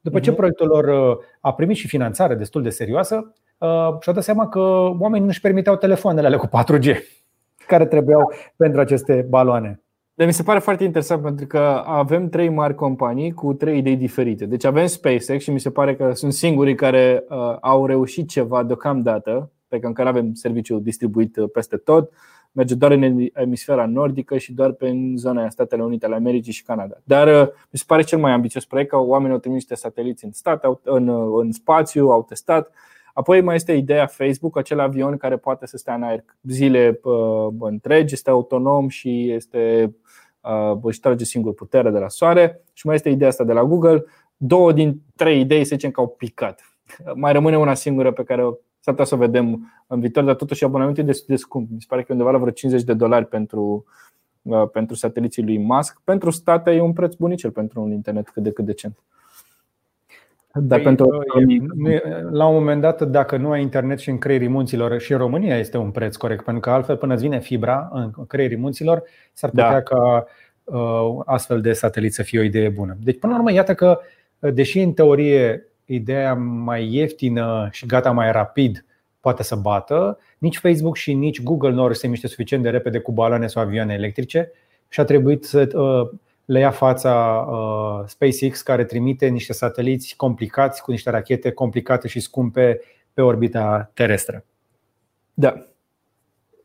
După 0.01 0.20
ce 0.20 0.30
mhm. 0.30 0.38
proiectul 0.38 0.68
lor 0.68 1.11
uh, 1.11 1.24
a 1.39 1.53
primit 1.53 1.76
și 1.76 1.88
finanțare 1.88 2.36
destul 2.36 2.61
de 2.61 2.70
serioasă, 2.70 3.34
uh, 3.57 3.68
și-au 3.99 4.16
dat 4.16 4.24
seama 4.24 4.47
că 4.47 4.59
oamenii 4.99 5.26
nu-și 5.26 5.41
permiteau 5.41 5.76
telefoanele 5.76 6.28
alea 6.28 6.39
cu 6.39 6.47
4G 6.47 6.95
care 7.68 7.86
trebuiau 7.86 8.34
pentru 8.55 8.80
aceste 8.80 9.26
baloane. 9.30 9.82
Dar 10.16 10.28
mi 10.28 10.34
se 10.34 10.43
pare 10.43 10.59
foarte 10.59 10.84
interesant 10.84 11.22
pentru 11.22 11.47
că 11.47 11.84
avem 11.86 12.30
trei 12.30 12.49
mari 12.49 12.76
companii 12.76 13.32
cu 13.32 13.53
trei 13.53 13.78
idei 13.78 13.95
diferite. 13.95 14.45
Deci 14.45 14.64
avem 14.64 14.86
SpaceX 14.86 15.43
și 15.43 15.51
mi 15.51 15.59
se 15.59 15.72
pare 15.72 15.95
că 15.95 16.11
sunt 16.14 16.34
singurii 16.34 16.76
care 16.76 17.24
uh, 17.30 17.57
au 17.61 17.86
reușit 17.86 18.30
ceva 18.30 18.64
deocamdată, 18.64 19.51
pe 19.68 19.80
care 19.80 20.09
avem 20.09 20.34
serviciul 20.34 20.82
distribuit 20.82 21.38
peste 21.53 21.78
tot 21.78 22.11
merge 22.53 22.76
doar 22.76 22.91
în 22.91 23.30
emisfera 23.34 23.86
nordică 23.86 24.38
și 24.38 24.53
doar 24.53 24.72
pe 24.72 24.93
zona 25.16 25.49
Statele 25.49 25.84
Unite 25.84 26.05
ale 26.05 26.16
Americii 26.16 26.53
și 26.53 26.64
Canada. 26.64 26.95
Dar 27.03 27.28
uh, 27.28 27.47
mi 27.47 27.80
se 27.80 27.84
pare 27.88 28.01
cel 28.01 28.20
mai 28.20 28.32
ambițios 28.32 28.66
proiect 28.66 28.89
că 28.89 28.97
oamenii 28.97 29.34
au 29.34 29.39
trimis 29.39 29.59
niște 29.59 29.76
sateliți 29.76 30.26
în 30.26 30.32
stat, 30.32 30.66
în, 30.84 31.07
uh, 31.07 31.43
în 31.43 31.51
spațiu, 31.51 32.09
au 32.09 32.24
testat. 32.24 32.72
Apoi 33.14 33.41
mai 33.41 33.55
este 33.55 33.74
ideea 33.74 34.05
Facebook, 34.05 34.57
acel 34.57 34.80
avion 34.80 35.18
care 35.18 35.38
poate 35.38 35.66
să 35.66 35.78
stea 35.78 35.93
în 35.93 36.03
aer 36.03 36.24
zile 36.41 36.99
uh, 37.03 37.53
întregi, 37.59 38.14
este 38.14 38.30
autonom 38.30 38.88
și 38.88 39.32
este, 39.32 39.93
uh, 40.41 40.78
își 40.82 40.99
trage 40.99 41.24
singur 41.24 41.53
putere 41.53 41.91
de 41.91 41.99
la 41.99 42.09
soare. 42.09 42.64
Și 42.74 42.86
mai 42.86 42.95
este 42.95 43.09
ideea 43.09 43.30
asta 43.30 43.43
de 43.43 43.53
la 43.53 43.64
Google. 43.64 44.03
Două 44.38 44.72
din 44.72 45.01
trei 45.16 45.39
idei 45.39 45.64
se 45.64 45.76
zicem 45.76 45.91
că 45.91 45.99
au 45.99 46.07
picat. 46.07 46.78
Mai 47.16 47.34
rămâne 47.34 47.57
una 47.57 47.74
singură 47.74 48.11
pe 48.11 48.24
care 48.24 48.43
S-ar 48.84 48.93
putea 48.93 49.05
să 49.05 49.16
o 49.16 49.18
vedem 49.18 49.72
în 49.88 49.99
viitor, 49.99 50.24
dar 50.24 50.36
totuși 50.36 50.64
abonamentul 50.64 51.03
e 51.03 51.05
destul 51.05 51.26
de 51.28 51.36
scump. 51.36 51.70
Mi 51.70 51.82
se 51.82 51.86
pare 51.89 52.01
că 52.01 52.07
e 52.09 52.14
undeva 52.14 52.32
la 52.32 52.38
vreo 52.38 52.51
50 52.51 52.86
de 52.86 52.93
dolari 52.93 53.26
pentru, 53.26 53.86
uh, 54.41 54.70
pentru 54.72 54.95
sateliții 54.95 55.43
lui 55.43 55.57
Musk. 55.57 56.01
Pentru 56.03 56.30
state 56.30 56.72
e 56.72 56.82
un 56.82 56.93
preț 56.93 57.14
bunicel 57.16 57.51
pentru 57.51 57.82
un 57.82 57.91
internet 57.91 58.30
cât 58.30 58.43
de 58.43 58.51
cât 58.51 58.66
decent. 58.66 58.97
Dar 60.55 60.79
păi, 60.79 60.87
pentru... 60.87 61.23
e, 61.89 62.01
la 62.31 62.47
un 62.47 62.53
moment 62.53 62.81
dat, 62.81 63.01
dacă 63.01 63.37
nu 63.37 63.51
ai 63.51 63.61
internet 63.61 63.99
și 63.99 64.09
în 64.09 64.17
creierii 64.17 64.47
munților, 64.47 64.99
și 64.99 65.11
în 65.11 65.17
România 65.17 65.57
este 65.57 65.77
un 65.77 65.91
preț 65.91 66.15
corect, 66.15 66.43
pentru 66.43 66.61
că 66.61 66.69
altfel 66.69 66.97
până 66.97 67.13
îți 67.13 67.23
vine 67.23 67.39
fibra 67.39 67.89
în 67.91 68.25
creierii 68.27 68.57
munților, 68.57 69.03
s-ar 69.33 69.49
putea 69.49 69.71
da. 69.71 69.81
ca 69.81 70.25
uh, 70.63 71.21
astfel 71.25 71.61
de 71.61 71.73
satelit 71.73 72.13
să 72.13 72.23
fie 72.23 72.39
o 72.39 72.43
idee 72.43 72.69
bună. 72.69 72.97
Deci, 73.03 73.19
până 73.19 73.33
la 73.33 73.39
urmă, 73.39 73.51
iată 73.51 73.73
că, 73.73 73.99
deși 74.39 74.79
în 74.79 74.93
teorie 74.93 75.67
ideea 75.85 76.33
mai 76.33 76.93
ieftină 76.93 77.67
și 77.71 77.85
gata 77.85 78.11
mai 78.11 78.31
rapid 78.31 78.85
poate 79.19 79.43
să 79.43 79.55
bată, 79.55 80.17
nici 80.37 80.57
Facebook 80.57 80.95
și 80.95 81.13
nici 81.13 81.43
Google 81.43 81.71
nu 81.71 81.81
au 81.81 81.93
se 81.93 82.07
miște 82.07 82.27
suficient 82.27 82.63
de 82.63 82.69
repede 82.69 82.99
cu 82.99 83.11
baloane 83.11 83.47
sau 83.47 83.63
avioane 83.63 83.93
electrice 83.93 84.51
și 84.87 84.99
a 84.99 85.03
trebuit 85.03 85.43
să 85.43 85.69
uh, 85.77 86.19
le 86.53 86.59
ia 86.59 86.71
fața 86.71 87.45
uh, 87.49 88.07
SpaceX 88.07 88.61
care 88.61 88.83
trimite 88.83 89.27
niște 89.27 89.53
sateliți 89.53 90.15
complicați 90.15 90.81
cu 90.81 90.91
niște 90.91 91.09
rachete 91.09 91.51
complicate 91.51 92.07
și 92.07 92.19
scumpe 92.19 92.79
pe 93.13 93.21
orbita 93.21 93.91
terestră. 93.93 94.45
Da. 95.33 95.65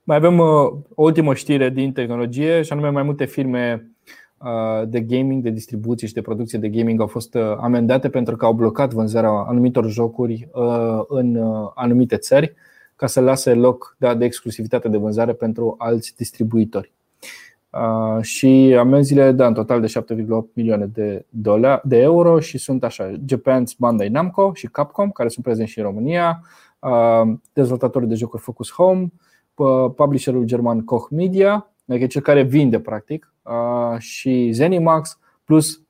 Mai 0.03 0.17
avem 0.17 0.39
uh, 0.39 0.47
o 0.95 1.03
ultimă 1.03 1.35
știre 1.35 1.71
din 1.71 1.93
tehnologie 1.93 2.63
și 2.63 2.73
anume 2.73 2.89
mai 2.89 3.03
multe 3.03 3.25
firme 3.25 3.93
Uh, 4.39 4.89
de 4.89 5.01
gaming, 5.01 5.43
de 5.43 5.51
distribuție 5.51 6.07
și 6.07 6.13
de 6.13 6.21
producție 6.21 6.59
de 6.59 6.69
gaming 6.69 7.01
au 7.01 7.07
fost 7.07 7.35
uh, 7.35 7.43
amendate 7.61 8.09
pentru 8.09 8.37
că 8.37 8.45
au 8.45 8.53
blocat 8.53 8.93
vânzarea 8.93 9.31
anumitor 9.31 9.91
jocuri 9.91 10.49
uh, 10.53 11.01
în 11.09 11.39
anumite 11.75 12.17
țări 12.17 12.55
ca 12.97 13.07
să 13.07 13.21
lase 13.21 13.55
loc 13.55 13.97
de 13.99 14.25
exclusivitate 14.25 14.89
de 14.89 14.97
vânzare 14.97 15.33
pentru 15.33 15.75
alți 15.79 16.15
distribuitori. 16.17 16.93
Și 18.21 18.77
amenziile, 18.79 19.33
da, 19.33 19.47
în 19.47 19.55
total 19.55 19.81
de 19.81 19.87
7,8 19.87 20.27
milioane 20.53 20.87
de, 20.87 21.25
dolari, 21.29 21.81
de 21.85 21.97
euro 21.97 22.41
și 22.41 22.59
sunt 22.59 22.85
așa 22.85 23.11
Japan's 23.11 23.77
Bandai 23.79 24.09
Namco 24.09 24.53
și 24.55 24.67
Capcom, 24.67 25.11
care 25.11 25.29
sunt 25.29 25.45
prezenți 25.45 25.73
și 25.73 25.79
în 25.79 25.85
România, 25.85 26.43
dezvoltatorii 27.53 28.09
de 28.09 28.15
jocuri 28.15 28.43
Focus 28.43 28.73
Home, 28.73 29.13
publisherul 29.97 30.45
german 30.45 30.85
Koch 30.85 31.09
Media, 31.11 31.71
adică 31.89 32.07
cel 32.07 32.23
care 32.23 32.43
vinde 32.43 32.81
practic 32.81 33.33
și 33.99 34.51
Zenimax 34.53 35.19
plus 35.45 35.83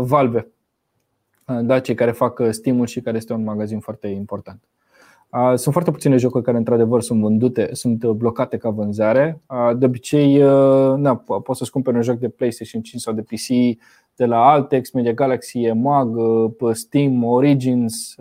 Valve, 0.00 0.48
da, 1.62 1.80
cei 1.80 1.94
care 1.94 2.10
fac 2.10 2.42
Steam-ul 2.50 2.86
și 2.86 3.00
care 3.00 3.16
este 3.16 3.32
un 3.32 3.44
magazin 3.44 3.80
foarte 3.80 4.06
important. 4.06 4.62
Sunt 5.30 5.72
foarte 5.72 5.90
puține 5.90 6.16
jocuri 6.16 6.44
care 6.44 6.56
într-adevăr 6.56 7.02
sunt 7.02 7.20
vândute, 7.20 7.68
sunt 7.72 8.06
blocate 8.06 8.56
ca 8.56 8.70
vânzare. 8.70 9.40
De 9.76 9.84
obicei, 9.84 10.38
na, 10.96 11.16
poți 11.42 11.58
să-ți 11.58 11.70
cumperi 11.70 11.96
un 11.96 12.02
joc 12.02 12.18
de 12.18 12.28
PlayStation 12.28 12.82
5 12.82 13.00
sau 13.02 13.14
de 13.14 13.22
PC 13.22 13.78
de 14.14 14.24
la 14.24 14.50
Altex, 14.50 14.90
Media 14.90 15.12
Galaxy, 15.12 15.64
EMAG, 15.64 16.16
Steam, 16.72 17.24
Origins, 17.24 18.14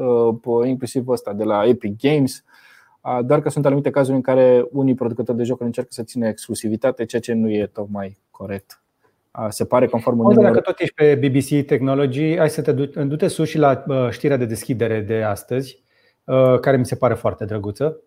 inclusiv 0.65 1.07
ăsta 1.07 1.33
de 1.33 1.43
la 1.43 1.67
Epic 1.67 2.01
Games 2.01 2.43
doar 3.21 3.41
că 3.41 3.49
sunt 3.49 3.65
anumite 3.65 3.89
cazuri 3.89 4.15
în 4.15 4.21
care 4.21 4.65
unii 4.71 4.93
producători 4.93 5.37
de 5.37 5.43
jocuri 5.43 5.65
încearcă 5.65 5.89
să 5.93 6.03
țină 6.03 6.27
exclusivitate, 6.27 7.05
ceea 7.05 7.21
ce 7.21 7.33
nu 7.33 7.49
e 7.49 7.69
tocmai 7.73 8.17
corect. 8.31 8.83
Se 9.49 9.65
pare 9.65 9.87
conform 9.87 10.19
unui 10.19 10.35
Dacă 10.35 10.59
tot 10.59 10.79
ești 10.79 10.93
pe 10.93 11.15
BBC 11.15 11.65
Technology, 11.65 12.37
hai 12.37 12.49
să 12.49 12.61
te 12.61 12.71
du-te 13.03 13.27
sus 13.27 13.49
și 13.49 13.57
la 13.57 13.83
știrea 14.11 14.37
de 14.37 14.45
deschidere 14.45 15.01
de 15.01 15.23
astăzi, 15.23 15.83
care 16.61 16.77
mi 16.77 16.85
se 16.85 16.95
pare 16.95 17.13
foarte 17.13 17.45
drăguță. 17.45 17.97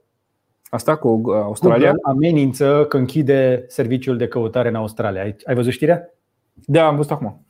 Asta 0.70 0.96
cu 0.96 1.22
Australia? 1.26 1.90
Google 1.90 2.00
amenință 2.02 2.86
că 2.88 2.96
închide 2.96 3.64
serviciul 3.68 4.16
de 4.16 4.28
căutare 4.28 4.68
în 4.68 4.74
Australia. 4.74 5.22
Ai 5.22 5.54
văzut 5.54 5.72
știrea? 5.72 6.14
Da, 6.52 6.86
am 6.86 6.96
văzut 6.96 7.10
acum. 7.10 7.46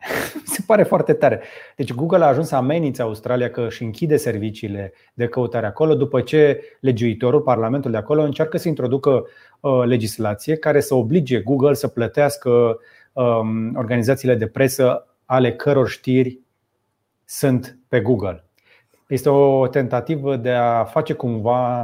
se 0.54 0.62
pare 0.66 0.82
foarte 0.82 1.12
tare. 1.12 1.42
Deci 1.76 1.94
Google 1.94 2.24
a 2.24 2.26
ajuns 2.26 2.48
să 2.48 2.54
amenințe 2.54 3.02
Australia 3.02 3.50
că 3.50 3.60
își 3.60 3.82
închide 3.82 4.16
serviciile 4.16 4.92
de 5.14 5.26
căutare 5.26 5.66
acolo 5.66 5.94
după 5.94 6.20
ce 6.20 6.62
legiuitorul, 6.80 7.40
Parlamentul 7.40 7.90
de 7.90 7.96
acolo, 7.96 8.22
încearcă 8.22 8.56
să 8.56 8.68
introducă 8.68 9.26
uh, 9.60 9.82
legislație 9.84 10.56
care 10.56 10.80
să 10.80 10.94
oblige 10.94 11.40
Google 11.40 11.74
să 11.74 11.88
plătească 11.88 12.78
um, 13.12 13.76
organizațiile 13.76 14.34
de 14.34 14.46
presă 14.46 15.06
ale 15.24 15.56
căror 15.56 15.88
știri 15.88 16.40
sunt 17.24 17.78
pe 17.88 18.00
Google. 18.00 18.44
Este 19.10 19.28
o 19.28 19.66
tentativă 19.66 20.36
de 20.36 20.50
a 20.50 20.84
face 20.84 21.12
cumva 21.12 21.80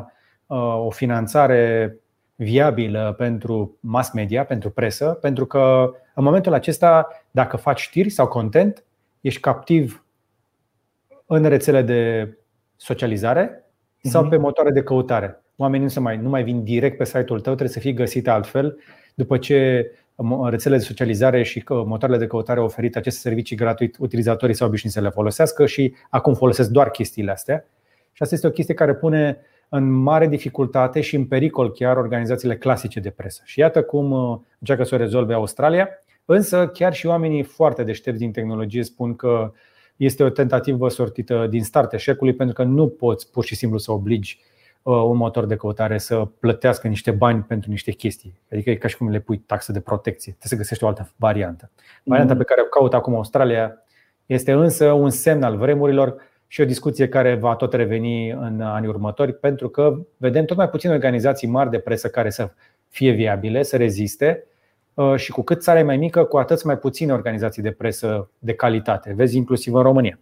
uh, 0.47 0.85
o 0.87 0.91
finanțare 0.91 1.97
viabilă 2.35 3.15
pentru 3.19 3.79
mass 3.81 4.13
media, 4.13 4.45
pentru 4.45 4.71
presă, 4.71 5.19
pentru 5.21 5.47
că 5.47 5.91
în 6.15 6.25
momentul 6.25 6.53
acesta, 6.53 7.09
dacă 7.31 7.57
faci 7.57 7.81
știri 7.81 8.09
sau 8.09 8.29
content, 8.29 8.85
ești 9.21 9.41
captiv 9.41 10.05
în 11.27 11.45
rețele 11.45 11.83
de 11.83 12.31
socializare 12.77 13.65
sau 14.03 14.21
mhm. 14.21 14.31
pe 14.31 14.37
motoare 14.37 14.71
de 14.71 14.83
căutare. 14.83 15.45
Oamenii 15.57 15.87
nu, 15.87 15.93
se 15.93 16.01
mai, 16.01 16.17
nu 16.17 16.29
mai 16.29 16.43
vin 16.43 16.65
direct 16.65 16.97
pe 16.97 17.05
site-ul 17.05 17.41
tău, 17.41 17.55
trebuie 17.55 17.69
să 17.69 17.79
fie 17.79 17.93
găsite 17.93 18.31
altfel 18.31 18.79
după 19.15 19.39
ce 19.39 19.91
rețelele 20.49 20.81
de 20.81 20.87
socializare 20.87 21.43
și 21.43 21.65
motoarele 21.69 22.19
de 22.19 22.27
căutare 22.27 22.59
au 22.59 22.65
oferit 22.65 22.97
aceste 22.97 23.21
servicii 23.21 23.57
gratuit, 23.57 23.97
utilizatorii 23.99 24.55
s-au 24.55 24.69
obișnuit 24.69 24.95
să 24.95 25.01
le 25.01 25.09
folosească 25.09 25.67
și 25.67 25.95
acum 26.11 26.35
folosesc 26.35 26.71
doar 26.71 26.91
chestiile 26.91 27.31
astea. 27.31 27.65
Și 28.13 28.23
asta 28.23 28.35
este 28.35 28.47
o 28.47 28.51
chestie 28.51 28.75
care 28.75 28.95
pune 28.95 29.39
în 29.69 29.91
mare 29.91 30.27
dificultate 30.29 31.01
și 31.01 31.17
în 31.17 31.25
pericol 31.25 31.73
chiar 31.73 31.97
organizațiile 31.97 32.57
clasice 32.57 33.01
de 33.01 33.11
presă. 33.11 33.43
Și 33.45 33.59
iată 33.59 33.83
cum 33.83 34.11
uh, 34.11 34.39
încearcă 34.59 34.85
să 34.85 34.95
o 34.95 34.99
rezolve 34.99 35.35
Australia, 35.35 35.89
însă 36.25 36.69
chiar 36.69 36.95
și 36.95 37.07
oamenii 37.07 37.43
foarte 37.43 37.83
deștepți 37.83 38.21
din 38.21 38.33
tehnologie 38.33 38.83
spun 38.83 39.17
că 39.17 39.53
este 39.97 40.23
o 40.23 40.29
tentativă 40.29 40.89
sortită 40.89 41.47
din 41.51 41.65
start 41.65 41.93
eșecului 41.93 42.35
pentru 42.35 42.55
că 42.55 42.63
nu 42.63 42.89
poți 42.89 43.31
pur 43.31 43.45
și 43.45 43.55
simplu 43.55 43.79
să 43.79 43.93
obligi 43.93 44.41
un 44.91 45.17
motor 45.17 45.47
de 45.47 45.57
căutare 45.57 45.99
să 45.99 46.29
plătească 46.41 46.89
niște 46.89 47.11
bani 47.11 47.43
pentru 47.43 47.71
niște 47.71 47.91
chestii. 47.91 48.41
Adică 48.53 48.71
e 48.71 48.75
ca 48.75 48.89
și 48.89 48.97
cum 48.97 49.11
le 49.11 49.19
pui 49.19 49.39
taxă 49.39 49.73
de 49.73 49.81
protecție. 49.81 50.33
Trebuie 50.39 50.51
să 50.51 50.57
găsești 50.57 50.85
o 50.85 50.87
altă 50.87 51.11
variantă. 51.17 51.71
Varianta 52.05 52.33
mm. 52.33 52.39
pe 52.39 52.45
care 52.45 52.61
o 52.61 52.65
caută 52.65 52.97
acum 52.97 53.15
Australia 53.15 53.83
este 54.27 54.53
însă 54.53 54.93
un 54.93 55.11
semn 55.11 55.43
al 55.43 55.57
vremurilor 55.57 56.15
și 56.47 56.61
o 56.61 56.65
discuție 56.65 57.09
care 57.09 57.35
va 57.35 57.55
tot 57.55 57.73
reveni 57.73 58.31
în 58.31 58.61
anii 58.61 58.89
următori, 58.89 59.35
pentru 59.35 59.69
că 59.69 59.99
vedem 60.17 60.45
tot 60.45 60.57
mai 60.57 60.69
puține 60.69 60.93
organizații 60.93 61.49
mari 61.49 61.71
de 61.71 61.79
presă 61.79 62.09
care 62.09 62.31
să 62.31 62.51
fie 62.89 63.11
viabile, 63.11 63.63
să 63.63 63.77
reziste 63.77 64.45
uh, 64.95 65.17
și 65.17 65.31
cu 65.31 65.43
cât 65.43 65.63
țara 65.63 65.79
e 65.79 65.83
mai 65.83 65.97
mică, 65.97 66.25
cu 66.25 66.37
atât 66.37 66.65
mai 66.65 66.79
puține 66.79 67.13
organizații 67.13 67.63
de 67.63 67.71
presă 67.71 68.29
de 68.39 68.55
calitate. 68.55 69.13
Vezi 69.13 69.37
inclusiv 69.37 69.75
în 69.75 69.83
România. 69.83 70.19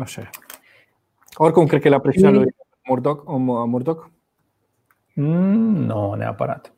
Așa 0.00 0.20
e. 0.20 0.28
Oricum, 1.34 1.66
cred 1.66 1.80
că 1.80 1.88
la 1.88 1.98
presiunea 1.98 2.30
lui 2.30 2.54
Murdoch? 2.88 3.22
Murdoch? 3.66 4.04
Mm, 5.14 5.84
nu, 5.84 6.14
neapărat. 6.14 6.72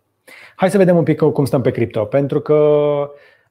Hai 0.56 0.70
să 0.70 0.78
vedem 0.78 0.96
un 0.96 1.02
pic 1.02 1.20
cum 1.20 1.44
stăm 1.44 1.60
pe 1.60 1.70
cripto, 1.70 2.04
pentru 2.04 2.40
că 2.40 2.56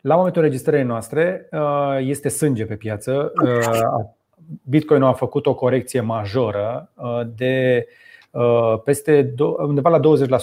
la 0.01 0.15
momentul 0.15 0.41
înregistrării 0.41 0.85
noastre 0.85 1.47
uh, 1.51 1.97
este 1.99 2.29
sânge 2.29 2.65
pe 2.65 2.75
piață. 2.75 3.31
Uh, 3.43 4.05
Bitcoin 4.63 5.01
a 5.01 5.13
făcut 5.13 5.45
o 5.45 5.55
corecție 5.55 6.01
majoră 6.01 6.91
de 7.35 7.87
peste 8.83 9.33
undeva 9.57 9.89
la 9.89 9.99
20% 9.99 10.01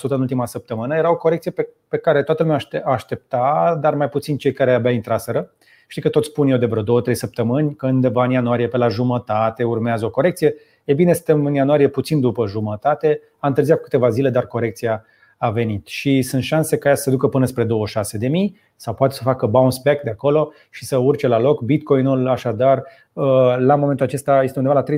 în 0.08 0.20
ultima 0.20 0.46
săptămână. 0.46 0.96
Era 0.96 1.10
o 1.10 1.16
corecție 1.16 1.50
pe, 1.50 1.68
pe 1.88 1.98
care 1.98 2.22
toată 2.22 2.42
lumea 2.42 2.58
aștepta, 2.84 3.78
dar 3.80 3.94
mai 3.94 4.08
puțin 4.08 4.36
cei 4.36 4.52
care 4.52 4.72
abia 4.72 4.90
intraseră. 4.90 5.52
Știi 5.86 6.02
că 6.02 6.08
tot 6.08 6.24
spun 6.24 6.48
eu 6.48 6.56
de 6.56 6.66
vreo 6.66 7.00
2-3 7.00 7.12
săptămâni 7.12 7.74
că 7.74 7.86
undeva 7.86 8.24
în 8.24 8.30
ianuarie 8.30 8.68
pe 8.68 8.76
la 8.76 8.88
jumătate 8.88 9.64
urmează 9.64 10.04
o 10.04 10.10
corecție. 10.10 10.54
E 10.90 10.94
bine, 10.94 11.12
suntem 11.12 11.46
în 11.46 11.54
ianuarie 11.54 11.88
puțin 11.88 12.20
după 12.20 12.46
jumătate, 12.46 13.20
a 13.38 13.46
întârziat 13.46 13.76
cu 13.76 13.82
câteva 13.82 14.08
zile, 14.08 14.30
dar 14.30 14.46
corecția 14.46 15.04
a 15.36 15.50
venit 15.50 15.86
și 15.86 16.22
sunt 16.22 16.42
șanse 16.42 16.78
ca 16.78 16.88
ea 16.88 16.94
să 16.94 17.02
se 17.02 17.10
ducă 17.10 17.28
până 17.28 17.44
spre 17.46 17.64
26.000 17.64 17.68
sau 18.76 18.94
poate 18.94 19.14
să 19.14 19.22
facă 19.22 19.46
bounce 19.46 19.80
back 19.84 20.02
de 20.02 20.10
acolo 20.10 20.52
și 20.70 20.84
să 20.84 20.96
urce 20.96 21.26
la 21.26 21.38
loc. 21.38 21.62
Bitcoinul 21.62 22.28
așadar 22.28 22.82
uh, 23.12 23.24
la 23.58 23.74
momentul 23.74 24.06
acesta 24.06 24.42
este 24.42 24.58
undeva 24.58 24.84
la 24.86 24.94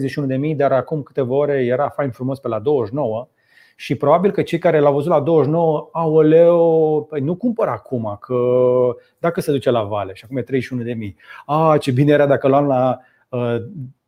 31.000, 0.51 0.57
dar 0.57 0.73
acum 0.73 1.03
câteva 1.03 1.35
ore 1.35 1.65
era 1.65 1.89
fain 1.89 2.11
frumos 2.11 2.39
pe 2.39 2.49
la 2.49 2.59
29 2.59 3.29
și 3.77 3.95
probabil 3.95 4.31
că 4.31 4.43
cei 4.43 4.59
care 4.59 4.79
l-au 4.79 4.95
văzut 4.95 5.11
la 5.11 5.21
29, 5.21 5.89
aoleu, 5.93 7.07
păi 7.09 7.21
nu 7.21 7.35
cumpăr 7.35 7.69
acum, 7.69 8.17
că 8.21 8.37
dacă 9.19 9.41
se 9.41 9.51
duce 9.51 9.71
la 9.71 9.83
vale 9.83 10.13
și 10.15 10.23
acum 10.25 10.37
e 10.37 10.43
31 10.43 10.83
de 10.83 10.93
mii. 10.93 11.17
A, 11.47 11.77
ce 11.81 11.91
bine 11.91 12.13
era 12.13 12.27
dacă 12.27 12.49
luam 12.49 12.67
la 12.67 12.99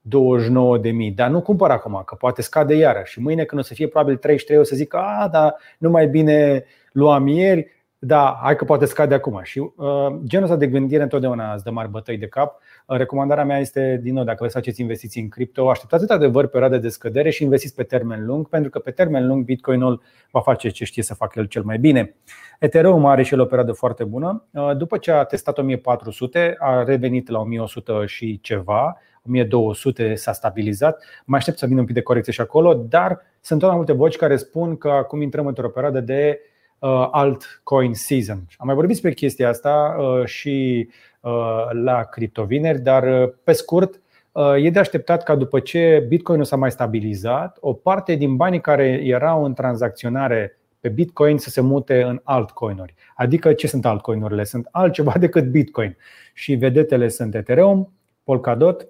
uh, 0.04 0.10
29 0.10 0.78
de 0.78 0.90
mii, 0.90 1.10
dar 1.10 1.30
nu 1.30 1.42
cumpăr 1.42 1.70
acum, 1.70 2.02
că 2.06 2.14
poate 2.14 2.42
scade 2.42 2.74
iară 2.74 3.02
și 3.04 3.20
mâine 3.20 3.44
când 3.44 3.60
o 3.60 3.64
să 3.64 3.74
fie 3.74 3.88
probabil 3.88 4.16
33 4.16 4.58
o 4.58 4.62
să 4.62 4.76
zic, 4.76 4.94
a, 4.94 5.28
dar 5.32 5.54
nu 5.78 5.90
mai 5.90 6.06
bine 6.06 6.64
luam 6.92 7.26
ieri, 7.26 7.74
da, 8.06 8.38
hai 8.42 8.56
că 8.56 8.64
poate 8.64 8.84
scade 8.84 9.14
acum. 9.14 9.40
Și 9.42 9.58
uh, 9.58 10.06
genul 10.24 10.44
ăsta 10.44 10.56
de 10.56 10.66
gândire 10.66 11.02
întotdeauna 11.02 11.52
îți 11.54 11.64
dă 11.64 11.70
mari 11.70 11.90
bătăi 11.90 12.16
de 12.16 12.26
cap. 12.26 12.58
Uh, 12.86 12.96
recomandarea 12.96 13.44
mea 13.44 13.58
este, 13.58 14.00
din 14.02 14.14
nou, 14.14 14.24
dacă 14.24 14.36
vreți 14.38 14.52
să 14.52 14.58
faceți 14.58 14.80
investiții 14.80 15.22
în 15.22 15.28
cripto, 15.28 15.70
așteptați 15.70 16.02
într-adevăr 16.02 16.46
perioade 16.46 16.78
de 16.78 16.88
scădere 16.88 17.30
și 17.30 17.42
investiți 17.42 17.74
pe 17.74 17.82
termen 17.82 18.24
lung, 18.24 18.48
pentru 18.48 18.70
că 18.70 18.78
pe 18.78 18.90
termen 18.90 19.26
lung 19.26 19.44
Bitcoinul 19.44 20.02
va 20.30 20.40
face 20.40 20.68
ce 20.68 20.84
știe 20.84 21.02
să 21.02 21.14
facă 21.14 21.38
el 21.38 21.46
cel 21.46 21.62
mai 21.62 21.78
bine. 21.78 22.16
Ethereum 22.58 23.06
are 23.06 23.22
și 23.22 23.34
el 23.34 23.40
o 23.40 23.44
perioadă 23.44 23.72
foarte 23.72 24.04
bună. 24.04 24.44
Uh, 24.50 24.76
după 24.76 24.96
ce 24.96 25.10
a 25.10 25.24
testat 25.24 25.58
1400, 25.58 26.56
a 26.58 26.82
revenit 26.82 27.28
la 27.28 27.40
1100 27.40 28.04
și 28.06 28.40
ceva, 28.42 28.96
1200 29.28 30.14
s-a 30.14 30.32
stabilizat. 30.32 31.04
Mai 31.24 31.38
aștept 31.38 31.58
să 31.58 31.66
vină 31.66 31.80
un 31.80 31.86
pic 31.86 31.94
de 31.94 32.02
corecție 32.02 32.32
și 32.32 32.40
acolo, 32.40 32.74
dar 32.74 33.20
sunt 33.40 33.58
tot 33.58 33.68
mai 33.68 33.76
multe 33.76 33.92
voci 33.92 34.16
care 34.16 34.36
spun 34.36 34.76
că 34.76 34.88
acum 34.88 35.20
intrăm 35.20 35.46
într-o 35.46 35.68
perioadă 35.68 36.00
de 36.00 36.40
uh, 36.78 37.08
altcoin 37.10 37.94
season. 37.94 38.46
Am 38.56 38.66
mai 38.66 38.74
vorbit 38.74 38.92
despre 38.92 39.12
chestia 39.12 39.48
asta 39.48 39.96
uh, 39.98 40.24
și 40.24 40.88
uh, 41.20 41.68
la 41.72 42.02
criptovineri, 42.02 42.80
dar 42.80 43.22
uh, 43.22 43.32
pe 43.44 43.52
scurt, 43.52 44.00
uh, 44.32 44.64
E 44.64 44.70
de 44.70 44.78
așteptat 44.78 45.22
ca 45.22 45.34
după 45.34 45.60
ce 45.60 46.04
Bitcoin 46.08 46.44
s-a 46.44 46.56
mai 46.56 46.70
stabilizat, 46.70 47.56
o 47.60 47.72
parte 47.72 48.14
din 48.14 48.36
banii 48.36 48.60
care 48.60 49.00
erau 49.04 49.44
în 49.44 49.54
tranzacționare 49.54 50.58
pe 50.80 50.88
Bitcoin 50.88 51.38
să 51.38 51.50
se 51.50 51.60
mute 51.60 52.02
în 52.02 52.20
altcoinuri. 52.24 52.94
Adică 53.16 53.52
ce 53.52 53.66
sunt 53.66 53.86
altcoinurile? 53.86 54.44
Sunt 54.44 54.68
altceva 54.70 55.12
decât 55.18 55.44
Bitcoin. 55.50 55.96
Și 56.34 56.54
vedetele 56.54 57.08
sunt 57.08 57.34
Ethereum, 57.34 57.92
Polkadot, 58.24 58.80
uh, 58.80 58.88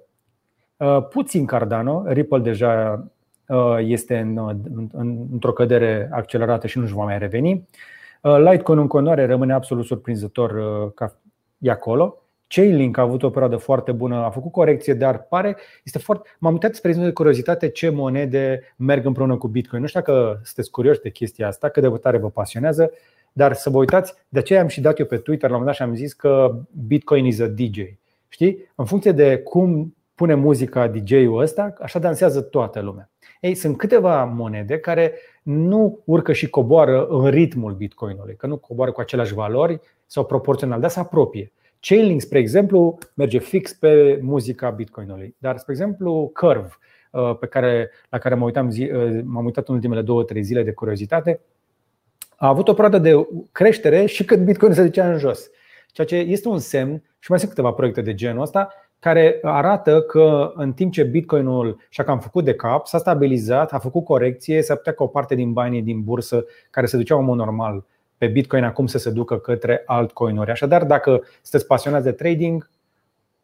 puțin 1.11 1.47
Cardano, 1.47 2.05
Ripple 2.07 2.39
deja 2.39 3.05
Uh, 3.49 3.77
este 3.81 4.19
în, 4.19 4.39
în, 4.93 5.27
într-o 5.33 5.53
cădere 5.53 6.09
accelerată 6.13 6.67
și 6.67 6.79
nu 6.79 6.85
își 6.85 6.95
va 6.95 7.05
mai 7.05 7.19
reveni. 7.19 7.69
Uh, 8.23 8.37
Litecoin 8.39 8.79
în 8.79 8.87
continuare 8.87 9.27
rămâne 9.27 9.53
absolut 9.53 9.85
surprinzător 9.85 10.51
uh, 10.51 10.93
că 10.95 11.13
e 11.59 11.71
acolo. 11.71 12.19
Chainlink 12.47 12.97
a 12.97 13.03
avut 13.03 13.23
o 13.23 13.31
perioadă 13.31 13.57
foarte 13.57 13.93
bună, 13.93 14.17
a 14.17 14.31
făcut 14.31 14.53
corecție, 14.53 14.95
dar 14.95 15.23
pare 15.23 15.57
este 15.83 15.99
foarte. 15.99 16.29
M-am 16.39 16.53
uitat 16.53 16.75
spre 16.75 16.93
de 16.93 17.13
curiozitate 17.13 17.69
ce 17.69 17.89
monede 17.89 18.75
merg 18.77 19.07
împreună 19.07 19.37
cu 19.37 19.49
Bitcoin. 19.49 19.83
Nu 19.83 19.89
știu 19.89 20.01
dacă 20.01 20.41
sunteți 20.45 20.71
curioși 20.71 21.01
de 21.01 21.11
chestia 21.11 21.47
asta, 21.47 21.69
cât 21.69 21.83
de 21.83 21.99
tare 21.99 22.19
vă 22.19 22.31
pasionează, 22.31 22.91
dar 23.33 23.53
să 23.53 23.71
vă 23.71 23.79
uitați, 23.79 24.15
de 24.29 24.39
aceea 24.39 24.61
am 24.61 24.69
și 24.69 24.81
dat 24.81 24.99
eu 24.99 25.07
pe 25.07 25.17
Twitter 25.17 25.51
la 25.51 25.57
un 25.57 25.63
moment 25.63 25.79
dat 25.79 25.87
și 25.87 25.93
am 25.93 25.97
zis 25.97 26.13
că 26.13 26.57
Bitcoin 26.87 27.25
is 27.25 27.41
a 27.41 27.47
DJ. 27.47 27.79
Știi? 28.29 28.59
În 28.75 28.85
funcție 28.85 29.13
de 29.13 29.39
cum 29.39 29.95
pune 30.15 30.35
muzica 30.35 30.89
DJ-ul 30.89 31.41
ăsta, 31.41 31.75
așa 31.81 31.99
dansează 31.99 32.41
toată 32.41 32.81
lumea. 32.81 33.11
Ei, 33.41 33.55
sunt 33.55 33.77
câteva 33.77 34.25
monede 34.25 34.79
care 34.79 35.13
nu 35.43 36.03
urcă 36.05 36.33
și 36.33 36.51
coboară 36.51 37.07
în 37.07 37.31
ritmul 37.31 37.73
Bitcoinului, 37.73 38.37
că 38.37 38.47
nu 38.47 38.57
coboară 38.57 38.93
cu 38.93 39.01
aceleași 39.01 39.35
valori 39.35 39.81
sau 40.07 40.25
proporțional, 40.25 40.81
dar 40.81 40.91
se 40.91 41.01
apropie. 41.01 41.53
Chainlink, 41.81 42.21
spre 42.21 42.39
exemplu, 42.39 42.99
merge 43.15 43.39
fix 43.39 43.73
pe 43.73 44.19
muzica 44.23 44.71
Bitcoinului. 44.71 45.35
Dar, 45.39 45.57
spre 45.57 45.73
exemplu, 45.73 46.31
Curve, 46.35 46.69
uh, 47.11 47.37
pe 47.39 47.47
care, 47.47 47.91
la 48.09 48.19
care 48.19 48.35
m-am 48.35 48.45
uitat, 48.45 48.65
uh, 48.65 49.21
m-am 49.25 49.45
uitat 49.45 49.69
în 49.69 49.75
ultimele 49.75 50.03
două, 50.03 50.23
trei 50.23 50.43
zile 50.43 50.63
de 50.63 50.73
curiozitate, 50.73 51.41
a 52.37 52.49
avut 52.49 52.69
o 52.69 52.73
perioadă 52.73 52.99
de 52.99 53.29
creștere 53.53 54.07
și 54.07 54.25
când 54.25 54.45
Bitcoin 54.45 54.73
se 54.73 54.83
ducea 54.83 55.11
în 55.11 55.19
jos. 55.19 55.51
Ceea 55.87 56.07
ce 56.07 56.17
este 56.17 56.49
un 56.49 56.59
semn, 56.59 57.03
și 57.19 57.31
mai 57.31 57.39
sunt 57.39 57.51
câteva 57.51 57.73
proiecte 57.73 58.01
de 58.01 58.15
genul 58.15 58.43
ăsta, 58.43 58.69
care 59.05 59.39
arată 59.43 60.03
că 60.03 60.53
în 60.55 60.73
timp 60.73 60.93
ce 60.93 61.03
Bitcoinul 61.03 61.77
și-a 61.89 62.05
cam 62.05 62.19
făcut 62.19 62.45
de 62.45 62.55
cap, 62.55 62.87
s-a 62.87 62.99
stabilizat, 62.99 63.73
a 63.73 63.79
făcut 63.79 64.05
corecție, 64.05 64.63
s-ar 64.63 64.77
putea 64.77 64.93
ca 64.93 65.05
o 65.05 65.07
parte 65.07 65.35
din 65.35 65.53
banii 65.53 65.83
din 65.83 66.03
bursă 66.03 66.45
care 66.71 66.87
se 66.87 66.97
duceau 66.97 67.19
în 67.19 67.25
mod 67.25 67.37
normal 67.37 67.85
pe 68.19 68.27
Bitcoin 68.27 68.65
acum 68.65 68.87
să 68.87 68.99
se 68.99 69.11
ducă 69.11 69.39
către 69.39 69.83
altcoinuri. 69.87 70.51
Așadar, 70.51 70.85
dacă 70.85 71.23
sunteți 71.43 71.67
pasionați 71.67 72.05
de 72.05 72.13
trading, 72.13 72.71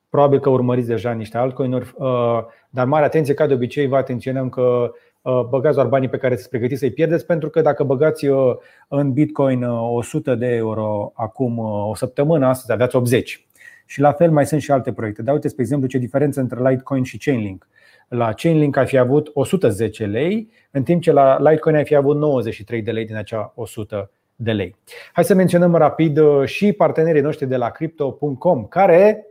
probabil 0.09 0.41
că 0.41 0.49
urmăriți 0.49 0.89
deja 0.89 1.13
niște 1.13 1.37
altcoinuri, 1.37 1.95
uh, 1.97 2.39
dar 2.71 2.87
mare 2.87 3.05
atenție, 3.05 3.35
ca 3.35 3.47
de 3.47 3.55
obicei, 3.55 3.87
vă 3.87 3.97
atenționăm 3.97 4.49
că 4.49 4.93
uh, 5.23 5.43
băgați 5.49 5.75
doar 5.75 5.87
banii 5.87 6.09
pe 6.09 6.17
care 6.17 6.33
sunteți 6.33 6.51
pregătiți 6.51 6.81
să-i 6.81 6.93
pierdeți, 6.93 7.27
pentru 7.27 7.49
că 7.51 7.61
dacă 7.61 7.85
băgați 7.85 8.27
uh, 8.27 8.57
în 8.89 9.13
Bitcoin 9.13 9.63
100 9.63 10.35
de 10.35 10.47
euro 10.47 11.13
acum 11.15 11.59
o 11.59 11.95
săptămână, 11.95 12.47
astăzi 12.47 12.73
aveați 12.73 12.97
80 12.97 13.45
și 13.91 14.01
la 14.01 14.13
fel 14.13 14.31
mai 14.31 14.47
sunt 14.47 14.61
și 14.61 14.71
alte 14.71 14.93
proiecte. 14.93 15.23
Dar 15.23 15.35
uite, 15.35 15.49
spre 15.49 15.63
exemplu, 15.63 15.89
ce 15.89 15.99
diferență 15.99 16.41
între 16.41 16.69
Litecoin 16.69 17.03
și 17.03 17.19
Chainlink. 17.19 17.69
La 18.09 18.33
Chainlink 18.33 18.77
ai 18.77 18.87
fi 18.87 18.99
avut 18.99 19.31
110 19.33 20.07
lei, 20.07 20.51
în 20.71 20.83
timp 20.83 21.03
ce 21.03 21.13
la 21.13 21.39
Litecoin 21.39 21.75
ai 21.75 21.85
fi 21.85 21.95
avut 21.95 22.17
93 22.17 22.83
de 22.83 22.91
lei 22.91 23.05
din 23.05 23.17
acea 23.17 23.53
100 23.55 24.11
de 24.37 24.53
lei. 24.53 24.77
Hai 25.13 25.25
să 25.25 25.35
menționăm 25.35 25.75
rapid 25.75 26.19
uh, 26.19 26.47
și 26.47 26.73
partenerii 26.73 27.21
noștri 27.21 27.47
de 27.47 27.57
la 27.57 27.71
crypto.com 27.71 28.67
care 28.67 29.27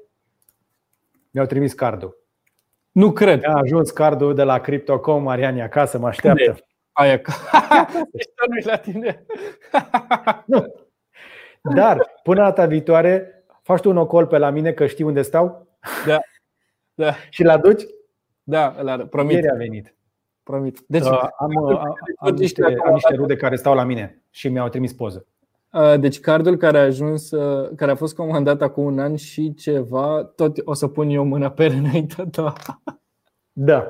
mi-au 1.31 1.45
trimis 1.45 1.73
cardul. 1.73 2.17
Nu 2.91 3.11
cred. 3.11 3.45
A 3.45 3.53
ajuns 3.53 3.91
cardul 3.91 4.35
de 4.35 4.43
la 4.43 4.59
Crypto.com, 4.59 5.23
Mariani 5.23 5.61
acasă, 5.61 5.97
mă 5.97 6.07
așteaptă. 6.07 6.57
Aia 6.91 7.21
nu 8.49 8.61
la 8.63 8.77
tine. 8.77 9.25
nu. 10.45 10.65
Dar 11.61 12.19
până 12.23 12.41
data 12.41 12.65
viitoare 12.65 13.38
Faci 13.69 13.81
tu 13.81 13.89
un 13.89 13.97
ocol 13.97 14.27
pe 14.27 14.37
la 14.37 14.49
mine 14.49 14.71
că 14.71 14.85
știi 14.85 15.03
unde 15.03 15.21
stau? 15.21 15.67
Da. 16.05 16.19
da. 16.93 17.13
și 17.29 17.43
l 17.43 17.49
aduci? 17.49 17.83
Da, 18.43 18.75
îl 18.77 19.07
promit. 19.07 19.33
Ieri 19.33 19.49
a 19.49 19.55
venit. 19.55 19.95
Promit. 20.43 20.79
Deci, 20.87 21.05
uh, 21.05 21.27
am, 21.39 21.55
uh, 21.55 21.81
am, 22.17 22.35
niște, 22.35 22.63
am 22.63 22.93
niște 22.93 23.15
rude 23.15 23.35
care 23.35 23.55
stau 23.55 23.75
la 23.75 23.83
mine 23.83 24.23
și 24.29 24.49
mi-au 24.49 24.69
trimis 24.69 24.93
poză. 24.93 25.25
Uh, 25.73 25.99
deci 25.99 26.19
cardul 26.19 26.57
care 26.57 26.77
a 26.77 26.81
ajuns, 26.81 27.31
uh, 27.31 27.69
care 27.75 27.91
a 27.91 27.95
fost 27.95 28.15
comandat 28.15 28.61
acum 28.61 28.83
un 28.83 28.99
an 28.99 29.15
și 29.15 29.53
ceva, 29.53 30.31
tot 30.35 30.57
o 30.63 30.73
să 30.73 30.87
pun 30.87 31.09
eu 31.09 31.23
mâna 31.23 31.51
pe 31.51 31.65
înainte 31.65 32.25
ta. 32.31 32.53
Da. 33.51 33.87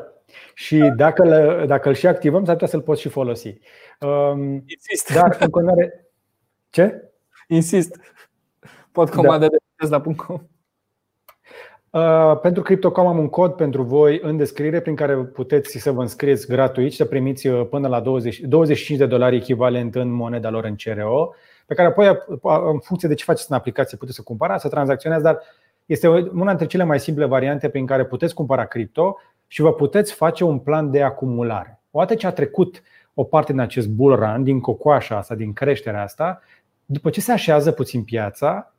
Și 0.53 0.93
dacă, 0.95 1.23
le, 1.23 1.65
dacă 1.65 1.89
îl 1.89 1.95
și 1.95 2.07
activăm, 2.07 2.45
s-ar 2.45 2.53
putea 2.53 2.67
să-l 2.67 2.81
poți 2.81 3.01
și 3.01 3.09
folosi. 3.09 3.59
Um, 3.99 4.63
Insist. 4.65 5.13
Dar 5.13 5.37
în 5.39 5.49
continuare. 5.49 6.07
Ce? 6.69 7.11
Insist. 7.47 7.99
Pot 8.91 9.09
comanda 9.09 9.37
da. 9.37 9.47
de 9.47 9.57
Tesla.com. 9.79 10.41
Uh, 11.89 12.39
pentru 12.41 12.61
Cryptocom 12.61 13.07
am 13.07 13.17
un 13.17 13.29
cod 13.29 13.53
pentru 13.53 13.83
voi 13.83 14.19
în 14.23 14.37
descriere 14.37 14.79
prin 14.79 14.95
care 14.95 15.15
puteți 15.15 15.77
să 15.77 15.91
vă 15.91 16.01
înscrieți 16.01 16.47
gratuit 16.47 16.91
și 16.91 16.97
să 16.97 17.05
primiți 17.05 17.47
uh, 17.47 17.67
până 17.69 17.87
la 17.87 17.99
20, 17.99 18.39
25 18.39 18.99
de 18.99 19.05
dolari 19.05 19.35
echivalent 19.35 19.95
în 19.95 20.09
moneda 20.09 20.49
lor 20.49 20.63
în 20.63 20.75
CRO, 20.75 21.33
pe 21.65 21.73
care 21.73 21.87
apoi, 21.87 22.07
în 22.71 22.79
funcție 22.79 23.07
de 23.07 23.13
ce 23.13 23.23
faceți 23.23 23.51
în 23.51 23.57
aplicație, 23.57 23.97
puteți 23.97 24.17
să 24.17 24.23
cumpărați, 24.23 24.61
să 24.61 24.69
tranzacționați, 24.69 25.23
dar 25.23 25.39
este 25.85 26.07
una 26.07 26.47
dintre 26.47 26.65
cele 26.65 26.83
mai 26.83 26.99
simple 26.99 27.25
variante 27.25 27.69
prin 27.69 27.85
care 27.85 28.05
puteți 28.05 28.33
cumpăra 28.33 28.65
cripto 28.65 29.17
și 29.47 29.61
vă 29.61 29.73
puteți 29.73 30.13
face 30.13 30.43
un 30.43 30.59
plan 30.59 30.91
de 30.91 31.03
acumulare. 31.03 31.81
Odată 31.91 32.15
ce 32.15 32.27
a 32.27 32.31
trecut 32.31 32.81
o 33.13 33.23
parte 33.23 33.51
din 33.51 33.61
acest 33.61 33.87
bull 33.87 34.15
run, 34.15 34.43
din 34.43 34.59
cocoașa 34.59 35.17
asta, 35.17 35.35
din 35.35 35.53
creșterea 35.53 36.03
asta, 36.03 36.41
după 36.85 37.09
ce 37.09 37.21
se 37.21 37.31
așează 37.31 37.71
puțin 37.71 38.03
piața, 38.03 38.73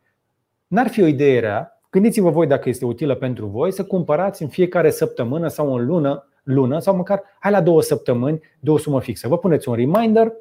n-ar 0.70 0.88
fi 0.88 1.02
o 1.02 1.06
idee 1.06 1.40
rea, 1.40 1.80
gândiți-vă 1.90 2.30
voi 2.30 2.46
dacă 2.46 2.68
este 2.68 2.84
utilă 2.84 3.14
pentru 3.14 3.46
voi, 3.46 3.72
să 3.72 3.84
cumpărați 3.84 4.42
în 4.42 4.48
fiecare 4.48 4.90
săptămână 4.90 5.48
sau 5.48 5.74
în 5.74 5.86
lună, 5.86 6.28
lună 6.42 6.78
sau 6.78 6.96
măcar 6.96 7.22
hai 7.38 7.50
la 7.50 7.60
două 7.60 7.82
săptămâni 7.82 8.40
de 8.60 8.70
o 8.70 8.78
sumă 8.78 9.00
fixă. 9.00 9.28
Vă 9.28 9.38
puneți 9.38 9.68
un 9.68 9.74
reminder 9.74 10.32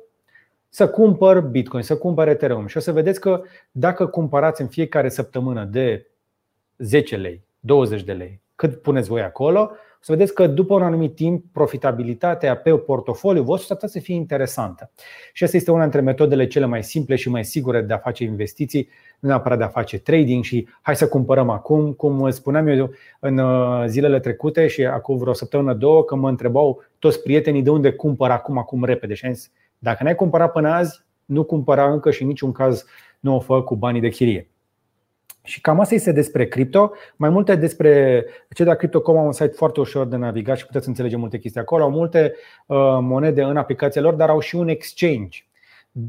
să 0.70 0.90
cumpăr 0.90 1.42
Bitcoin, 1.42 1.84
să 1.84 1.98
cumpăr 1.98 2.28
Ethereum 2.28 2.68
și 2.68 2.78
o 2.78 2.80
să 2.80 2.92
vedeți 2.92 3.20
că 3.20 3.42
dacă 3.72 4.08
cumpărați 4.08 4.62
în 4.62 4.68
fiecare 4.68 5.10
săptămână 5.10 5.64
de 5.64 6.08
10 6.78 7.16
lei, 7.16 7.44
20 7.60 8.04
de 8.04 8.14
lei, 8.14 8.42
cât 8.56 8.82
puneți 8.82 9.10
voi 9.10 9.22
acolo, 9.22 9.72
o 10.00 10.02
să 10.02 10.12
vedeți 10.12 10.34
că 10.34 10.48
după 10.48 10.74
un 10.74 10.82
anumit 10.82 11.16
timp 11.16 11.46
profitabilitatea 11.52 12.58
pe 12.58 12.72
portofoliu 12.72 13.44
vostru 13.44 13.68
s-ar 13.68 13.76
putea 13.76 13.90
să 13.90 14.00
fie 14.00 14.16
interesantă. 14.16 14.92
Și 15.34 15.44
asta 15.44 15.58
este 15.58 15.72
una 15.72 15.82
dintre 15.82 16.02
metodele 16.02 16.48
cele 16.48 16.66
mai 16.66 16.84
simple 16.84 17.16
și 17.16 17.30
mai 17.30 17.46
sigure 17.46 17.82
de 17.82 17.94
a 17.94 17.98
face 17.98 18.24
investiții, 18.24 18.90
nu 19.20 19.30
neapărat 19.30 19.58
de 19.58 19.64
a 19.64 19.68
face 19.68 20.00
trading 20.00 20.44
și 20.44 20.68
hai 20.82 20.96
să 20.96 21.08
cumpărăm 21.08 21.50
acum, 21.50 21.94
cum 21.94 22.30
spuneam 22.30 22.68
eu 22.68 22.92
în 23.20 23.38
uh, 23.38 23.84
zilele 23.88 24.20
trecute 24.20 24.68
și 24.68 24.86
acum 24.86 25.18
vreo 25.18 25.34
săptămână, 25.34 25.74
două, 25.74 26.04
că 26.04 26.16
mă 26.16 26.30
întrebau 26.30 26.84
toți 27.00 27.22
prietenii 27.22 27.62
de 27.62 27.70
unde 27.70 27.92
cumpăr 27.92 28.30
acum, 28.30 28.58
acum 28.58 28.84
repede. 28.84 29.14
Și 29.14 29.26
am 29.26 29.34
zis, 29.34 29.52
dacă 29.78 30.04
n-ai 30.04 30.16
cumpărat 30.16 30.52
până 30.52 30.70
azi, 30.70 31.06
nu 31.26 31.44
cumpăra 31.44 31.92
încă 31.92 32.12
și 32.12 32.22
în 32.22 32.28
niciun 32.28 32.52
caz 32.52 32.86
nu 33.20 33.36
o 33.36 33.40
fă 33.40 33.62
cu 33.62 33.76
banii 33.76 34.02
de 34.02 34.10
chirie. 34.10 34.50
Și 35.50 35.62
cam 35.62 35.80
asta 35.80 35.96
este 35.96 36.12
despre 36.12 36.48
cripto. 36.48 36.92
Mai 37.16 37.30
multe 37.30 37.56
despre 37.56 38.26
cei 38.54 38.66
de 38.66 38.72
la 38.72 38.78
Crypto.com 38.78 39.18
au 39.18 39.26
un 39.26 39.32
site 39.32 39.54
foarte 39.56 39.80
ușor 39.80 40.08
de 40.08 40.16
navigat 40.16 40.58
și 40.58 40.66
puteți 40.66 40.88
înțelege 40.88 41.16
multe 41.16 41.38
chestii 41.38 41.62
acolo. 41.62 41.84
Au 41.84 41.90
multe 41.90 42.34
uh, 42.66 42.78
monede 43.02 43.42
în 43.42 43.58
aplicația 43.58 44.02
lor, 44.02 44.14
dar 44.14 44.30
au 44.30 44.40
și 44.40 44.56
un 44.56 44.68
exchange. 44.68 45.40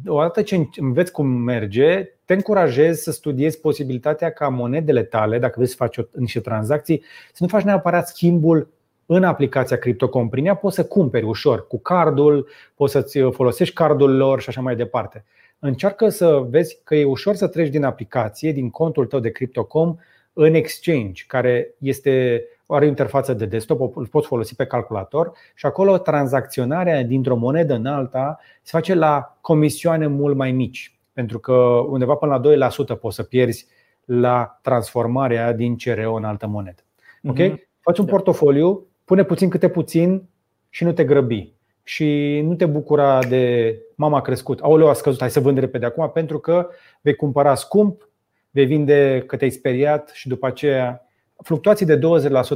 Odată 0.07 0.43
ce 0.43 0.68
înveți 0.76 1.12
cum 1.12 1.26
merge, 1.26 2.05
te 2.24 2.34
încurajez 2.34 3.01
să 3.01 3.11
studiezi 3.11 3.61
posibilitatea 3.61 4.30
ca 4.30 4.49
monedele 4.49 5.03
tale, 5.03 5.38
dacă 5.38 5.53
vrei 5.57 5.68
să 5.68 5.74
faci 5.76 6.01
niște 6.12 6.41
tranzacții, 6.41 7.03
să 7.32 7.38
nu 7.38 7.49
faci 7.49 7.62
neapărat 7.62 8.09
schimbul 8.09 8.68
în 9.07 9.24
aplicația 9.24 9.76
Crypto.com. 9.78 10.28
Prin 10.28 10.47
ea 10.47 10.55
poți 10.55 10.74
să 10.74 10.84
cumperi 10.84 11.24
ușor 11.24 11.66
cu 11.66 11.78
cardul, 11.78 12.49
poți 12.74 12.93
să-ți 12.93 13.18
folosești 13.18 13.74
cardul 13.74 14.16
lor 14.16 14.41
și 14.41 14.49
așa 14.49 14.61
mai 14.61 14.76
departe 14.76 15.24
încearcă 15.61 16.09
să 16.09 16.47
vezi 16.49 16.81
că 16.85 16.95
e 16.95 17.05
ușor 17.05 17.35
să 17.35 17.49
treci 17.49 17.69
din 17.69 17.85
aplicație, 17.85 18.53
din 18.53 18.71
contul 18.71 19.07
tău 19.07 19.21
de 19.21 19.31
Crypto.com 19.31 19.97
în 20.33 20.55
Exchange, 20.55 21.25
care 21.27 21.75
este 21.79 22.45
are 22.67 22.85
o 22.85 22.89
interfață 22.89 23.35
de 23.35 23.47
desktop, 23.47 23.97
îl 23.97 24.07
poți 24.07 24.27
folosi 24.27 24.55
pe 24.55 24.65
calculator 24.65 25.33
și 25.55 25.67
acolo 25.67 25.99
tranzacționarea 25.99 27.03
dintr-o 27.03 27.37
monedă 27.37 27.75
în 27.75 27.87
alta 27.87 28.39
se 28.63 28.71
face 28.73 28.95
la 28.95 29.39
comisioane 29.41 30.07
mult 30.07 30.37
mai 30.37 30.53
mici, 30.53 30.99
pentru 31.13 31.39
că 31.39 31.53
undeva 31.89 32.15
până 32.15 32.41
la 32.59 32.69
2% 32.97 33.01
poți 33.01 33.17
să 33.17 33.23
pierzi 33.23 33.67
la 34.05 34.59
transformarea 34.63 35.53
din 35.53 35.77
CRO 35.77 36.15
în 36.15 36.25
altă 36.25 36.47
monedă. 36.47 36.83
Ok? 37.29 37.37
Mm-hmm. 37.37 37.69
Faci 37.81 37.99
un 37.99 38.05
da. 38.05 38.11
portofoliu, 38.11 38.87
pune 39.05 39.25
puțin 39.25 39.49
câte 39.49 39.69
puțin 39.69 40.29
și 40.69 40.85
nu 40.85 40.93
te 40.93 41.05
grăbi 41.05 41.53
și 41.83 42.41
nu 42.45 42.55
te 42.55 42.66
bucura 42.66 43.18
de 43.24 43.76
mama 43.95 44.16
a 44.16 44.20
crescut, 44.20 44.61
aoleu 44.61 44.89
a 44.89 44.93
scăzut, 44.93 45.20
hai 45.20 45.31
să 45.31 45.41
vând 45.41 45.59
repede 45.59 45.87
acum 45.87 46.11
pentru 46.11 46.39
că 46.39 46.68
vei 47.01 47.14
cumpăra 47.14 47.55
scump, 47.55 48.09
vei 48.51 48.66
vinde 48.66 49.24
că 49.26 49.37
te-ai 49.37 49.51
speriat 49.51 50.11
și 50.14 50.28
după 50.28 50.47
aceea 50.47 51.05
Fluctuații 51.43 51.87
de 51.87 51.99
20% 51.99 52.01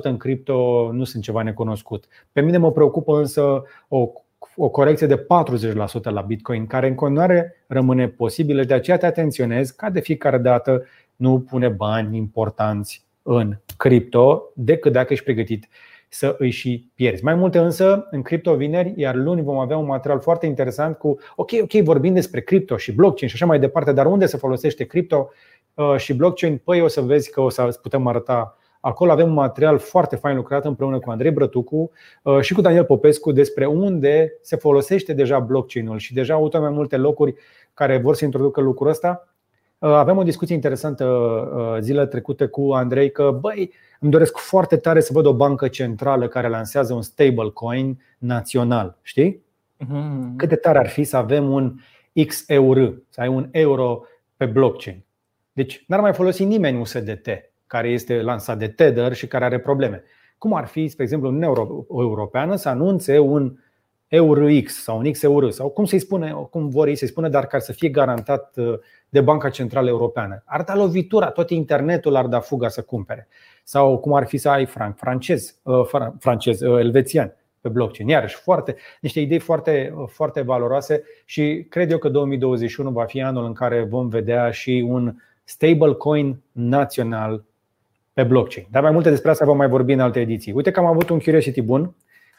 în 0.03 0.17
cripto 0.17 0.91
nu 0.93 1.05
sunt 1.05 1.23
ceva 1.23 1.43
necunoscut. 1.43 2.05
Pe 2.33 2.41
mine 2.41 2.57
mă 2.57 2.73
preocupă 2.73 3.19
însă 3.19 3.63
o, 3.89 4.09
o 4.57 4.69
corecție 4.69 5.07
de 5.07 5.27
40% 6.01 6.03
la 6.03 6.21
Bitcoin, 6.21 6.67
care 6.67 6.89
în 6.89 6.95
continuare 6.95 7.65
rămâne 7.67 8.09
posibilă, 8.09 8.65
de 8.65 8.75
aceea 8.75 8.97
te 8.97 9.07
atenționez 9.07 9.71
ca 9.71 9.91
de 9.91 10.01
fiecare 10.01 10.39
dată 10.39 10.85
nu 11.17 11.41
pune 11.41 11.69
bani 11.69 12.17
importanți 12.17 13.05
în 13.23 13.57
cripto 13.77 14.43
decât 14.55 14.93
dacă 14.93 15.13
ești 15.13 15.25
pregătit 15.25 15.69
să 16.15 16.37
îi 16.39 16.51
și 16.51 16.91
pierzi. 16.95 17.25
Mai 17.25 17.35
multe 17.35 17.59
însă 17.59 18.07
în 18.11 18.23
cripto 18.23 18.55
vineri, 18.55 18.93
iar 18.97 19.15
luni 19.15 19.43
vom 19.43 19.59
avea 19.59 19.77
un 19.77 19.87
material 19.87 20.21
foarte 20.21 20.47
interesant 20.47 20.97
cu 20.97 21.19
ok, 21.37 21.51
ok, 21.63 21.73
vorbim 21.73 22.15
despre 22.15 22.41
cripto 22.41 22.77
și 22.77 22.93
blockchain 22.93 23.29
și 23.29 23.35
așa 23.35 23.47
mai 23.47 23.59
departe, 23.59 23.93
dar 23.93 24.07
unde 24.07 24.27
se 24.27 24.37
folosește 24.37 24.85
cripto 24.85 25.31
uh, 25.75 25.97
și 25.97 26.15
blockchain? 26.15 26.61
Păi 26.65 26.81
o 26.81 26.89
să 26.89 27.01
vezi 27.01 27.31
că 27.31 27.41
o 27.41 27.49
să 27.49 27.79
putem 27.83 28.07
arăta 28.07 28.59
Acolo 28.81 29.11
avem 29.11 29.27
un 29.27 29.33
material 29.33 29.79
foarte 29.79 30.17
fain 30.17 30.37
lucrat 30.37 30.65
împreună 30.65 30.99
cu 30.99 31.11
Andrei 31.11 31.31
Brătucu 31.31 31.91
uh, 32.23 32.41
și 32.41 32.55
cu 32.55 32.61
Daniel 32.61 32.85
Popescu 32.85 33.33
despre 33.33 33.67
unde 33.67 34.39
se 34.41 34.57
folosește 34.57 35.13
deja 35.13 35.39
blockchain-ul 35.39 35.99
și 35.99 36.15
deja 36.15 36.35
au 36.35 36.51
mai 36.53 36.71
multe 36.71 36.97
locuri 36.97 37.35
care 37.75 37.99
vor 37.99 38.15
să 38.15 38.25
introducă 38.25 38.61
lucrul 38.61 38.89
ăsta. 38.89 39.34
Uh, 39.85 39.91
avem 39.91 40.17
o 40.17 40.23
discuție 40.23 40.55
interesantă 40.55 41.79
zilele 41.81 42.07
trecute 42.07 42.47
cu 42.47 42.73
Andrei 42.73 43.11
că, 43.11 43.39
băi, 43.41 43.73
îmi 44.01 44.11
doresc 44.11 44.39
foarte 44.39 44.77
tare 44.77 45.01
să 45.01 45.13
văd 45.13 45.27
o 45.27 45.35
bancă 45.35 45.69
centrală 45.69 46.29
care 46.29 46.49
lansează 46.49 46.95
un 46.95 47.03
stablecoin 47.03 48.01
național. 48.19 48.99
Știi? 49.03 49.43
Mhm. 49.79 50.37
Cât 50.37 50.49
de 50.49 50.57
tare 50.57 50.79
ar 50.79 50.89
fi 50.89 51.05
să 51.05 51.17
avem 51.17 51.51
un 51.51 51.75
XEUR, 52.27 53.03
să 53.09 53.21
ai 53.21 53.29
un 53.29 53.49
euro 53.51 54.03
pe 54.37 54.47
blockchain. 54.47 55.05
Deci 55.53 55.85
n-ar 55.87 56.01
mai 56.01 56.13
folosi 56.13 56.45
nimeni 56.45 56.81
USDT, 56.81 57.29
care 57.67 57.89
este 57.89 58.23
lansat 58.23 58.59
de 58.59 58.69
Tether 58.69 59.15
și 59.15 59.27
care 59.27 59.45
are 59.45 59.59
probleme. 59.59 60.03
Cum 60.39 60.55
ar 60.55 60.67
fi, 60.67 60.89
spre 60.89 61.03
exemplu, 61.03 61.29
în 61.29 61.43
Europeană 61.91 62.57
să 62.57 62.69
anunțe 62.69 63.19
un 63.19 63.57
EURX 64.15 64.83
sau 64.83 64.99
un 64.99 65.11
XEUR 65.11 65.51
sau 65.51 65.69
cum 65.69 65.85
să-i 65.85 65.99
spune, 65.99 66.47
cum 66.51 66.69
vor 66.69 66.89
ei 66.89 66.97
să-i 66.97 67.09
spune, 67.09 67.29
dar 67.29 67.47
care 67.47 67.63
să 67.63 67.73
fie 67.73 67.89
garantat 67.89 68.53
uh, 68.57 68.75
de 69.09 69.21
Banca 69.21 69.49
Centrală 69.51 69.89
Europeană. 69.89 70.43
Ar 70.47 70.63
da 70.63 70.77
lovitura, 70.77 71.31
tot 71.31 71.51
internetul 71.51 72.17
ar 72.17 72.27
da 72.27 72.41
fuga 72.41 72.69
să 72.69 72.83
cumpere. 72.83 73.29
Sau 73.63 73.99
cum 73.99 74.13
ar 74.13 74.27
fi 74.27 74.37
să 74.37 74.49
ai 74.49 74.67
franc 74.67 74.97
francez, 74.97 75.59
uh, 75.63 75.89
francez 76.19 76.61
uh, 76.61 76.79
elvețian 76.79 77.37
pe 77.61 77.69
blockchain. 77.69 78.09
Iarăși, 78.09 78.37
foarte, 78.37 78.77
niște 79.01 79.21
idei 79.21 79.39
foarte, 79.39 79.95
foarte 80.07 80.41
valoroase 80.41 81.03
și 81.25 81.67
cred 81.69 81.91
eu 81.91 81.99
că 81.99 82.09
2021 82.09 82.91
va 82.91 83.05
fi 83.05 83.23
anul 83.23 83.45
în 83.45 83.53
care 83.53 83.83
vom 83.83 84.09
vedea 84.09 84.51
și 84.51 84.85
un 84.89 85.17
stablecoin 85.45 86.41
național 86.53 87.45
pe 88.13 88.23
blockchain. 88.23 88.67
Dar 88.71 88.83
mai 88.83 88.91
multe 88.91 89.11
despre 89.11 89.31
asta 89.31 89.45
vom 89.45 89.57
mai 89.57 89.69
vorbi 89.69 89.93
în 89.93 90.01
alte 90.01 90.21
ediții. 90.21 90.53
Uite 90.53 90.71
că 90.71 90.81
am 90.81 90.87
avut 90.87 91.09
un 91.09 91.19
curiosity 91.19 91.63
bun, 91.63 91.95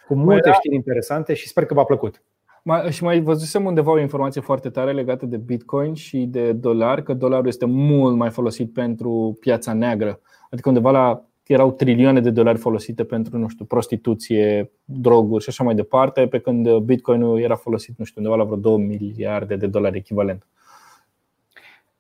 cu 0.08 0.16
multe 0.16 0.50
da. 0.50 0.54
știri 0.54 0.76
interesante 0.76 1.34
și 1.34 1.48
sper 1.48 1.66
că 1.66 1.74
v-a 1.74 1.84
plăcut. 1.84 2.24
Mai, 2.64 2.92
și 2.92 3.04
mai 3.04 3.20
văzusem 3.20 3.66
undeva 3.66 3.92
o 3.92 4.00
informație 4.00 4.42
foarte 4.42 4.70
tare 4.70 4.92
legată 4.92 5.26
de 5.26 5.38
Bitcoin 5.38 5.94
și 5.94 6.18
de 6.18 6.52
dolar, 6.52 7.02
că 7.02 7.14
dolarul 7.14 7.48
este 7.48 7.66
mult 7.66 8.16
mai 8.16 8.30
folosit 8.30 8.74
pentru 8.74 9.38
piața 9.40 9.74
neagră. 9.74 10.20
Adică 10.50 10.70
undeva 10.70 10.92
la 10.92 11.26
erau 11.48 11.72
trilioane 11.72 12.22
de 12.22 12.30
dolari 12.30 12.58
folosite 12.58 13.04
pentru, 13.04 13.38
nu 13.38 13.48
știu, 13.48 13.66
prostituție, 13.66 14.72
droguri 14.84 15.44
și 15.44 15.50
așa 15.50 15.64
mai 15.64 15.76
departe, 15.76 16.28
pe 16.28 16.40
când 16.40 16.78
Bitcoinul 16.78 17.40
era 17.40 17.56
folosit, 17.56 17.98
nu 17.98 18.06
știu, 18.06 18.22
undeva 18.22 18.38
la 18.38 18.44
vreo 18.44 18.58
2 18.58 18.78
miliarde 18.78 19.56
de 19.56 19.68
dolari 19.68 19.98
echivalent. 19.98 20.48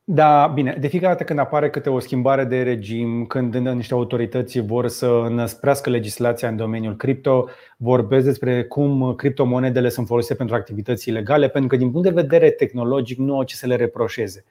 Da, 0.07 0.47
bine. 0.47 0.77
De 0.79 0.87
fiecare 0.87 1.11
dată 1.11 1.23
când 1.23 1.39
apare 1.39 1.69
câte 1.69 1.89
o 1.89 1.99
schimbare 1.99 2.43
de 2.43 2.61
regim, 2.63 3.25
când 3.25 3.55
niște 3.55 3.93
autorități 3.93 4.59
vor 4.59 4.87
să 4.87 5.27
năsprească 5.29 5.89
legislația 5.89 6.47
în 6.47 6.55
domeniul 6.55 6.95
cripto, 6.95 7.47
vorbesc 7.77 8.25
despre 8.25 8.63
cum 8.63 9.15
criptomonedele 9.15 9.89
sunt 9.89 10.07
folosite 10.07 10.35
pentru 10.35 10.55
activități 10.55 11.09
ilegale, 11.09 11.49
pentru 11.49 11.69
că 11.69 11.75
din 11.75 11.91
punct 11.91 12.07
de 12.07 12.21
vedere 12.21 12.49
tehnologic 12.49 13.17
nu 13.17 13.35
au 13.35 13.43
ce 13.43 13.55
să 13.55 13.67
le 13.67 13.75
reproșeze. 13.75 14.45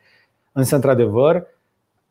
Însă, 0.53 0.75
într-adevăr, 0.75 1.47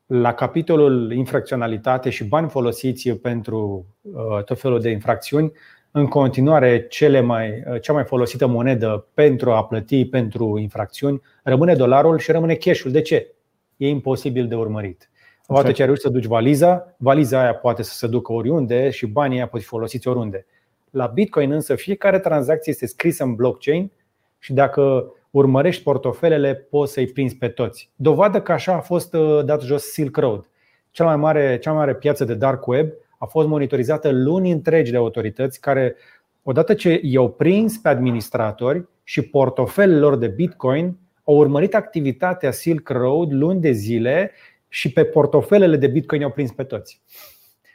la 0.05 0.33
capitolul 0.33 1.11
infracționalitate 1.11 2.09
și 2.09 2.23
bani 2.27 2.49
folosiți 2.49 3.09
pentru 3.09 3.85
uh, 4.01 4.43
tot 4.43 4.59
felul 4.59 4.79
de 4.79 4.89
infracțiuni, 4.89 5.51
în 5.95 6.07
continuare 6.07 6.87
cele 6.87 7.21
mai, 7.21 7.63
uh, 7.71 7.81
cea 7.81 7.93
mai 7.93 8.03
folosită 8.03 8.47
monedă 8.47 9.07
pentru 9.13 9.51
a 9.51 9.65
plăti 9.65 10.05
pentru 10.05 10.57
infracțiuni 10.57 11.21
rămâne 11.43 11.75
dolarul 11.75 12.17
și 12.17 12.31
rămâne 12.31 12.55
cash-ul. 12.55 12.91
De 12.91 13.01
ce? 13.01 13.33
E 13.77 13.87
imposibil 13.87 14.47
de 14.47 14.55
urmărit. 14.55 15.09
Odată 15.47 15.71
ce 15.71 15.81
ai 15.81 15.85
reușit 15.85 16.03
să 16.03 16.09
duci 16.09 16.25
valiza, 16.25 16.95
valiza 16.97 17.41
aia 17.41 17.53
poate 17.53 17.83
să 17.83 17.93
se 17.93 18.07
ducă 18.07 18.31
oriunde 18.31 18.89
și 18.89 19.05
banii 19.05 19.37
aia 19.37 19.47
pot 19.47 19.59
fi 19.59 19.65
folosiți 19.65 20.07
oriunde. 20.07 20.45
La 20.89 21.05
Bitcoin 21.05 21.51
însă 21.51 21.75
fiecare 21.75 22.19
tranzacție 22.19 22.71
este 22.71 22.85
scrisă 22.85 23.23
în 23.23 23.35
blockchain 23.35 23.91
și 24.39 24.53
dacă 24.53 25.13
urmărești 25.29 25.83
portofelele 25.83 26.53
poți 26.55 26.93
să-i 26.93 27.07
prinzi 27.07 27.35
pe 27.35 27.47
toți. 27.47 27.89
Dovadă 27.95 28.41
că 28.41 28.51
așa 28.51 28.73
a 28.73 28.79
fost 28.79 29.13
uh, 29.13 29.45
dat 29.45 29.61
jos 29.61 29.83
Silk 29.83 30.17
Road. 30.17 30.49
cea 30.91 31.03
mai 31.03 31.15
mare, 31.15 31.57
cea 31.57 31.71
mai 31.71 31.79
mare 31.79 31.95
piață 31.95 32.25
de 32.25 32.33
dark 32.33 32.67
web, 32.67 32.89
a 33.24 33.26
fost 33.26 33.47
monitorizată 33.47 34.09
luni 34.11 34.51
întregi 34.51 34.91
de 34.91 34.97
autorități 34.97 35.61
care, 35.61 35.95
odată 36.43 36.74
ce 36.74 36.99
i-au 37.03 37.32
prins 37.32 37.78
pe 37.78 37.89
administratori 37.89 38.88
și 39.03 39.21
portofelele 39.21 39.99
lor 39.99 40.15
de 40.15 40.28
Bitcoin, 40.28 40.97
au 41.24 41.36
urmărit 41.36 41.76
activitatea 41.76 42.51
Silk 42.51 42.89
Road 42.89 43.32
luni 43.32 43.61
de 43.61 43.71
zile 43.71 44.32
și 44.67 44.91
pe 44.91 45.03
portofelele 45.03 45.78
de 45.78 45.88
Bitcoin 45.88 46.21
i-au 46.21 46.30
prins 46.30 46.51
pe 46.51 46.63
toți. 46.63 47.01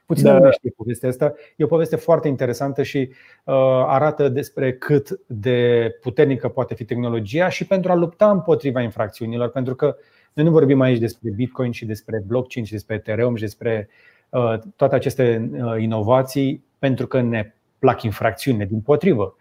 Puțin 0.07 0.25
da. 0.25 0.37
lume 0.37 0.51
știe 0.51 0.73
povestea 0.77 1.09
asta. 1.09 1.35
E 1.57 1.65
o 1.65 1.67
poveste 1.67 1.97
foarte 1.97 2.29
interesantă 2.29 2.83
și 2.83 2.99
uh, 2.99 3.55
arată 3.87 4.29
despre 4.29 4.73
cât 4.73 5.21
de 5.27 5.91
puternică 6.01 6.49
poate 6.49 6.75
fi 6.75 6.85
tehnologia 6.85 7.49
și 7.49 7.67
pentru 7.67 7.91
a 7.91 7.95
lupta 7.95 8.31
împotriva 8.31 8.81
infracțiunilor, 8.81 9.49
pentru 9.51 9.75
că 9.75 9.97
noi 10.33 10.45
nu 10.45 10.51
vorbim 10.51 10.81
aici 10.81 10.99
despre 10.99 11.31
Bitcoin 11.31 11.71
și 11.71 11.85
despre 11.85 12.23
blockchain 12.27 12.65
și 12.65 12.73
despre 12.73 12.95
Ethereum 12.95 13.35
și 13.35 13.43
despre 13.43 13.89
uh, 13.89 14.17
toate 14.77 14.95
aceste 14.95 15.51
uh, 15.53 15.83
inovații 15.83 16.65
pentru 16.79 17.07
că 17.07 17.21
ne 17.21 17.53
plac 17.79 18.03
infracțiunile. 18.03 18.65
Din 18.65 18.81
potrivă, 18.81 19.37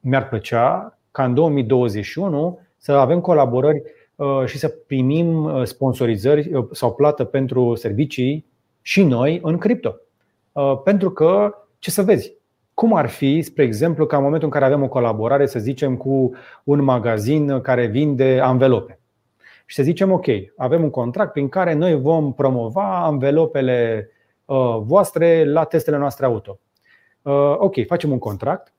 mi-ar 0.00 0.28
plăcea 0.28 0.98
ca 1.10 1.24
în 1.24 1.34
2021 1.34 2.58
să 2.76 2.92
avem 2.92 3.20
colaborări 3.20 3.82
uh, 4.16 4.44
și 4.46 4.58
să 4.58 4.68
primim 4.68 5.44
uh, 5.44 5.64
sponsorizări 5.64 6.54
uh, 6.54 6.66
sau 6.72 6.94
plată 6.94 7.24
pentru 7.24 7.74
servicii 7.74 8.46
și 8.82 9.02
noi 9.02 9.40
în 9.42 9.58
cripto. 9.58 9.96
Pentru 10.84 11.10
că, 11.10 11.54
ce 11.78 11.90
să 11.90 12.02
vezi, 12.02 12.32
cum 12.74 12.94
ar 12.94 13.08
fi, 13.08 13.42
spre 13.42 13.62
exemplu, 13.62 14.06
ca 14.06 14.16
în 14.16 14.22
momentul 14.22 14.48
în 14.48 14.52
care 14.52 14.64
avem 14.64 14.82
o 14.82 14.88
colaborare, 14.88 15.46
să 15.46 15.58
zicem, 15.58 15.96
cu 15.96 16.32
un 16.64 16.82
magazin 16.82 17.60
care 17.60 17.86
vinde 17.86 18.40
anvelope. 18.42 18.98
Și 19.66 19.76
să 19.76 19.82
zicem, 19.82 20.12
ok, 20.12 20.26
avem 20.56 20.82
un 20.82 20.90
contract 20.90 21.32
prin 21.32 21.48
care 21.48 21.74
noi 21.74 22.00
vom 22.00 22.34
promova 22.34 23.04
anvelopele 23.04 24.08
voastre 24.80 25.44
la 25.44 25.64
testele 25.64 25.96
noastre 25.96 26.26
auto. 26.26 26.58
Ok, 27.58 27.86
facem 27.86 28.10
un 28.10 28.18
contract, 28.18 28.74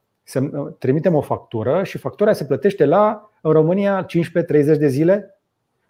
trimitem 0.80 1.16
o 1.16 1.22
factură 1.22 1.84
și 1.84 1.98
factura 1.98 2.34
se 2.34 2.46
plătește 2.46 2.86
la 2.86 3.30
în 3.42 3.52
România 3.52 4.06
15-30 4.06 4.08
de 4.78 4.88
zile. 4.88 5.38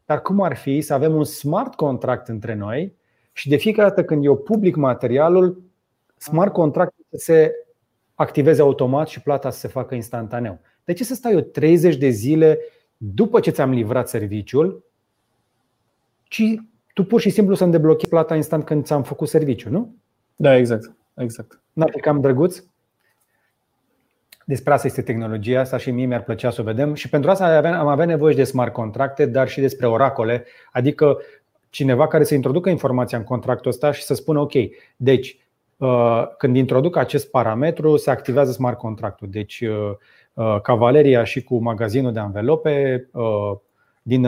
Dar 0.05 0.21
cum 0.21 0.41
ar 0.41 0.55
fi 0.55 0.81
să 0.81 0.93
avem 0.93 1.15
un 1.15 1.23
smart 1.23 1.75
contract 1.75 2.27
între 2.27 2.53
noi 2.53 2.95
și 3.31 3.49
de 3.49 3.55
fiecare 3.55 3.89
dată 3.89 4.03
când 4.03 4.25
eu 4.25 4.37
public 4.37 4.75
materialul, 4.75 5.63
smart 6.17 6.53
contract 6.53 6.93
să 7.09 7.17
se 7.17 7.51
activeze 8.15 8.61
automat 8.61 9.07
și 9.07 9.21
plata 9.21 9.49
să 9.49 9.59
se 9.59 9.67
facă 9.67 9.95
instantaneu. 9.95 10.59
De 10.83 10.93
ce 10.93 11.03
să 11.03 11.13
stau 11.13 11.31
eu 11.31 11.39
30 11.39 11.95
de 11.95 12.09
zile 12.09 12.59
după 12.97 13.39
ce 13.39 13.51
ți-am 13.51 13.71
livrat 13.71 14.09
serviciul, 14.09 14.85
ci 16.23 16.43
tu 16.93 17.03
pur 17.03 17.19
și 17.19 17.29
simplu 17.29 17.55
să-mi 17.55 17.71
deblochezi 17.71 18.09
plata 18.09 18.35
instant 18.35 18.65
când 18.65 18.85
ți-am 18.85 19.03
făcut 19.03 19.27
serviciu, 19.27 19.69
nu? 19.69 19.95
Da, 20.35 20.57
exact. 20.57 20.95
exact. 21.13 21.61
N-ar 21.73 21.89
fi 21.91 21.99
cam 21.99 22.21
drăguț? 22.21 22.63
Despre 24.45 24.73
asta 24.73 24.87
este 24.87 25.01
tehnologia 25.01 25.59
asta 25.59 25.77
și 25.77 25.91
mie 25.91 26.05
mi-ar 26.05 26.23
plăcea 26.23 26.49
să 26.49 26.61
o 26.61 26.63
vedem. 26.63 26.93
Și 26.93 27.09
pentru 27.09 27.29
asta 27.29 27.57
am 27.79 27.87
avea 27.87 28.05
nevoie 28.05 28.35
de 28.35 28.43
smart 28.43 28.73
contracte, 28.73 29.25
dar 29.25 29.47
și 29.47 29.59
despre 29.59 29.87
oracole, 29.87 30.45
adică 30.71 31.17
cineva 31.69 32.07
care 32.07 32.23
să 32.23 32.33
introducă 32.33 32.69
informația 32.69 33.17
în 33.17 33.23
contractul 33.23 33.71
ăsta 33.71 33.91
și 33.91 34.03
să 34.03 34.13
spună 34.13 34.39
ok, 34.39 34.53
deci 34.95 35.37
uh, 35.77 36.23
când 36.37 36.55
introduc 36.55 36.95
acest 36.95 37.29
parametru 37.29 37.97
se 37.97 38.11
activează 38.11 38.51
smart 38.51 38.77
contractul. 38.77 39.27
Deci 39.31 39.61
uh, 39.61 39.91
uh, 40.33 40.61
Cavaleria 40.61 41.23
și 41.23 41.43
cu 41.43 41.57
magazinul 41.57 42.11
de 42.11 42.19
anvelope 42.19 43.07
din 44.01 44.27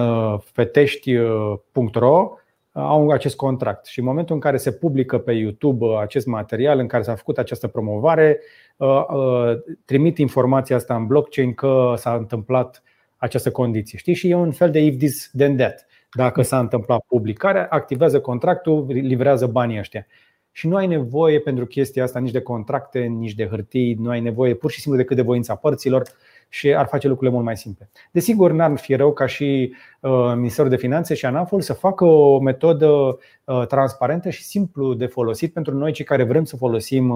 fetești.ro 0.52 2.38
au 2.78 3.10
acest 3.10 3.36
contract 3.36 3.86
și 3.86 4.00
în 4.00 4.06
momentul 4.06 4.36
în 4.36 4.42
care 4.42 4.58
se 4.58 4.72
publică 4.72 5.18
pe 5.18 5.32
YouTube 5.32 5.86
acest 6.00 6.26
material 6.26 6.80
în 6.80 6.88
care 6.88 7.04
s-a 7.04 7.16
făcut 7.16 7.38
această 7.38 7.68
promovare, 7.68 8.40
uh, 8.78 9.06
uh, 9.08 9.58
trimit 9.86 10.18
informația 10.18 10.76
asta 10.76 10.96
în 10.96 11.08
blockchain 11.08 11.54
că 11.54 11.94
s-a 11.98 12.16
întâmplat 12.16 12.84
această 13.18 13.52
condiție. 13.52 13.98
Știi? 13.98 14.14
Și 14.14 14.30
e 14.30 14.36
un 14.36 14.52
fel 14.52 14.72
de 14.72 14.80
if 14.80 14.98
this 14.98 15.32
then 15.38 15.58
that. 15.58 15.86
Dacă 16.14 16.42
s-a 16.42 16.60
întâmplat 16.60 17.06
publicarea, 17.08 17.68
activează 17.70 18.22
contractul, 18.22 18.86
livrează 18.88 19.48
banii 19.48 19.80
ăștia. 19.80 20.08
Și 20.52 20.68
nu 20.68 20.76
ai 20.76 20.88
nevoie 20.88 21.40
pentru 21.40 21.66
chestia 21.66 22.04
asta 22.04 22.20
nici 22.20 22.32
de 22.32 22.42
contracte, 22.42 23.00
nici 23.00 23.34
de 23.34 23.48
hârtii, 23.48 23.94
nu 23.94 24.10
ai 24.10 24.20
nevoie 24.20 24.54
pur 24.54 24.72
și 24.72 24.80
simplu 24.80 25.00
decât 25.02 25.16
de 25.16 25.22
voința 25.22 25.56
părților 25.56 26.08
și 26.56 26.74
ar 26.74 26.88
face 26.88 27.08
lucrurile 27.08 27.34
mult 27.36 27.46
mai 27.46 27.58
simple. 27.58 27.90
Desigur, 28.12 28.52
n-ar 28.52 28.78
fi 28.78 28.96
rău 28.96 29.14
ca 29.14 29.26
și 29.26 29.74
uh, 30.00 30.34
Ministerul 30.36 30.70
de 30.70 30.76
Finanțe 30.76 31.14
și 31.14 31.26
ANAF-ul 31.26 31.62
să 31.62 31.74
facă 31.74 32.06
o 32.06 32.40
metodă 32.40 32.88
uh, 32.88 33.68
transparentă 33.68 34.30
și 34.30 34.44
simplu 34.44 34.94
de 34.94 35.06
folosit 35.06 35.54
pentru 35.54 35.78
noi 35.78 35.92
cei 35.92 36.06
care 36.06 36.24
vrem 36.24 36.44
să 36.44 36.56
folosim 36.56 37.10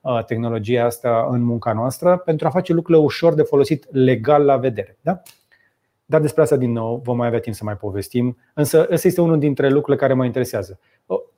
uh, 0.00 0.24
tehnologia 0.24 0.84
asta 0.84 1.28
în 1.30 1.42
munca 1.42 1.72
noastră 1.72 2.16
pentru 2.16 2.46
a 2.46 2.50
face 2.50 2.72
lucrurile 2.72 3.04
ușor 3.04 3.34
de 3.34 3.42
folosit 3.42 3.86
legal 3.90 4.44
la 4.44 4.56
vedere. 4.56 4.96
Da? 5.00 5.22
Dar 6.06 6.20
despre 6.20 6.42
asta 6.42 6.56
din 6.56 6.72
nou 6.72 7.00
vom 7.04 7.16
mai 7.16 7.26
avea 7.26 7.40
timp 7.40 7.54
să 7.54 7.64
mai 7.64 7.76
povestim. 7.76 8.36
Însă 8.54 8.88
ăsta 8.90 9.08
este 9.08 9.20
unul 9.20 9.38
dintre 9.38 9.68
lucrurile 9.68 9.96
care 9.96 10.14
mă 10.14 10.24
interesează. 10.24 10.80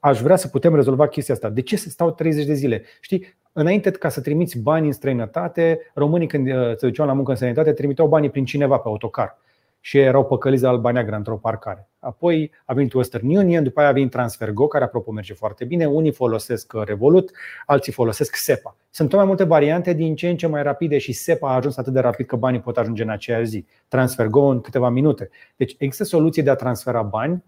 Aș 0.00 0.20
vrea 0.20 0.36
să 0.36 0.48
putem 0.48 0.74
rezolva 0.74 1.08
chestia 1.08 1.34
asta. 1.34 1.48
De 1.48 1.60
ce 1.60 1.76
să 1.76 1.88
stau 1.88 2.10
30 2.10 2.44
de 2.44 2.54
zile? 2.54 2.82
Știi, 3.00 3.36
înainte 3.52 3.90
ca 3.90 4.08
să 4.08 4.20
trimiți 4.20 4.58
bani 4.58 4.86
în 4.86 4.92
străinătate, 4.92 5.80
românii 5.94 6.26
când 6.26 6.48
uh, 6.48 6.76
se 6.76 6.86
duceau 6.86 7.06
la 7.06 7.12
muncă 7.12 7.30
în 7.30 7.36
străinătate 7.36 7.72
trimiteau 7.72 8.08
banii 8.08 8.30
prin 8.30 8.44
cineva 8.44 8.76
pe 8.76 8.88
autocar 8.88 9.38
și 9.80 9.98
erau 9.98 10.24
păcăliți 10.24 10.62
de 10.62 10.68
Alba 10.68 10.90
Neagră 10.90 11.16
într-o 11.16 11.36
parcare. 11.36 11.88
Apoi 11.98 12.52
a 12.64 12.72
venit 12.72 12.92
Western 12.92 13.36
Union, 13.36 13.62
după 13.62 13.80
aia 13.80 13.88
a 13.88 13.92
venit 13.92 14.10
TransferGo, 14.10 14.66
care 14.66 14.84
apropo 14.84 15.10
merge 15.10 15.34
foarte 15.34 15.64
bine. 15.64 15.86
Unii 15.86 16.12
folosesc 16.12 16.72
uh, 16.72 16.82
Revolut, 16.84 17.30
alții 17.66 17.92
folosesc 17.92 18.34
SEPA. 18.34 18.76
Sunt 18.90 19.08
tot 19.08 19.18
mai 19.18 19.26
multe 19.26 19.44
variante 19.44 19.92
din 19.92 20.14
ce 20.14 20.28
în 20.28 20.36
ce 20.36 20.46
mai 20.46 20.62
rapide 20.62 20.98
și 20.98 21.12
SEPA 21.12 21.50
a 21.50 21.54
ajuns 21.54 21.76
atât 21.76 21.92
de 21.92 22.00
rapid 22.00 22.26
că 22.26 22.36
banii 22.36 22.60
pot 22.60 22.76
ajunge 22.76 23.02
în 23.02 23.08
aceeași 23.08 23.46
zi. 23.46 23.66
TransferGo 23.88 24.40
în 24.40 24.60
câteva 24.60 24.88
minute. 24.88 25.30
Deci 25.56 25.74
există 25.78 26.04
soluții 26.04 26.42
de 26.42 26.50
a 26.50 26.54
transfera 26.54 27.02
bani. 27.02 27.44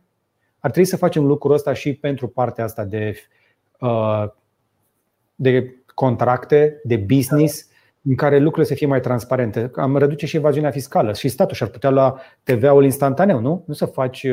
Ar 0.59 0.71
trebui 0.71 0.89
să 0.89 0.97
facem 0.97 1.25
lucrul 1.25 1.55
ăsta 1.55 1.73
și 1.73 1.95
pentru 1.95 2.29
partea 2.29 2.65
asta 2.65 2.85
de, 2.85 3.15
uh, 3.81 4.25
de 5.35 5.75
contracte, 5.95 6.81
de 6.85 6.97
business 6.97 7.70
în 8.03 8.15
care 8.15 8.39
lucrurile 8.39 8.65
să 8.65 8.75
fie 8.75 8.87
mai 8.87 9.01
transparente. 9.01 9.71
Am 9.75 9.97
reduce 9.97 10.27
și 10.27 10.37
evaziunea 10.37 10.71
fiscală 10.71 11.13
și 11.13 11.29
statul 11.29 11.57
și-ar 11.57 11.71
putea 11.71 11.91
lua 11.91 12.21
TVA-ul 12.43 12.85
instantaneu, 12.85 13.41
nu? 13.41 13.65
Nu 13.67 13.75
să 13.75 13.85
faci, 13.85 14.27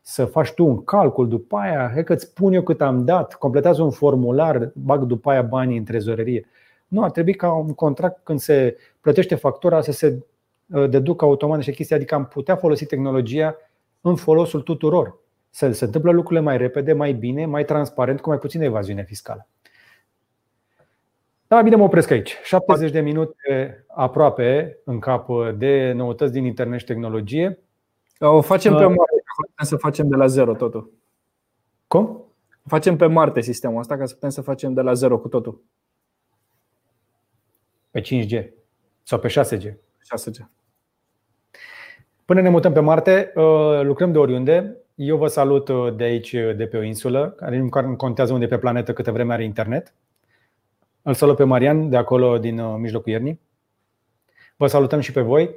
să 0.00 0.24
faci 0.24 0.52
tu 0.52 0.66
un 0.66 0.84
calcul 0.84 1.28
după 1.28 1.56
aia, 1.56 1.90
hai 1.92 2.04
că 2.04 2.12
îți 2.12 2.24
spun 2.24 2.52
eu 2.52 2.62
cât 2.62 2.80
am 2.80 3.04
dat, 3.04 3.34
completează 3.34 3.82
un 3.82 3.90
formular, 3.90 4.70
bag 4.74 5.02
după 5.02 5.30
aia 5.30 5.42
banii 5.42 5.78
în 5.78 5.84
trezorerie. 5.84 6.46
Nu, 6.88 7.02
ar 7.02 7.10
trebui 7.10 7.34
ca 7.34 7.52
un 7.52 7.74
contract 7.74 8.20
când 8.24 8.40
se 8.40 8.76
plătește 9.00 9.34
factura 9.34 9.80
să 9.80 9.92
se 9.92 10.18
uh, 10.66 10.88
deducă 10.90 11.24
automat 11.24 11.56
niște 11.56 11.72
chestii, 11.72 11.96
adică 11.96 12.14
am 12.14 12.26
putea 12.26 12.56
folosi 12.56 12.86
tehnologia 12.86 13.56
în 14.00 14.16
folosul 14.16 14.60
tuturor. 14.60 15.20
Să 15.50 15.72
se 15.72 15.84
întâmplă 15.84 16.10
lucrurile 16.10 16.44
mai 16.44 16.56
repede, 16.56 16.92
mai 16.92 17.12
bine, 17.12 17.46
mai 17.46 17.64
transparent, 17.64 18.20
cu 18.20 18.28
mai 18.28 18.38
puțină 18.38 18.64
evaziune 18.64 19.04
fiscală. 19.04 19.46
Da, 21.52 21.62
bine, 21.62 21.76
mă 21.76 21.82
opresc 21.82 22.10
aici. 22.10 22.38
70 22.42 22.90
de 22.90 23.00
minute 23.00 23.84
aproape 23.88 24.78
în 24.84 24.98
cap 24.98 25.28
de 25.56 25.92
noutăți 25.92 26.32
din 26.32 26.44
internet 26.44 26.78
și 26.78 26.84
tehnologie. 26.84 27.58
O 28.18 28.40
facem 28.40 28.72
pe 28.72 28.84
Marte, 28.84 29.22
ca 29.24 29.32
putem 29.36 29.66
să 29.66 29.76
facem 29.76 30.08
de 30.08 30.16
la 30.16 30.26
zero 30.26 30.54
totul. 30.54 30.92
Cum? 31.86 32.24
Facem 32.66 32.96
pe 32.96 33.06
Marte 33.06 33.40
sistemul 33.40 33.80
ăsta 33.80 33.96
ca 33.96 34.06
să 34.06 34.14
putem 34.14 34.28
să 34.28 34.40
facem 34.40 34.72
de 34.72 34.80
la 34.80 34.92
zero 34.92 35.18
cu 35.18 35.28
totul. 35.28 35.62
Pe 37.90 38.00
5G 38.00 38.48
sau 39.02 39.18
pe 39.18 39.28
6G. 39.28 39.72
6G. 40.16 40.46
Până 42.24 42.40
ne 42.40 42.48
mutăm 42.48 42.72
pe 42.72 42.80
Marte, 42.80 43.32
uh, 43.34 43.80
lucrăm 43.82 44.12
de 44.12 44.18
oriunde. 44.18 44.76
Eu 44.94 45.16
vă 45.16 45.26
salut 45.26 45.68
uh, 45.68 45.94
de 45.96 46.04
aici, 46.04 46.30
de 46.30 46.66
pe 46.70 46.76
o 46.76 46.82
insulă, 46.82 47.34
care 47.36 47.58
nu 47.58 47.96
contează 47.96 48.32
unde 48.32 48.46
pe 48.46 48.58
planetă 48.58 48.92
câtă 48.92 49.12
vreme 49.12 49.32
are 49.32 49.44
internet. 49.44 49.94
Îl 51.02 51.14
salut 51.14 51.36
pe 51.36 51.44
Marian 51.44 51.88
de 51.88 51.96
acolo 51.96 52.38
din 52.38 52.58
uh, 52.58 52.74
mijlocul 52.78 53.12
iernii. 53.12 53.40
Vă 54.56 54.66
salutăm 54.66 55.00
și 55.00 55.12
pe 55.12 55.20
voi 55.20 55.50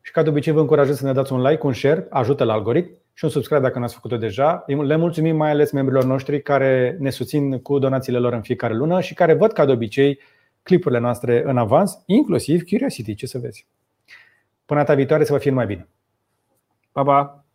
și 0.00 0.12
ca 0.12 0.22
de 0.22 0.28
obicei 0.28 0.52
vă 0.52 0.60
încurajez 0.60 0.96
să 0.96 1.06
ne 1.06 1.12
dați 1.12 1.32
un 1.32 1.42
like, 1.42 1.66
un 1.66 1.72
share, 1.72 2.06
ajută 2.10 2.44
la 2.44 2.52
algoritm 2.52 2.90
și 3.12 3.24
un 3.24 3.30
subscribe 3.30 3.62
dacă 3.62 3.78
n-ați 3.78 3.94
făcut-o 3.94 4.16
deja. 4.16 4.64
Le 4.66 4.96
mulțumim 4.96 5.36
mai 5.36 5.50
ales 5.50 5.70
membrilor 5.70 6.04
noștri 6.04 6.42
care 6.42 6.96
ne 7.00 7.10
susțin 7.10 7.58
cu 7.58 7.78
donațiile 7.78 8.18
lor 8.18 8.32
în 8.32 8.42
fiecare 8.42 8.74
lună 8.74 9.00
și 9.00 9.14
care 9.14 9.34
văd 9.34 9.52
ca 9.52 9.64
de 9.64 9.72
obicei 9.72 10.18
clipurile 10.62 11.00
noastre 11.00 11.42
în 11.44 11.56
avans, 11.56 12.02
inclusiv 12.06 12.62
Curiosity, 12.62 13.14
ce 13.14 13.26
să 13.26 13.38
vezi. 13.38 13.66
Până 14.64 14.80
data 14.80 14.94
viitoare 14.94 15.24
să 15.24 15.32
vă 15.32 15.38
fie 15.38 15.50
mai 15.50 15.66
bine. 15.66 15.88
Pa, 16.92 17.02
pa! 17.02 17.45